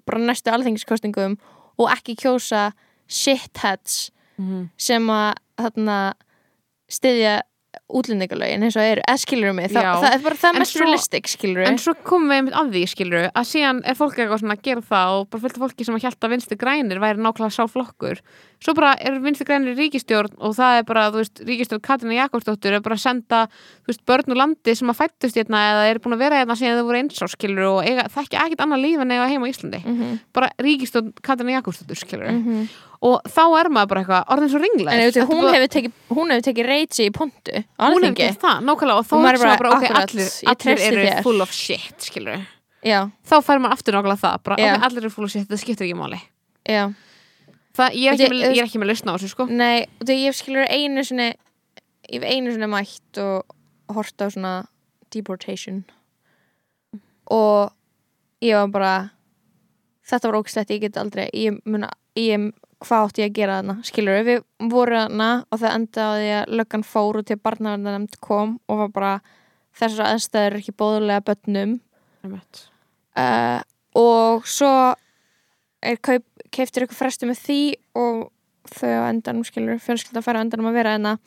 [0.07, 1.37] bara næstu alþengiskostningum
[1.77, 2.69] og ekki kjósa
[3.07, 4.69] shitheads Mhm.
[4.77, 6.13] sem að þarna,
[6.91, 7.41] styðja
[7.89, 9.69] útlendingalögin eins og eru, eða skilur mig?
[9.73, 12.83] Þa, það er bara það mest realistik skilur En svo komum við einmitt að því,
[12.91, 15.87] skilur að síðan er fólk eitthvað svona að gera það og bara fullt af fólki
[15.87, 18.17] sem að hjálta vinstri grænir væri nákvæmlega sá flokkur.
[18.63, 22.77] Svo bara er vinstri grænir ríkistjórn og það er bara, þú veist, ríkistjórn Katrína Jakobsdóttur
[22.77, 23.39] er bara að senda,
[23.83, 26.55] þú veist, börn úr landi sem að fættust hérna eða er búin að vera hérna
[26.57, 28.07] síðan þau voru eins á, skilur og eiga,
[32.95, 33.01] það.
[33.01, 35.25] Bara og þá er maður bara eitthvað, orðin svo ringlega.
[35.29, 39.07] hún, hefur tekið, hún hefur tekið reitsi í pontu hún hefur gert það, nákvæmlega og
[39.09, 41.23] þá er bara, bara, bara ok, allir, allir eru þér.
[41.25, 42.45] full of shit, skilur
[42.85, 44.69] já, þá fær maður aftur nákvæmlega það bara, Já.
[44.75, 46.21] ok, allir eru full of shit, það skiptir ekki máli
[47.75, 50.21] það, ég, er ekki með, ég er ekki með lausna á þessu sko Nei, þegar
[50.21, 51.29] ég skilur einu sinni
[52.09, 53.55] ég hef einu sinni mætt og
[53.95, 54.53] hort á svona
[55.13, 55.83] deportation
[57.31, 57.73] og
[58.45, 58.93] ég var bara
[60.05, 61.89] þetta var ógæslegt, ég get aldrei ég muna,
[62.19, 62.51] ég,
[62.83, 66.29] hvað átti ég að gera þarna skilur við vorum þarna og það enda á því
[66.39, 69.13] að löggan fór og til barnaverðanemnd kom og var bara
[69.75, 71.79] þessar aðstæður ekki bóðulega börnum.
[72.25, 72.61] Einmitt.
[73.19, 73.59] uh,
[73.95, 74.71] og svo
[75.85, 77.59] er kaup, keiftir ykkur frestu með því
[78.01, 78.23] og
[78.75, 81.17] þau á endanum skilur fjölskylda að fara á endanum að vera enna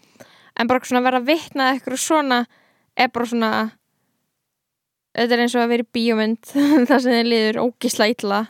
[0.59, 2.42] en bara svona vera að vitna ykkur svona
[2.99, 3.53] er bara svona
[5.14, 6.53] þetta er eins og að vera í bíómynd
[6.88, 8.42] það sem þið liður ógisla illa.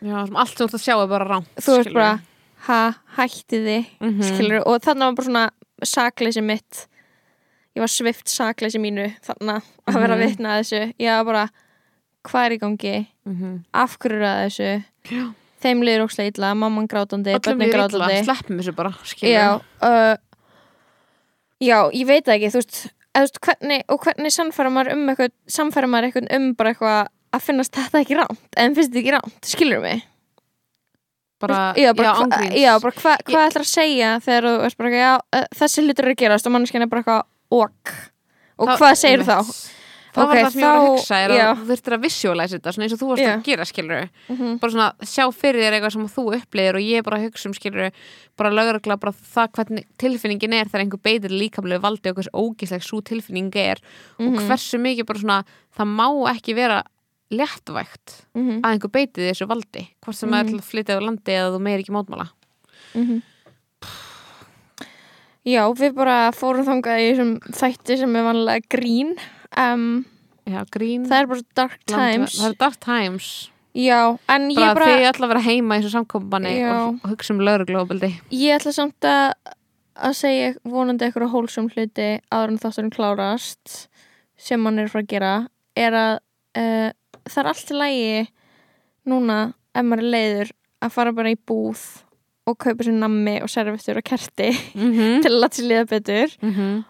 [0.00, 2.12] Já, allt sem þú ert að sjá er bara rámt þú veist bara,
[2.66, 5.50] ha, hætti þið mm skilur, og þannig var bara svona
[5.84, 6.86] sakleysi mitt.
[7.76, 10.26] Ég var svift sakleysi mínu þannig að vera að Mhm.
[10.28, 10.94] vitna að þessu.
[11.00, 11.44] Ég var bara,
[12.24, 13.06] hvað er í gangi?
[13.72, 14.84] Af hverju er að þessu?
[15.10, 15.34] Já.
[15.60, 18.24] þeim liður ókslega illa, mamman grátandi börnin grátandi.
[19.28, 20.16] já, uh,
[21.60, 22.78] já, ég veit ekki þú veist,
[23.14, 27.44] veist hvernig, og hvernig samfæra maður um eitthvað samfæra maður eitthvað um bara eitthvað að
[27.44, 30.02] finnast þetta ekki rámt en finnst þetta ekki rámt, skilur mig
[31.40, 32.54] bara, já, bara, hva, ángríns.
[32.60, 36.04] já, bara hva, hvað ætlar að segja þegar þú veist bara, já, uh, þessi hlutur
[36.04, 37.92] eru að gerast og manneskjan er bara eitthvað ok
[38.60, 39.36] og Þá- hvað segir þá?
[39.40, 39.76] einmitt.
[40.10, 41.48] það Ok, var það sem ég var að þá- hugsa er að já.
[41.54, 43.30] þú þurftir að visualize þetta svona eins og þú varst Já.
[43.36, 46.96] að gera skilur Mm bara svona sjá fyrir þér eitthvað sem þú upplýðir og ég
[46.98, 47.92] er bara að hugsa um skilur
[48.36, 52.82] bara lögregla bara það hvernig tilfinningin er þegar einhver beitir líkamlegu valdi og hvers ógisleg
[52.82, 53.78] svo tilfinning er
[54.18, 54.48] og Mhm.
[54.50, 55.44] hversu mikið bara svona
[55.78, 56.82] það má ekki vera
[57.30, 58.60] léttvægt -hmm.
[58.62, 60.48] að einhver beiti þessu valdi hvort sem mm Mhm.
[60.54, 62.28] er að flytja á landi eða þú meir ekki mótmála
[62.94, 63.22] Mhm.
[65.46, 69.14] Já, við bara fórum þangað í þessum þætti sem er vanlega grín
[69.56, 70.04] um,
[70.44, 73.30] Já, grín Það er bara dark times Það er dark times
[73.72, 76.70] Já, en ég bara, bara þið ætla að vera heima í þessu samkombani Já.
[76.74, 79.32] og, og hugsa um lögreglóbildi Ég ætla samt að
[80.00, 83.86] að segja vonandi eitthvað hólsum hluti áður en þátturinn klárast
[84.40, 85.32] sem hann er fara að gera
[85.76, 86.12] er að
[86.56, 86.90] uh,
[87.30, 88.28] það er allt í lægi
[89.10, 89.40] núna
[89.74, 91.82] ef maður er leiður að fara bara í búð
[92.48, 95.20] og kaupa sér nammi og servetur og kerti mm -hmm.
[95.22, 96.84] til að láta sér liða betur mm -hmm.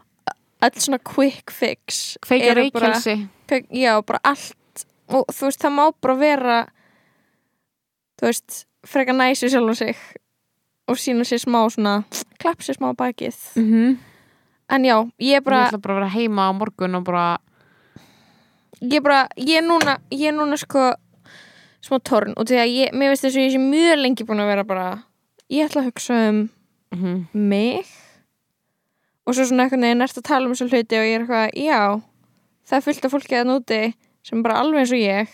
[0.62, 3.29] öll svona quick fix bara- reykjelsi
[3.71, 6.67] já, bara allt og þú veist, það má bara vera
[8.21, 9.97] þú veist freka næsi sjálfum sig
[10.89, 12.05] og sína sér smá svona
[12.39, 13.97] klapp sér smá bakið mm -hmm.
[14.69, 17.39] en já, ég er ég bara ætla bara að vera heima á morgun og bara
[18.81, 20.90] ég bara, ég er núna ég er núna sko
[21.85, 24.43] smá torn og því að ég, mér veist þess að ég sé mjög lengi búin
[24.43, 24.86] að vera bara
[25.52, 26.39] ég ætla að hugsa um
[26.93, 27.24] mm -hmm.
[27.32, 27.86] mig
[29.27, 31.51] og svo svona einhvern veginn ert að tala um þessu hluti og ég er eitthvað,
[31.55, 32.02] já
[32.66, 35.28] það er fullt af fólki að núti sem bara alveg eins og ég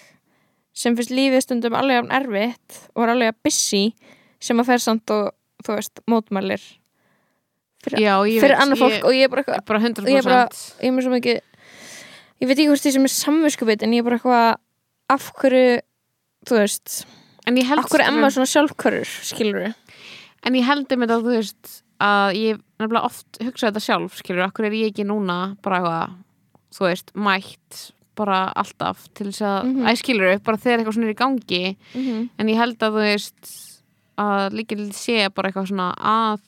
[0.77, 3.95] sem finnst lífið stundum alveg jafn erfitt og er alveg að busy
[4.41, 5.33] sem að fer samt og
[5.65, 6.63] þú veist, mótmælir
[7.83, 10.49] fyrir, fyrir annað fólk ég, og ég er bara eitthvað bara 100% ég er bara-
[10.83, 11.41] ég er mér svo mikið
[12.41, 14.47] ég veit ekki hvort því sem er samvinskupið en ég er bara eitthvað
[15.17, 15.81] af hverju
[16.47, 17.07] þú veist
[17.47, 19.75] Akkur er Emma svona sjálfkörur, skilur við
[20.47, 24.47] en ég held einmitt að þú veist að ég nefnilega oft hugsa þetta sjálf skilur,
[24.47, 26.17] akkur er ég ekki núna bara eitthvað,
[26.77, 27.85] þú veist, mætt
[28.17, 29.79] bara alltaf til þess að mm.
[29.79, 30.01] -hmm.
[30.01, 32.29] skilur upp, bara þegar eitthvað svona er í gangi -hmm.
[32.39, 33.43] en ég held að þú veist
[34.17, 36.41] að líka sé bara eitthvað svona að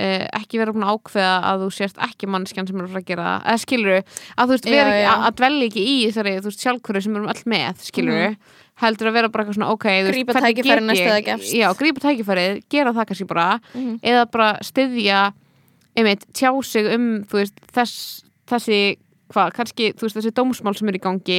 [0.00, 3.34] uh, ekki vera búin að ákveða að þú sést ekki mannskjan sem er að gera
[3.44, 6.64] eða skilur að þú veist, vera ekki, að, að dvelja ekki í þessari, þú veist,
[6.64, 8.36] sjálfkvöru sem erum öll með skilur
[8.80, 11.52] heldur að vera bara eitthvað svona ok, Grípa hvernig tækifærið get næst ég- eða gefst.
[11.52, 13.48] já, grípa tækifærið, gera það kannski bara.
[13.74, 13.98] Mhm.
[14.00, 15.18] eða bara styðja
[16.00, 18.78] einmitt, tjá sig um þú veist, þess, þessi
[19.32, 21.38] hvað, kannski, þú veist, þessi dómsmál sem er í gangi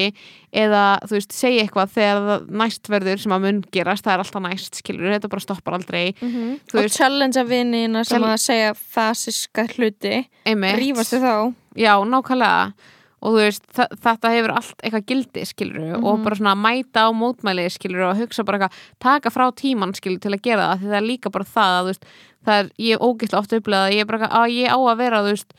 [0.54, 4.46] eða, þú veist, segja eitthvað þegar næst verður sem að mun gerast það er alltaf
[4.46, 6.14] næst, skilur, þetta bara stoppar aldrei.
[6.22, 11.54] Þú Og veist- challengea vinnina sem Chal- að segja fasiska hluti Rífast þið þá.
[11.76, 12.74] Já, nákvæmlega.
[13.22, 13.66] Og þú veist,
[14.02, 16.24] þetta hefur allt eitthvað gildi, skilur, og Mhm.
[16.24, 20.32] bara svona mæta á mótmæli, skilur, og hugsa bara eitthvað taka frá tíman, skilur, til
[20.32, 22.06] að gera það því það er líka bara það, að, veist,
[22.44, 24.98] það er ég er ógeðslega oft upplegað að ég er bara að ég á að
[24.98, 25.54] vera, þú veist,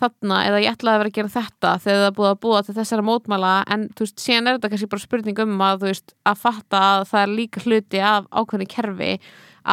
[0.00, 2.76] þarna eða ég ætlaði að vera að gera þetta þegar það búið að búa til
[2.80, 6.14] þessara mótmæla en þú veist, síðan er þetta kannski bara spurning um að þú veist,
[6.26, 9.12] að fatta að það er líka hluti af ákveðni kerfi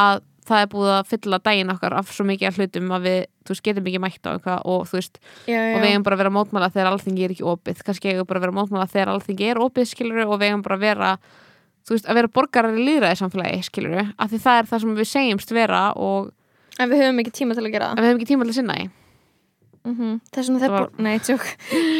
[0.04, 3.54] að það er búið að fylla daginn okkar af svo mikið hlutum að við, þú
[3.54, 6.22] veist, getum ekki mætt á eitthvað og þú veist, já, og við eigum bara að
[6.24, 7.82] vera mótmæla þegar alþingi er ekki opið.
[7.88, 10.78] Kannski eigum bara að vera mótmæla þegar alþingi er opið skilur og við eigum bara
[10.80, 11.12] að vera
[11.88, 14.96] þú veist, að vera borgarar í líðræði samfélagi skilur af því það er það sem
[14.98, 16.34] við segjumst vera og
[16.78, 18.54] En við höfum ekki tíma til að gera en það við hefum ekki tíma til
[18.54, 18.88] að sinna í
[19.86, 20.20] mm -hmm.
[20.34, 20.92] Þess vegna þeir Það var-.
[20.98, 21.46] Nei, tjók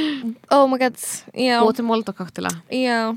[0.56, 0.96] Oh my god,
[1.34, 1.62] já.
[1.64, 3.16] Og til moldokoktila Já,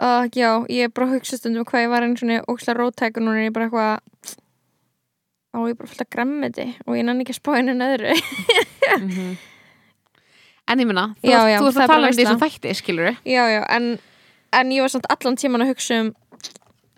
[0.00, 3.16] uh, já, ég er bara að hugsa stundum hvað ég var einu svona ókslega rótæk
[3.16, 4.00] og núna er ég bara eitthvað
[5.52, 8.14] á ég er bara fullt að grammiti og ég nenni ekki að spá einu neðru
[8.98, 9.36] Mhm.
[10.68, 13.44] en ég minna, þú, ert- það er að tala um því sem þætti skilur Já,
[13.50, 13.98] já, en,
[14.52, 16.14] en ég var samt allan tíman að hugsa um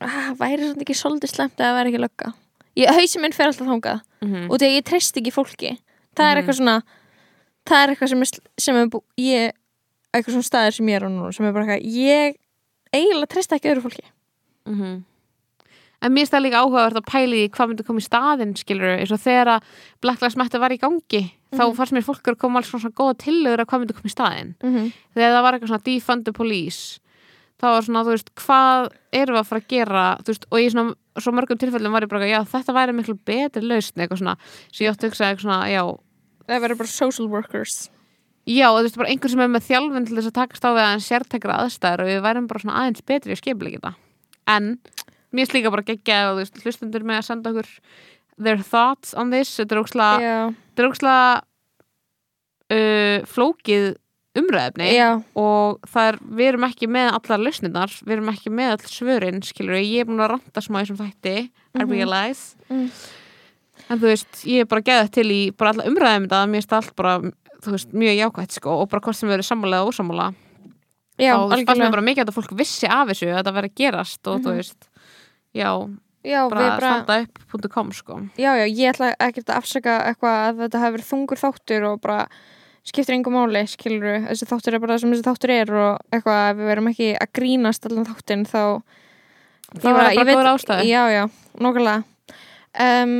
[0.00, 2.32] ah, væri samt ekki svolítið slemt að það væri ekki lögga?
[2.76, 4.00] Ég, Hauðsinn minn fer alltaf þangað.
[4.22, 4.50] -hmm.
[4.50, 5.78] og þegar ég treyst ekki fólki
[6.14, 6.42] það er Mhm.
[6.44, 6.82] eitthvað svona
[7.66, 8.28] það er eitthvað sem er,
[8.58, 9.52] sem er bú, ég,
[10.14, 12.34] eitthvað svona staður sem ég er á núna sem er bara eitthvað, ég
[12.94, 14.04] eiginlega treyst ekki öðru fólki
[14.66, 15.04] Mhm.
[16.04, 19.20] En mér það líka áhugavert að pæli hvað myndi koma í staðinn, skilur eins og
[19.20, 19.62] þegar að
[20.02, 21.76] Black Lives Matter var í gangi þá Mhm.
[21.76, 24.54] fannst mér fólk að koma alls svona góða tillögur að hvað myndi koma í staðinn
[24.62, 24.92] mm -hmm.
[25.16, 26.98] þegar það var eitthvað svona defund the police
[27.64, 30.58] þá var svona, þú veist, hvað erum við að fara að gera, þú veist, og
[30.60, 34.20] í svona svo mörgum tilfellum var ég bara, já, þetta væri miklu betri lausn, eitthvað
[34.20, 34.36] svona,
[34.68, 35.82] svo ég átti að hugsa eitthvað svona, já,
[36.44, 37.76] það verður bara social workers.
[38.44, 40.70] Já, og þú veist, bara einhver sem er með þjálfun til þess að takast á
[40.74, 43.92] við aðeins sértækra aðstæður og við værum bara svona aðeins betri í skipleiki þetta,
[44.52, 44.64] en
[45.32, 47.70] mér finnst líka bara geggja og þú veist, hlustundur með að senda okkur
[48.36, 51.30] their thoughts on this, þetta er ókslega
[54.34, 54.88] er umræðefni
[55.36, 59.42] og það er, við erum ekki með allar lausnirnar, við erum ekki með all svörin,
[59.46, 61.36] skilur ég er búin að ranta smá í þessum þætti,
[61.74, 61.90] I Mhm.
[61.90, 62.90] realize Mm.
[63.90, 66.76] en þú veist, ég er bara geðað til í bara alla umræðum þetta, mér það
[66.82, 67.18] allt bara
[67.64, 70.34] þú veist, mjög jákvætt sko og bara hvort sem erum sammála og ósammála
[71.18, 73.54] já, og þú veist, mér algjörlega bara mikið að fólk vissi af þessu að þetta
[73.54, 74.56] verið að gerast og þú Mhm.
[74.56, 74.88] veist
[75.54, 75.70] já,
[76.24, 80.36] já, bara, við bara, standa upp.com sko já, já, ég ætla ekkert að afsaka eitthvað
[80.48, 82.26] að þetta verið þungur þáttur og bara
[82.84, 86.40] skiptir engum máli, skilur þessi þáttur er bara það sem þessi þáttur er og eitthvað
[86.50, 88.60] ef við verum ekki að grínast allan þáttin þá
[89.78, 91.22] það var bara góður ástæði Já, já,
[91.64, 92.04] nokkulega
[92.84, 93.16] um,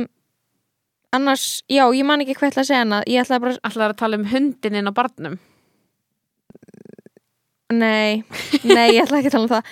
[1.15, 3.93] Annars, já, ég man ekki hvað ég ætla að segja hana Ég ætla bara, Ætlaði
[3.93, 5.37] að tala um hundin inn á barnum?
[7.71, 8.25] Nei
[8.67, 9.69] Nei, ég ætla ekki að tala um það.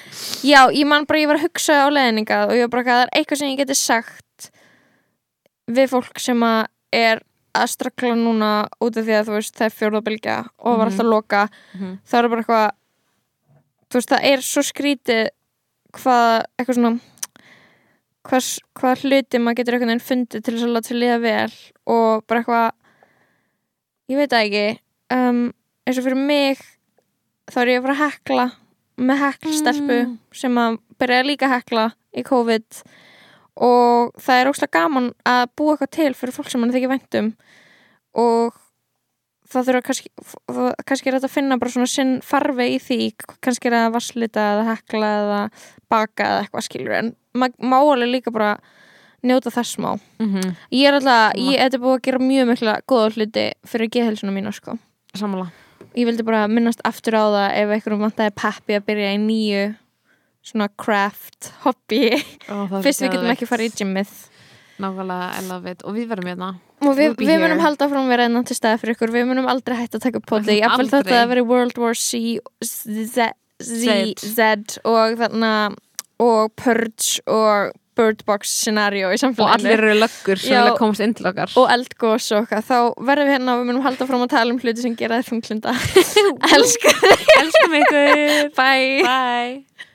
[0.48, 3.04] Já, ég man bara, ég var að hugsa á leðninga og ég var bara, það
[3.04, 4.50] er eitthvað sem ég geti sagt
[5.74, 6.62] við fólk sem að
[6.94, 8.52] er að strakla núna
[8.82, 10.94] út af því að veist, það er fjórðabilgja og var Mhm.
[10.94, 11.42] alltaf loka
[11.76, 12.00] Mhm.
[12.06, 12.72] það er bara eitthvað
[13.90, 15.28] þú veist, það er svo skrítið
[15.94, 17.00] hvað, eitthvað svona
[18.24, 18.48] hvað,
[18.80, 21.52] hvað hluti maður getur einhvern veginn fundið til þess að láta sér líða vel
[21.94, 22.72] og bara eitthvað
[24.10, 24.80] ég veit það ekki
[25.12, 25.54] um,
[25.88, 26.58] eins og fyrir mig
[27.52, 28.46] þá er ég að fara að hekla
[28.98, 30.18] með heklstelpu Mm.
[30.32, 31.86] sem að byrja líka að hekla
[32.16, 32.84] í COVID
[33.56, 37.34] og það er óslega gaman að búa eitthvað til fyrir fólk sem mann þykir væntum
[38.18, 38.56] og
[39.54, 40.12] það þurfa kannski
[40.50, 43.00] það, kannski er þetta að finna bara svona sinn farfi í því,
[43.44, 45.42] kannski er það að vasslita eða hekla eða
[45.94, 48.56] baka eða eitthvað skilur en má alveg líka bara
[49.24, 50.00] njóta þess smá.
[50.20, 50.56] Mhm.
[50.72, 54.52] ég er alltaf, ég er búið að gera mjög mikla góða hluti fyrir geðhelsuna mína
[54.52, 54.78] sko.
[55.16, 55.52] Sammála.
[55.96, 59.76] Ég vildi bara minnast aftur á það ef einhverjum vantaði peppi að byrja í nýju
[60.44, 62.12] svona craft, hobby.
[62.52, 63.36] Oh, fyrst við getum veit.
[63.38, 64.14] ekki farið í gymmið.
[64.84, 65.84] Nákvæmlega, I love it.
[65.88, 66.50] Og við verðum hérna.
[66.84, 69.14] Og við, we'll við munum halda frá að vera einhvern til stað fyrir ykkur.
[69.14, 72.40] Við munum aldrei hægt að taka poti ég fylg þetta að vera World War C
[72.66, 73.30] Z,
[73.64, 75.54] Z, Z og þarna
[76.24, 79.46] og Purge og Bird Box scenario í samfélaginu.
[79.46, 81.54] og allir eru löggur sem vilja komast inn til okkar.
[81.62, 84.56] Og eldgóðs og okkar, þá verðum við hérna og við munum halda frá að tala
[84.56, 85.76] um hluti sem gera þér funglunda
[86.58, 86.94] Elsku
[87.38, 87.94] Elsku mig
[88.58, 89.92] Bye, Bye.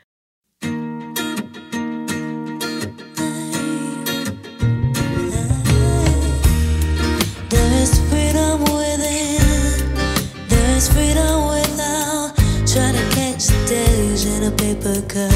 [10.79, 12.33] is freedom without
[12.65, 15.33] trying to catch the days in a paper cup.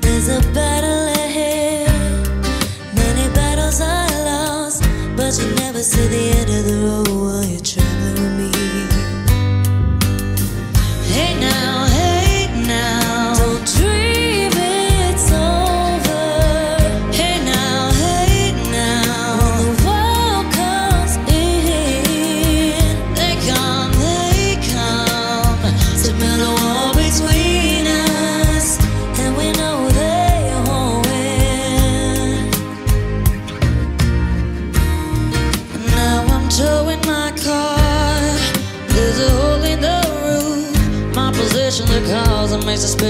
[0.00, 1.88] There's a battle ahead,
[2.96, 4.82] many battles are lost,
[5.16, 7.95] but you never see the end of the road while you try.